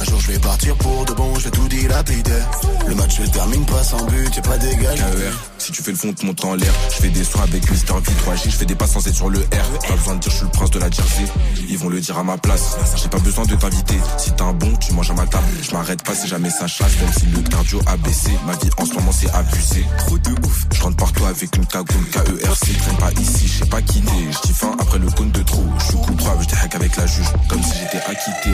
[0.00, 2.42] Un jour je vais partir pour de bon, je vais tout dilapider.
[2.88, 5.04] Le match se termine pas sans but, y'a pas d'égalité.
[5.04, 6.72] KER, si tu fais le fond, te montre en l'air.
[6.90, 9.38] Je fais des soins avec Mister V3G, je fais des pas sans être sur le
[9.38, 9.86] R.
[9.86, 11.26] Pas besoin de dire je suis le prince de la Jersey,
[11.68, 12.76] ils vont le dire à ma place.
[12.96, 15.46] J'ai pas besoin de t'inviter, si t'as un bon, tu manges à ma table.
[15.62, 18.32] Je m'arrête pas si jamais ça chasse, même si le cardio a baissé.
[18.44, 19.86] Ma vie en ce moment c'est abusé.
[19.98, 22.78] Trop de ouf, je rentre partout avec une cagoule KERC.
[22.78, 24.10] Traîne pas ici, je sais pas quitter.
[24.32, 25.64] Je dis fin après le compte de trop.
[25.78, 28.50] Je suis coupable, je hack la juge, comme si j'étais acquitté.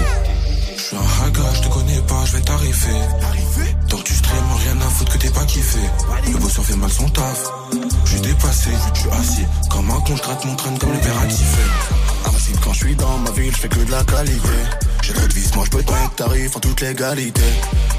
[0.76, 3.00] Je suis un haga, je te connais pas, je vais t'arriver.
[3.88, 5.80] Tant tu stream, rien à foutre que t'es pas kiffé.
[6.32, 7.44] Le bosseur fait mal son taf.
[8.04, 9.46] Je suis dépassé, je suis assis.
[9.70, 11.16] Comme un con, je gratte mon crâne comme le père
[12.64, 14.48] quand je suis dans ma ville, je fais que de la qualité.
[15.02, 17.42] J'ai trop de vis, moi je peux mettre tarif en toute légalité.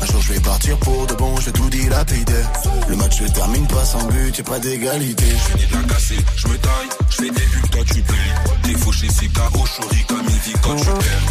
[0.02, 2.44] Un jour je vais partir pour de bon, je vais tout dilapider.
[2.88, 5.26] Le match se termine pas sans but, y'a pas d'égalité.
[5.26, 8.34] Je finis de la casser, je me taille, je fais des bulles, toi tu payes.
[8.64, 11.24] T'es fauché, c'est KO, chori comme vie quand tu perds.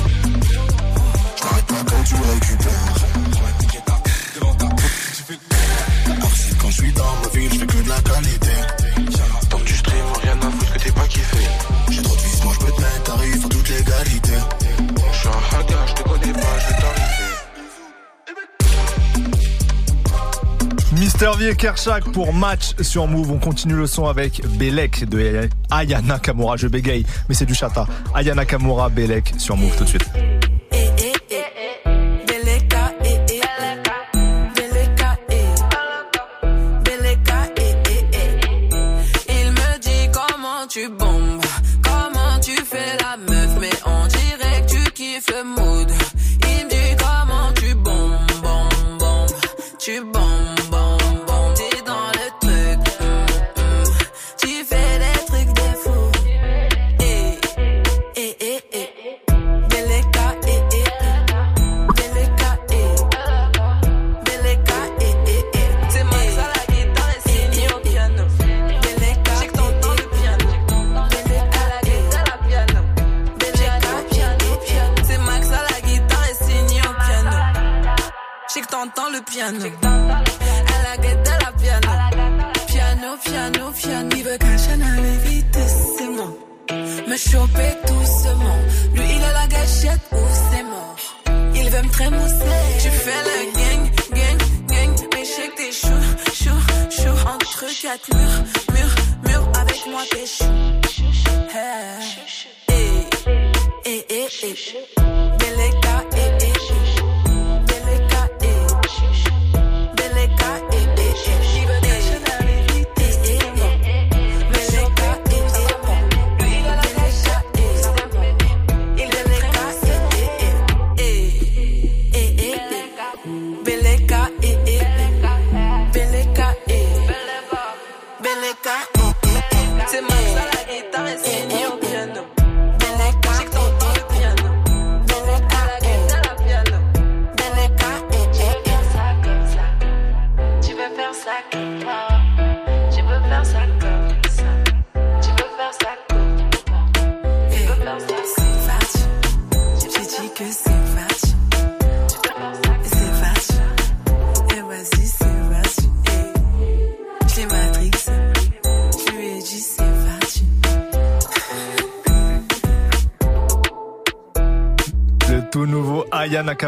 [1.36, 2.94] Je m'arrête pas quand tu récupères.
[6.07, 7.66] Invincible quand je suis dans ma ville, je fais
[21.23, 23.31] Et Kershak pour match sur Move.
[23.31, 26.57] On continue le son avec Belek de Ayana Kamura.
[26.57, 27.86] Je bégaye, mais c'est du chata.
[28.12, 30.11] Ayana Kamura, Belek sur Move tout de suite.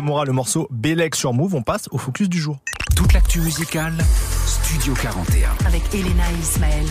[0.05, 1.55] Nakamura, le morceau Belek sur Move.
[1.55, 2.59] On passe au focus du jour.
[2.95, 3.95] Toute l'actu musicale,
[4.47, 5.49] Studio 41.
[5.67, 6.85] Avec Elena et Ismaël.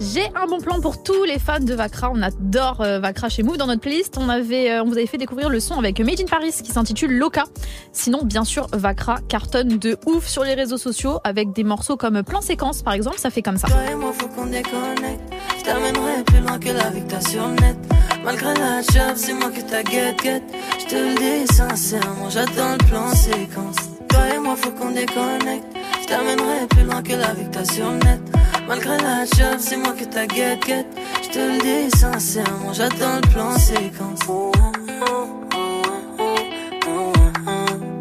[0.00, 2.10] J'ai un bon plan pour tous les fans de Vakra.
[2.14, 3.56] On adore euh, Vakra chez Move.
[3.56, 6.20] Dans notre playlist, on, avait, euh, on vous avait fait découvrir le son avec Made
[6.20, 7.44] in Paris qui s'intitule Loca.
[7.92, 12.22] Sinon, bien sûr, Vakra cartonne de ouf sur les réseaux sociaux avec des morceaux comme
[12.22, 13.18] Plan Séquence, par exemple.
[13.18, 13.66] Ça fait comme ça.
[13.66, 15.34] Toi et moi, faut qu'on déconnecte.
[15.60, 17.76] Je t'amènerai plus loin que la victoire sur net.
[18.24, 20.42] Malgré la job, c'est moi que t'as get get.
[20.78, 23.76] Je te le dis sincèrement, j'attends le plan séquence.
[24.08, 25.66] Toi et moi, faut qu'on déconnecte.
[26.00, 28.20] Je t'amènerai plus loin que la victoire sur net.
[28.66, 30.86] Malgré la job, c'est moi que t'as get get.
[31.24, 34.20] Je te le dis sincèrement, j'attends le plan séquence.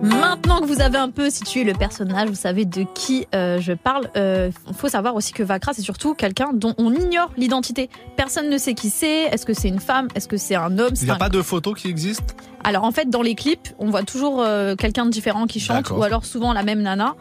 [0.10, 3.74] Maintenant que vous avez un peu situé le personnage, vous savez de qui euh, je
[3.74, 4.10] parle.
[4.16, 7.90] Il faut savoir aussi que Vakra, c'est surtout quelqu'un dont on ignore l'identité.
[8.18, 9.24] Personne ne sait qui c'est.
[9.24, 10.08] Est-ce que c'est une femme?
[10.16, 10.94] Est-ce que c'est un homme?
[10.96, 12.34] Il n'y a un- pas de photos qui existent?
[12.64, 15.90] Alors en fait, dans les clips, on voit toujours euh, quelqu'un de différent qui chante,
[15.92, 17.16] ou alors souvent la même nana.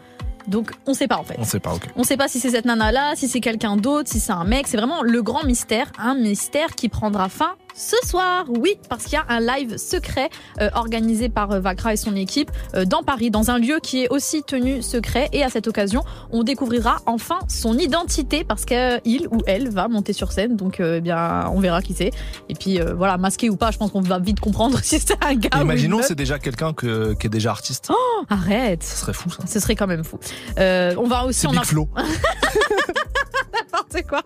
[0.47, 1.35] Donc on sait pas en fait.
[1.37, 1.83] On sait pas, ok.
[1.95, 4.67] On sait pas si c'est cette nana-là, si c'est quelqu'un d'autre, si c'est un mec.
[4.67, 5.91] C'est vraiment le grand mystère.
[5.99, 8.45] Un mystère qui prendra fin ce soir.
[8.49, 10.29] Oui, parce qu'il y a un live secret
[10.61, 14.03] euh, organisé par euh, Vakra et son équipe euh, dans Paris, dans un lieu qui
[14.03, 15.29] est aussi tenu secret.
[15.33, 20.13] Et à cette occasion, on découvrira enfin son identité parce qu'il ou elle va monter
[20.13, 20.55] sur scène.
[20.55, 22.11] Donc, euh, eh bien, on verra qui c'est.
[22.49, 25.35] Et puis, voilà, masqué ou pas, je pense qu'on va vite comprendre si c'est un
[25.35, 27.87] gars Imaginons c'est déjà quelqu'un que- qui est déjà artiste.
[27.91, 28.83] Oh, arrête.
[28.83, 29.43] Ce serait fou ça.
[29.47, 30.19] Ce serait quand même fou.
[30.57, 31.51] On va aussi C'est en.
[33.53, 34.21] N'importe quoi.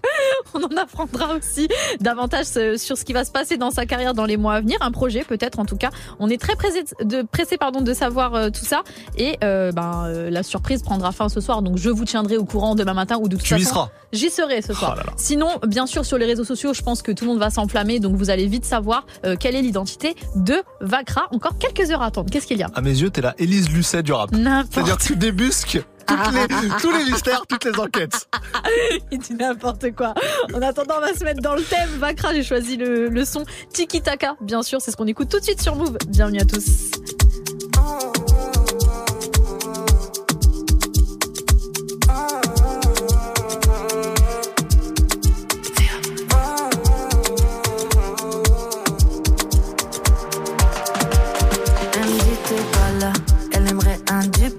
[0.54, 1.68] On en apprendra aussi
[2.00, 2.46] davantage
[2.78, 4.78] sur ce qui va se passer dans sa carrière dans les mois à venir.
[4.82, 5.90] Un projet peut-être en tout cas.
[6.20, 8.84] On est très pressé de, pressé, pardon, de savoir euh, tout ça.
[9.18, 11.62] Et euh, ben, euh, la surprise prendra fin ce soir.
[11.62, 13.74] Donc je vous tiendrai au courant demain matin ou de toute Tu y façon.
[13.74, 13.90] seras.
[14.14, 14.92] J'y serai ce soir.
[14.94, 15.14] Oh là là.
[15.18, 18.00] Sinon, bien sûr, sur les réseaux sociaux, je pense que tout le monde va s'enflammer.
[18.00, 19.06] Donc vous allez vite savoir
[19.40, 21.24] quelle est l'identité de Vakra.
[21.32, 22.30] Encore quelques heures à attendre.
[22.30, 22.70] Qu'est-ce qu'il y a?
[22.76, 24.30] À mes yeux, t'es la Élise Lucet du rap.
[24.70, 28.28] C'est-à-dire que tu débusques toutes les, tous les mystères, toutes les enquêtes.
[29.12, 30.14] Il dit n'importe quoi.
[30.54, 31.90] En attendant, on va se mettre dans le thème.
[31.98, 34.36] Vakra, j'ai choisi le, le son Tiki Taka.
[34.42, 35.98] Bien sûr, c'est ce qu'on écoute tout de suite sur Move.
[36.08, 36.92] Bienvenue à tous.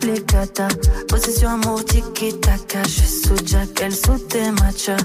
[0.04, 0.68] Duplicata.
[1.08, 4.96] Possession amour tiki taka, je suis sous Jack, elle sous tes matchas.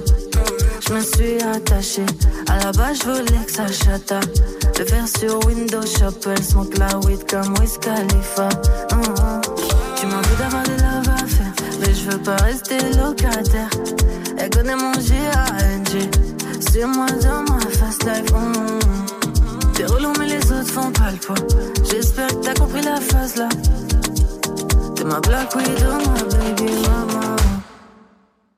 [0.88, 2.06] Je me suis attachée,
[2.50, 4.20] à la base je voulais que ça chata.
[4.78, 8.50] Le faire sur Windows Shop, elle smoke la weed comme Wiz Khalifa.
[8.92, 9.42] Mhm.
[9.96, 13.70] Tu m'as envie d'avoir des love faire, mais je veux pas rester locataire.
[14.38, 16.10] Elle connaît mon G-A-N-G,
[16.72, 18.32] c'est moi dans ma fast life.
[18.32, 18.80] mhm.
[19.74, 21.36] T'es relou mais les autres font pas le poids
[21.90, 23.48] J'espère que t'as compris la phase là
[25.00, 27.38] T'es ma black widow, ma baby mama.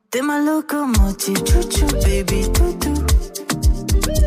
[0.10, 2.96] T'es ma locomotive, chouchou baby toutou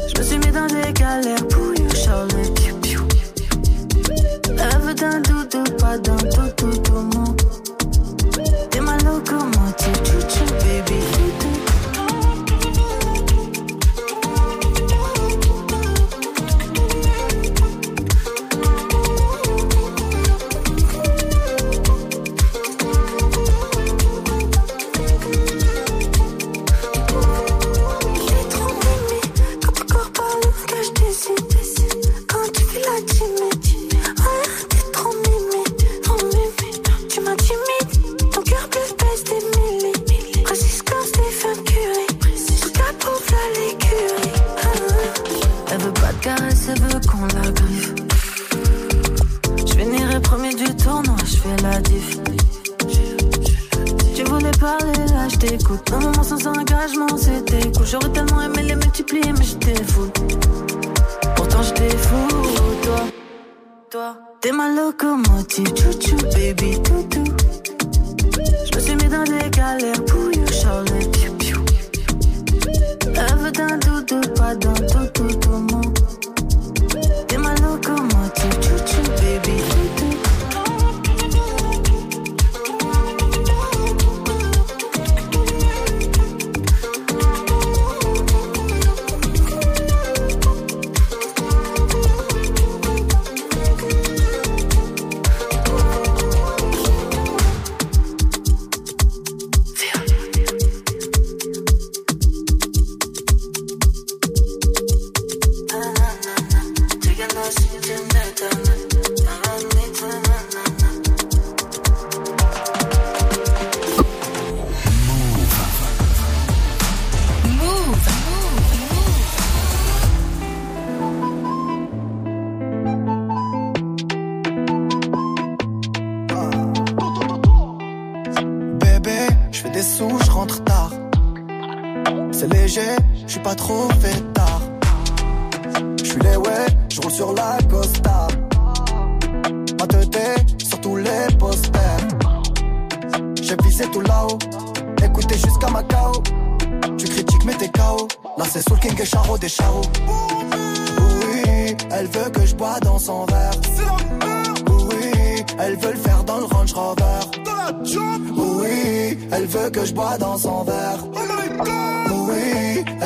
[0.06, 3.02] Je me suis mis dans des galères pour you, Charlie piou
[4.46, 7.36] Elle veut d'un doudou, pas d'un tout tout
[8.70, 11.63] T'es ma locomotive, chouchou baby toutou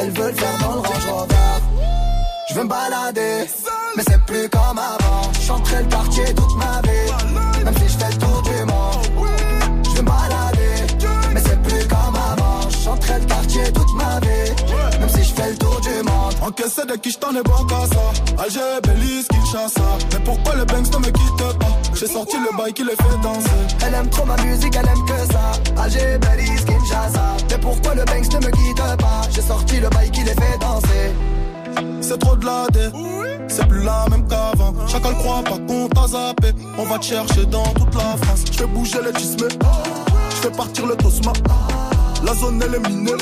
[0.09, 1.35] elle veut le faire dans le Range Rover.
[2.49, 3.45] Je veux me balader,
[3.97, 5.33] mais c'est plus comme avant.
[5.47, 7.71] Chanterai le quartier toute ma vie,
[16.49, 18.43] Encaissé de qui j't'en ai bon qu'à ça.
[18.43, 21.79] Alger, Belize, Kinshasa Mais pourquoi le Banks ne me quitte pas?
[21.95, 23.51] J'ai sorti le bail qui les fait danser.
[23.87, 25.83] Elle aime trop ma musique, elle aime que ça.
[25.83, 27.37] Alger, Belize, Kinshasa.
[27.51, 29.21] Mais pourquoi le Banks ne me quitte pas?
[29.31, 31.13] J'ai sorti le bail qui les fait danser.
[32.01, 32.89] C'est trop de la dé.
[33.49, 34.75] C'est plus la même qu'avant.
[34.87, 36.49] Chacun le croit pas qu'on t'a zappé.
[36.79, 38.45] On va te chercher dans toute la France.
[38.51, 39.49] Je fais bouger les tismés
[40.31, 41.33] Je fais partir le tosma.
[42.25, 43.13] La zone elle est minée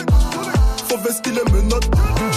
[0.88, 1.90] Faut vestir les menottes.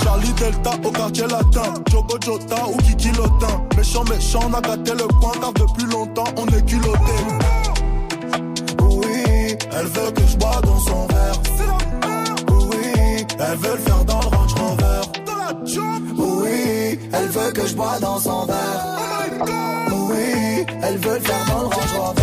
[0.03, 1.73] Charlie Delta au quartier latin.
[1.91, 3.63] Jogo Jota ou Kiki Lotin.
[3.77, 7.15] Méchant méchant on a gâté le coin Car depuis longtemps on est culotté.
[8.81, 11.41] Oui, elle veut que je bois dans son verre.
[12.49, 15.01] Oui, elle veut le faire dans le Range Rover.
[16.17, 18.85] Oui, elle veut que je bois dans son verre.
[19.91, 22.18] Oui, elle veut le faire dans le Range Rover.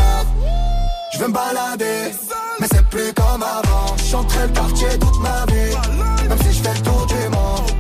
[1.17, 2.13] Je veux me balader,
[2.61, 3.97] mais c'est plus comme avant.
[3.97, 7.71] Chanterai le quartier toute ma vie, même si je fais le tour du monde.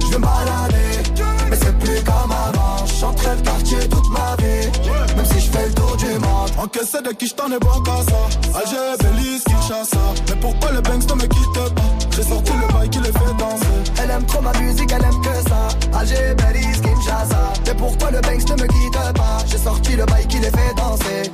[0.00, 2.86] Je veux me balader, mais c'est plus comme avant.
[2.86, 4.68] Chanterai le quartier toute ma vie,
[5.16, 6.50] même si je fais le tour du monde.
[6.58, 11.08] Encaissé de qui j't'en ai bon qu'à ça Alger, Belize, Kinshasa Mais pourquoi le Banks
[11.08, 11.84] ne me quitte pas?
[12.10, 15.20] J'ai sorti le bail qui les fait danser Elle aime trop ma musique, elle aime
[15.22, 15.98] que ça.
[15.98, 17.52] Alger, Belize, Kinshasa.
[17.66, 19.38] Mais pourquoi le Banks ne me quitte pas?
[19.46, 21.32] J'ai sorti le bail qui les fait danser.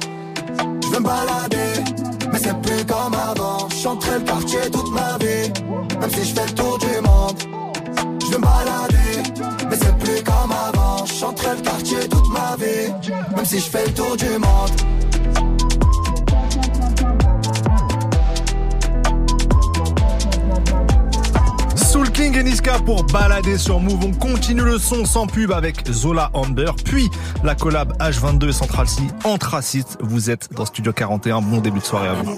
[0.83, 1.73] Je veux me balader,
[2.33, 3.69] mais c'est plus comme avant.
[3.71, 5.53] Chanterai le quartier toute ma vie,
[6.01, 7.39] même si je fais le tour du monde.
[8.21, 11.05] Je veux me balader, mais c'est plus comme avant.
[11.07, 12.93] Chanterai le quartier toute ma vie,
[13.37, 15.64] même si je fais le tour du monde.
[22.35, 22.51] King
[22.85, 24.07] pour balader sur Move.
[24.07, 27.09] On continue le son sans pub avec Zola Amber, puis
[27.45, 29.97] la collab H22 Central C Anthracite.
[30.01, 31.43] Vous êtes dans Studio 41.
[31.43, 32.37] Bon début de soirée à vous.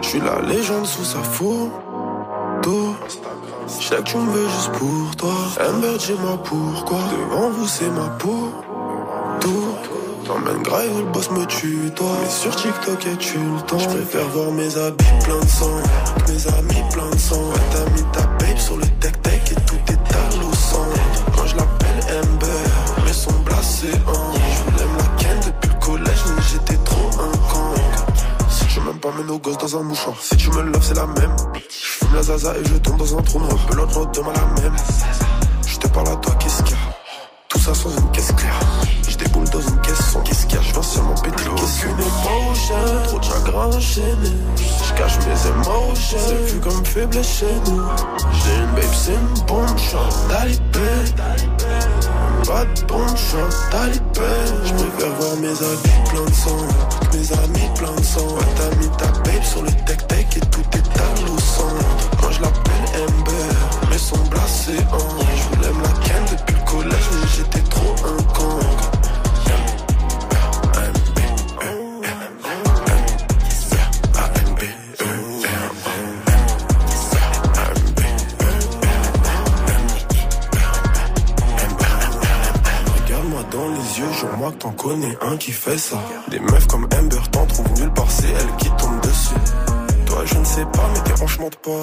[0.00, 2.96] Je suis la légende sous sa photo.
[3.66, 5.34] Je sais que tu me veux juste pour toi.
[5.60, 7.00] Amber, dis-moi pourquoi.
[7.12, 8.50] Devant vous, c'est ma peau.
[10.28, 10.34] Tout.
[10.34, 12.06] T'emmènes grave où le boss me tue, toi.
[12.22, 13.78] Mais sur TikTok, et tu le temps.
[13.78, 15.70] Je préfère voir mes habits plein de sang.
[16.28, 17.36] Mes amis plein de sang.
[17.36, 20.86] Ouais, T'as mis ta babe sur le tech-tech et tout est à l'eau sang.
[21.34, 24.32] Quand je l'appelle Amber, mes sons blasés en.
[24.34, 28.50] Je voulais me la ken depuis le collège, mais j'étais trop un.
[28.50, 30.16] Si tu m'aimes pas, mets nos gosses dans un mouchoir.
[30.20, 31.36] Si tu me loves, c'est la même.
[31.54, 33.56] Je fume la zaza et je tombe dans un trou noir.
[33.74, 34.76] Note demain la même.
[35.66, 36.94] Je te parle à toi, qu'est-ce qu'il y a?
[37.48, 38.60] Tout ça sans une caisse claire.
[39.34, 41.90] Je dans une caisse sans qu'est-ce qu'il y a Je viens seulement péter qu'est-ce qu'une
[41.90, 42.74] émotion.
[43.04, 46.18] Trop de chagrin enchaîné Je cache mes émotions.
[46.26, 47.82] C'est vu comme faiblesse chez nous.
[48.32, 50.88] J'ai une babe, c'est une bombe, je talibé
[52.46, 54.32] Pas de bon shot, talibé.
[54.64, 56.66] Je préfère voir mes habits plein de sang.
[57.12, 58.36] Mes amis plein de sang.
[58.56, 59.70] T'as mis ta babe sur le
[85.36, 85.96] qui fait ça.
[86.30, 89.34] Des meufs comme Amber t'en trouvent nulle part, c'est elle qui tombe dessus.
[90.06, 91.80] Toi, je ne sais pas, mais tes hanches mentent pas.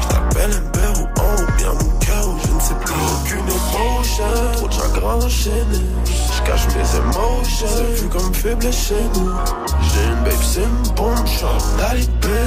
[0.00, 2.94] Je t'appelle Amber ou en ou bien mon cœur, ou je ne sais plus.
[2.94, 5.80] Aucune émotion, trop de chagrin enchaîné.
[6.04, 9.30] Je cache mes émotions, c'est vu comme faible chez nous.
[9.82, 11.46] J'ai une babe, c'est une bombe shot,
[11.78, 12.38] talibé.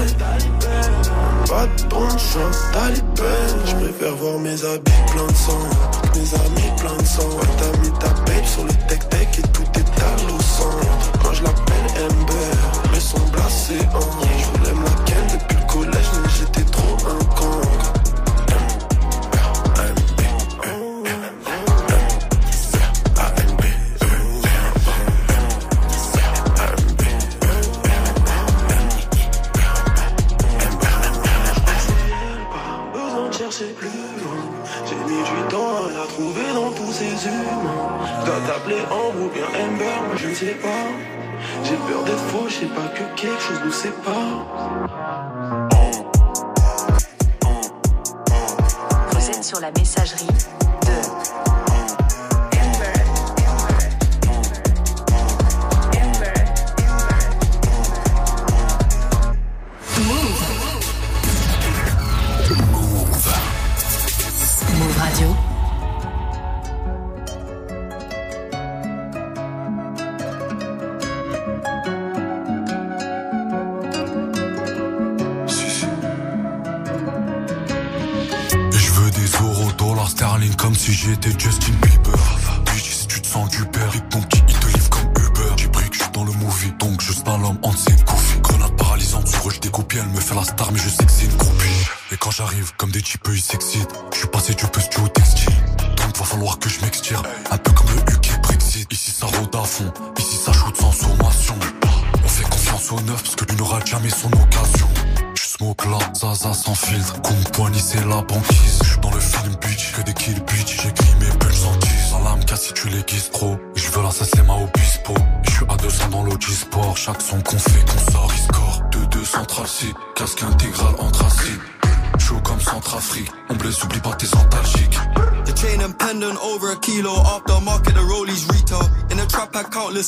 [1.50, 2.40] Pas de bon shot,
[2.72, 3.34] talibé.
[3.66, 5.60] Je préfère voir mes habits plein de sang.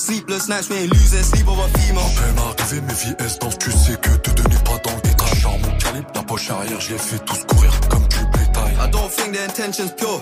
[0.06, 0.70] Sleepless nights.
[0.70, 2.10] We ain't losing sleep over female.
[2.16, 5.36] Peine arrivé, mes elles dansent, tu sais que te donner pas dans le détail.
[5.40, 8.74] Genre mon calibre, la poche arrière, je les fais tous courir comme du bétail.
[8.80, 10.22] I don't think their intention's pure.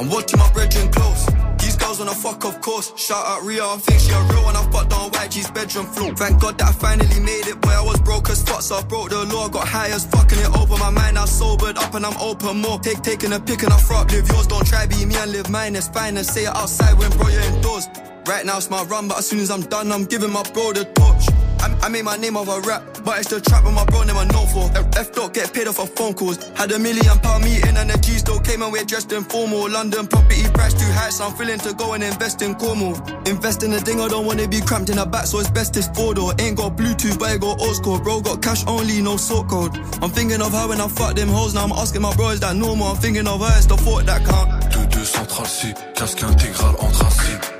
[0.00, 1.26] I'm watching my brethren close.
[1.58, 2.92] These girls wanna fuck, of course.
[2.96, 4.56] Shout out Ria, I think she a real one.
[4.56, 6.14] I fucked on YG's bedroom floor.
[6.14, 7.60] Thank God that I finally made it.
[7.60, 9.48] Boy, I was broke as fuck, so I broke the law.
[9.48, 11.18] Got high as fucking it over my mind.
[11.18, 12.78] I sobered up and I'm open more.
[12.78, 14.12] Take taking a pick and I front.
[14.12, 15.74] Live yours, don't try be me and live mine.
[15.74, 17.88] It's fine and say it outside when bro you're indoors.
[18.26, 20.72] Right now it's my run, but as soon as I'm done, I'm giving my bro
[20.72, 21.28] the torch.
[21.82, 24.16] I, made my name of a rap, but it's the trap with my bro name
[24.16, 24.70] I know for.
[24.98, 26.42] F, dot get paid off of phone calls.
[26.56, 29.68] Had a million pound meeting and the G still came and we're dressed in formal.
[29.68, 32.96] London property price too high, so I'm feeling to go and invest in Cornwall.
[33.28, 35.76] Invest in a thing, I don't wanna be cramped in a back, so it's best
[35.76, 36.32] it's four door.
[36.38, 38.00] Ain't got Bluetooth, but I got old school.
[38.00, 39.76] Bro got cash only, no sort code.
[40.00, 41.52] I'm thinking of her when I fuck them hoes.
[41.52, 42.88] Now I'm asking my bro, is that normal?
[42.88, 44.72] I'm thinking of her, it's the thought that count.
[44.72, 47.53] 2-2 central C, casque intégral anthracite.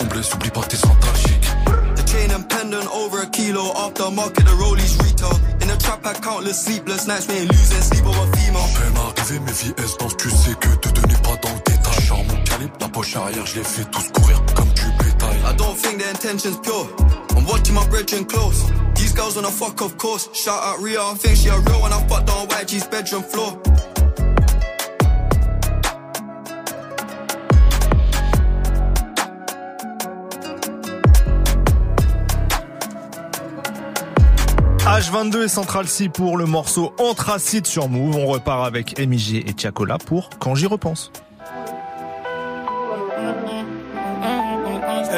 [0.00, 1.50] On blesse, oublie pas tes antalgiques.
[1.96, 3.72] The chain and pendant over a kilo.
[3.76, 5.36] After market, the rollies retail.
[5.60, 7.28] In the trap, I countless sleepless nights.
[7.28, 8.64] We ain't losing sleep over female.
[8.72, 12.04] Peine arrivé, mes elles dansent, tu sais que te donner pas dans le détail.
[12.06, 15.36] Genre mon calibre, la poche arrière, je les fais tous courir comme du bétail.
[15.44, 16.88] I don't think their intention's pure.
[17.36, 18.64] I'm watching my brethren close.
[18.94, 20.30] These girls wanna fuck, of course.
[20.32, 21.92] Shout out Ria, I think she a real one.
[21.92, 23.60] I fucked on YG's bedroom floor.
[34.86, 38.16] H22 et Central C pour le morceau Anthracite sur Move.
[38.16, 41.10] On repart avec MIG et Tiakola pour Quand j'y repense.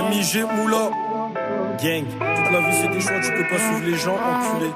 [0.08, 0.90] MIG Moula
[1.82, 4.70] Gang Toute la vie c'est des choix, tu peux pas suivre les gens, enculé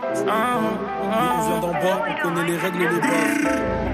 [1.03, 3.90] on vient d'en bas, on connaît les règles et les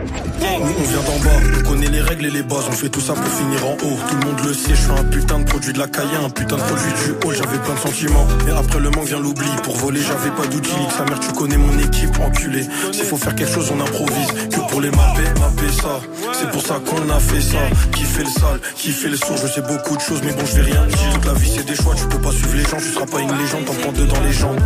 [0.58, 3.12] On vient d'en bas, on connaît les règles et les bases, on fait tout ça
[3.12, 3.98] pour finir en haut.
[4.08, 6.30] Tout le monde le sait, je suis un putain de produit de la caille, un
[6.30, 8.26] putain de produit du haut, j'avais plein de sentiments.
[8.48, 11.56] Et après le manque vient l'oubli, pour voler j'avais pas d'outils, sa mère tu connais
[11.56, 12.66] mon équipe, enculé.
[12.92, 16.00] S'il faut faire quelque chose on improvise, que pour les mapper, mapper ça.
[16.32, 17.58] C'est pour ça qu'on a fait ça,
[17.92, 20.44] qui fait le sale, qui fait le sourd, je sais beaucoup de choses mais bon
[20.46, 21.20] je vais rien dire.
[21.26, 23.36] La vie c'est des choix, tu peux pas suivre les gens, tu seras pas une
[23.36, 24.60] légende, t'en prends deux dans les jambes.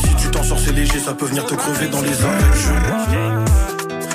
[0.00, 3.37] Si tu t'en sors c'est léger, ça peut venir te crever dans les arrêts.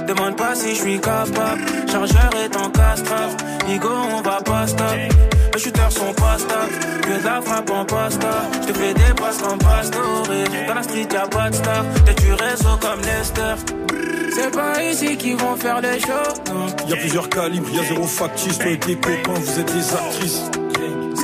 [0.08, 1.62] Demande pas si je suis capable.
[1.92, 3.36] Chargeur est en castrave.
[3.68, 4.96] Nigo, on va pas stop.
[5.54, 6.74] Les shooters sont pas stables.
[7.02, 8.28] Que de la frappe en pasta.
[8.62, 10.24] Je te fais des passes comme Pastore.
[10.68, 11.86] Dans la street, y'a pas de star.
[12.06, 13.56] T'es du réseau comme Lester.
[14.36, 16.42] C'est pas ici qu'ils vont faire les shows.
[16.52, 16.66] non.
[16.90, 19.94] Y a plusieurs calibres, y a zéro factice, toi et tes copains, vous êtes des
[19.94, 20.42] actrices.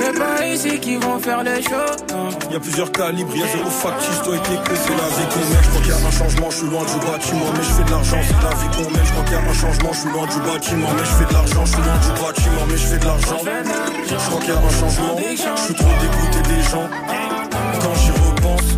[0.00, 1.96] C'est pas ici qu'ils vont faire les shows.
[2.10, 2.30] non.
[2.50, 5.28] Y a plusieurs calibres, y a zéro factice, toi et tes copains, c'est la vie
[5.28, 5.62] qu'on mène.
[5.62, 7.84] Je crois qu'il y a un changement, je suis loin du bâtiment, mais je fais
[7.84, 9.04] de l'argent, c'est la vie qu'on mène.
[9.04, 11.28] Je crois qu'il y a un changement, je suis loin du bâtiment, mais je fais
[11.28, 13.40] de l'argent, je suis loin du bâtiment, mais je fais de l'argent.
[14.08, 16.88] Je crois qu'il y a un changement, je suis trop dégoûté des gens.
[17.82, 18.68] Quand j'y repense,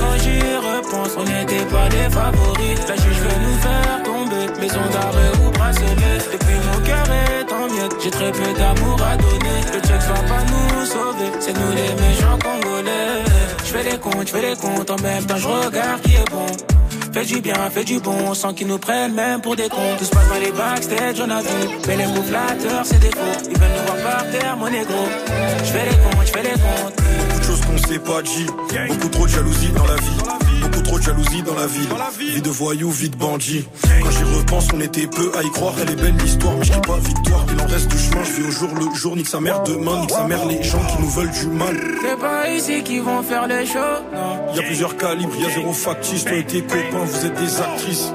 [0.00, 2.78] Quand j'y repense, on n'était pas les favoris.
[2.88, 6.18] La juge veut nous faire tomber, maison d'arrêt ou bracelet.
[6.32, 7.04] Depuis mon cœur
[8.02, 9.58] j'ai très peu d'amour à donner.
[9.72, 13.24] Le check va pas nous sauver, c'est nous les méchants congolais.
[13.64, 16.30] Je fais les comptes, je fais les comptes, en même temps je regarde qui est
[16.30, 16.46] bon.
[17.12, 19.96] Fais du bien, fais du bon, sans qu'ils nous prennent même pour des cons.
[19.98, 21.78] Tout se passe dans les backstage, on a vu.
[21.86, 22.24] Mais les mots
[22.84, 23.50] c'est des faux.
[23.50, 25.02] Ils veulent nous voir par terre, mon égo.
[25.58, 26.96] Je fais les comptes, je fais les comptes.
[26.96, 28.46] beaucoup de choses qu'on sait pas dit.
[28.88, 30.41] Beaucoup trop de jalousie dans la vie.
[30.62, 31.88] Beaucoup trop de jalousie dans la ville.
[32.34, 33.66] Vie de voyou, vie de bandit.
[34.02, 35.74] Quand j'y repense, on était peu à y croire.
[35.82, 37.46] Elle est belle l'histoire, mais je dis pas victoire.
[37.52, 39.16] Il en reste du chemin, je vis au jour le jour.
[39.16, 41.76] Nique sa mère demain, nique sa mère les gens qui nous veulent du mal.
[42.02, 43.78] C'est pas ici qu'ils vont faire les shows,
[44.14, 44.54] non.
[44.54, 46.24] Y a plusieurs calibres, y a zéro factice.
[46.24, 48.12] Toi et tes copains, vous êtes des actrices.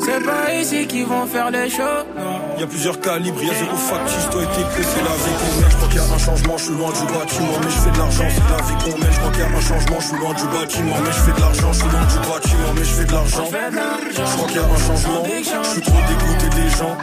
[0.00, 2.39] C'est pas ici qu'ils vont faire les shows, non.
[2.60, 4.28] Y a plusieurs calibres, y a zéro factice.
[4.30, 5.70] Toi et tes copains, c'est la vie qu'on mène.
[5.70, 7.90] Je crois qu'il y a un changement, je suis loin du bâtiment, mais je fais
[7.90, 9.12] de l'argent, c'est la vie qu'on mène.
[9.12, 11.32] Je crois qu'il y a un changement, je suis loin du bâtiment, mais je fais
[11.32, 13.44] de l'argent, je suis loin du bâtiment, mais je fais de l'argent.
[13.48, 16.96] Je crois qu'il y a un changement, je suis trop dégoûté des gens.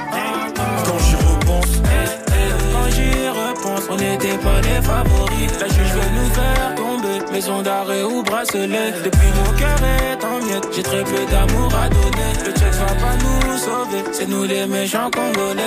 [0.86, 1.74] Quand j'y repense,
[2.74, 5.50] Quand j'y repense, on n'était pas les favoris.
[5.60, 6.87] La juge veut nous faire
[7.32, 8.92] maison d'arrêt ou bracelet.
[9.04, 12.32] Depuis mon cœur est en miettes, j'ai très peu d'amour à donner.
[12.46, 15.64] Le check va pas nous sauver, c'est nous les méchants congolais.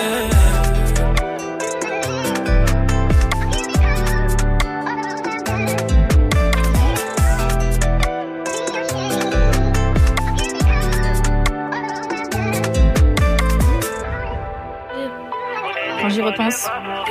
[16.01, 16.69] Quand j'y repense,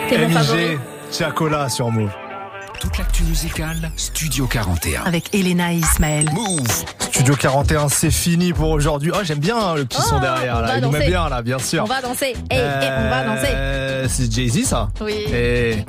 [0.10, 0.78] t'es mon favori.
[1.12, 2.28] Chacola sur Move.
[2.90, 5.03] Toute l'actu musicale, Studio 41.
[5.03, 6.28] Avec Elena et Ismaël.
[6.34, 6.66] Move
[7.11, 9.11] Studio 41, c'est fini pour aujourd'hui.
[9.14, 10.57] Oh, j'aime bien hein, le petit son Oh, derrière.
[10.57, 10.78] on Là.
[10.78, 11.07] Il nous met danser.
[11.11, 11.84] bien là, bien sûr.
[11.84, 12.34] On va danser.
[12.49, 13.48] Hey, hey, on va danser.
[13.53, 15.14] Euh, C'est Jay-Z ça Oui.
[15.32, 15.86] Et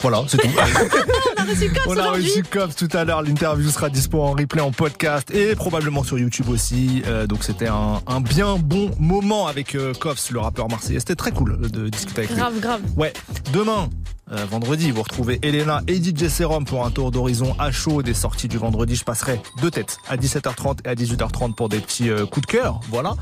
[0.00, 0.48] voilà, c'est tout.
[1.38, 3.22] On a reçu Cops On a reçu Cops tout à l'heure.
[3.22, 7.04] L'interview sera dispo en replay, en podcast et probablement sur YouTube aussi.
[7.06, 10.98] Euh, donc c'était un, un bien bon moment avec euh, Cops, le rappeur marseillais.
[10.98, 12.36] C'était très cool de discuter avec lui.
[12.36, 12.80] Grave, grave.
[12.96, 13.12] Ouais,
[13.52, 13.88] demain.
[14.32, 18.14] Euh, vendredi, vous retrouvez Elena et DJ Serum pour un tour d'horizon à chaud des
[18.14, 18.94] sorties du vendredi.
[18.96, 22.52] Je passerai deux têtes à 17h30 et à 18h30 pour des petits euh, coups de
[22.52, 22.80] cœur.
[22.90, 23.14] Voilà.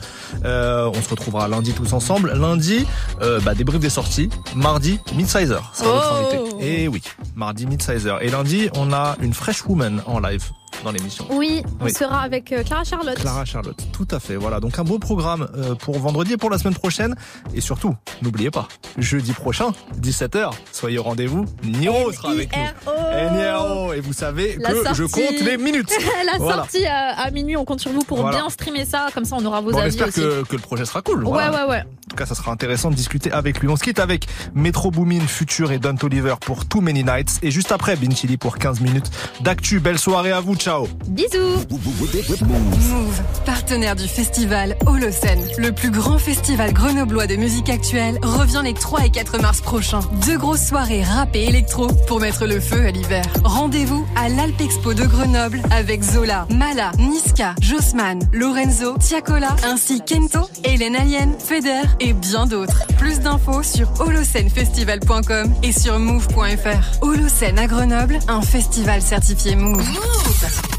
[0.44, 2.32] Euh, on se retrouvera lundi tous ensemble.
[2.34, 2.86] Lundi,
[3.22, 4.28] euh, bah, débrief des sorties.
[4.54, 5.70] Mardi, Midsizer.
[5.72, 6.56] Ça va votre Oh.
[6.56, 6.82] invité.
[6.82, 7.02] Et oui,
[7.34, 8.22] mardi Midsizer.
[8.22, 10.44] Et lundi, on a une Fresh Woman en live
[10.84, 11.26] dans l'émission.
[11.30, 11.92] Oui, on Oui.
[11.92, 13.16] sera avec euh, Clara Charlotte.
[13.18, 14.36] Clara Charlotte, tout à fait.
[14.36, 17.14] Voilà, donc un beau programme euh, pour vendredi et pour la semaine prochaine.
[17.54, 21.44] Et surtout, n'oubliez pas, jeudi prochain, 17h, soyez au rendez-vous.
[21.64, 22.92] Niro sera avec nous.
[23.18, 25.90] Et Niro, et vous savez La que je compte les minutes.
[26.26, 26.56] La Voilà.
[26.62, 28.38] sortie à, à minuit, on compte sur vous pour Voilà.
[28.38, 30.20] bien streamer ça, comme ça on aura vos Bon, avis espère aussi.
[30.20, 31.24] que, que le projet sera cool.
[31.24, 31.64] Ouais, voilà.
[31.66, 31.80] ouais, ouais.
[31.80, 33.68] En tout cas, ça sera intéressant de discuter avec lui.
[33.68, 37.38] On se quitte avec Metro Boomin, Future et Don Oliver pour Too Many Nights.
[37.42, 39.78] Et juste après, Bin Chili pour 15 minutes d'actu.
[39.80, 40.56] Belle soirée à vous.
[40.58, 40.88] Ciao.
[41.06, 41.64] Bisous.
[41.70, 45.40] Move, partenaire du festival Holocène.
[45.56, 50.00] Le plus grand festival grenoblois de musique actuelle revient les 3 et 4 mars prochains.
[50.26, 53.24] Deux grosses soirées rap et électro pour mettre le feu à l'hiver.
[53.44, 60.96] Rendez-vous à l'Alpexpo de Grenoble avec Zola, Mala, Niska, Jossman, Lorenzo, Tiakola, ainsi Kento, Hélène
[60.96, 62.82] Alien, Feder et bien d'autres.
[62.98, 67.02] Plus d'infos sur holocenefestival.com et sur move.fr.
[67.02, 69.84] Holocène à Grenoble, un festival certifié Move.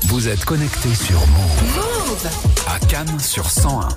[0.09, 2.27] Vous êtes connecté sur Move.
[2.67, 3.89] À Cannes sur 101.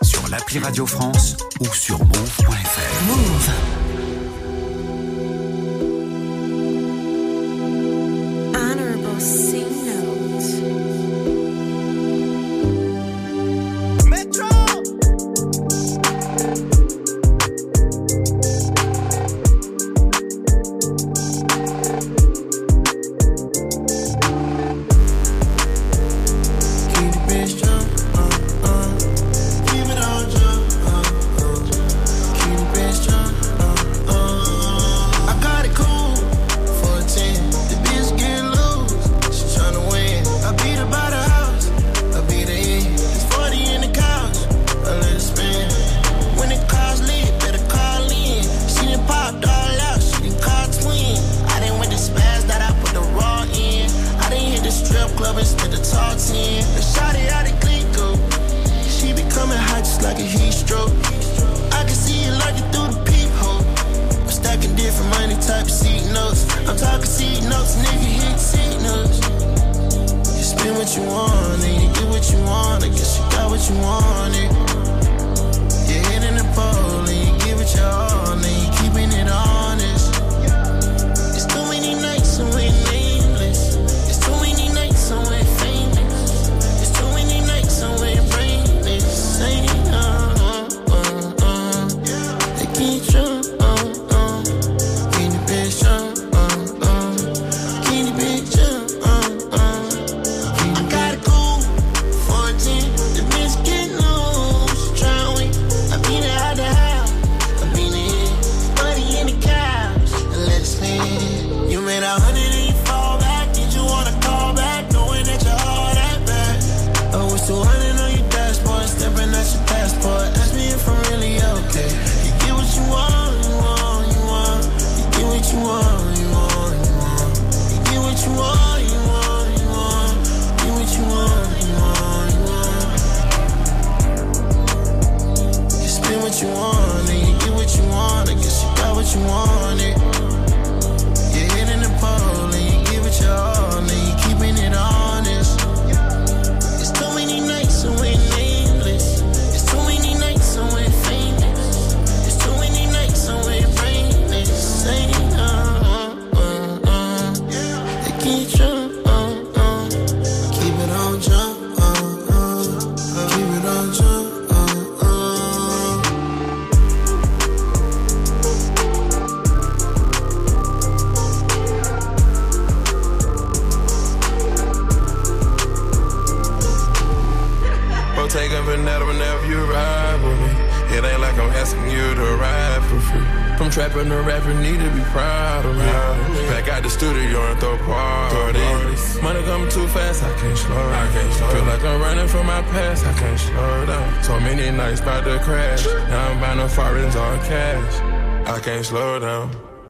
[0.00, 3.04] Sur l'appli Radio France ou sur move.fr.
[3.08, 3.85] Move.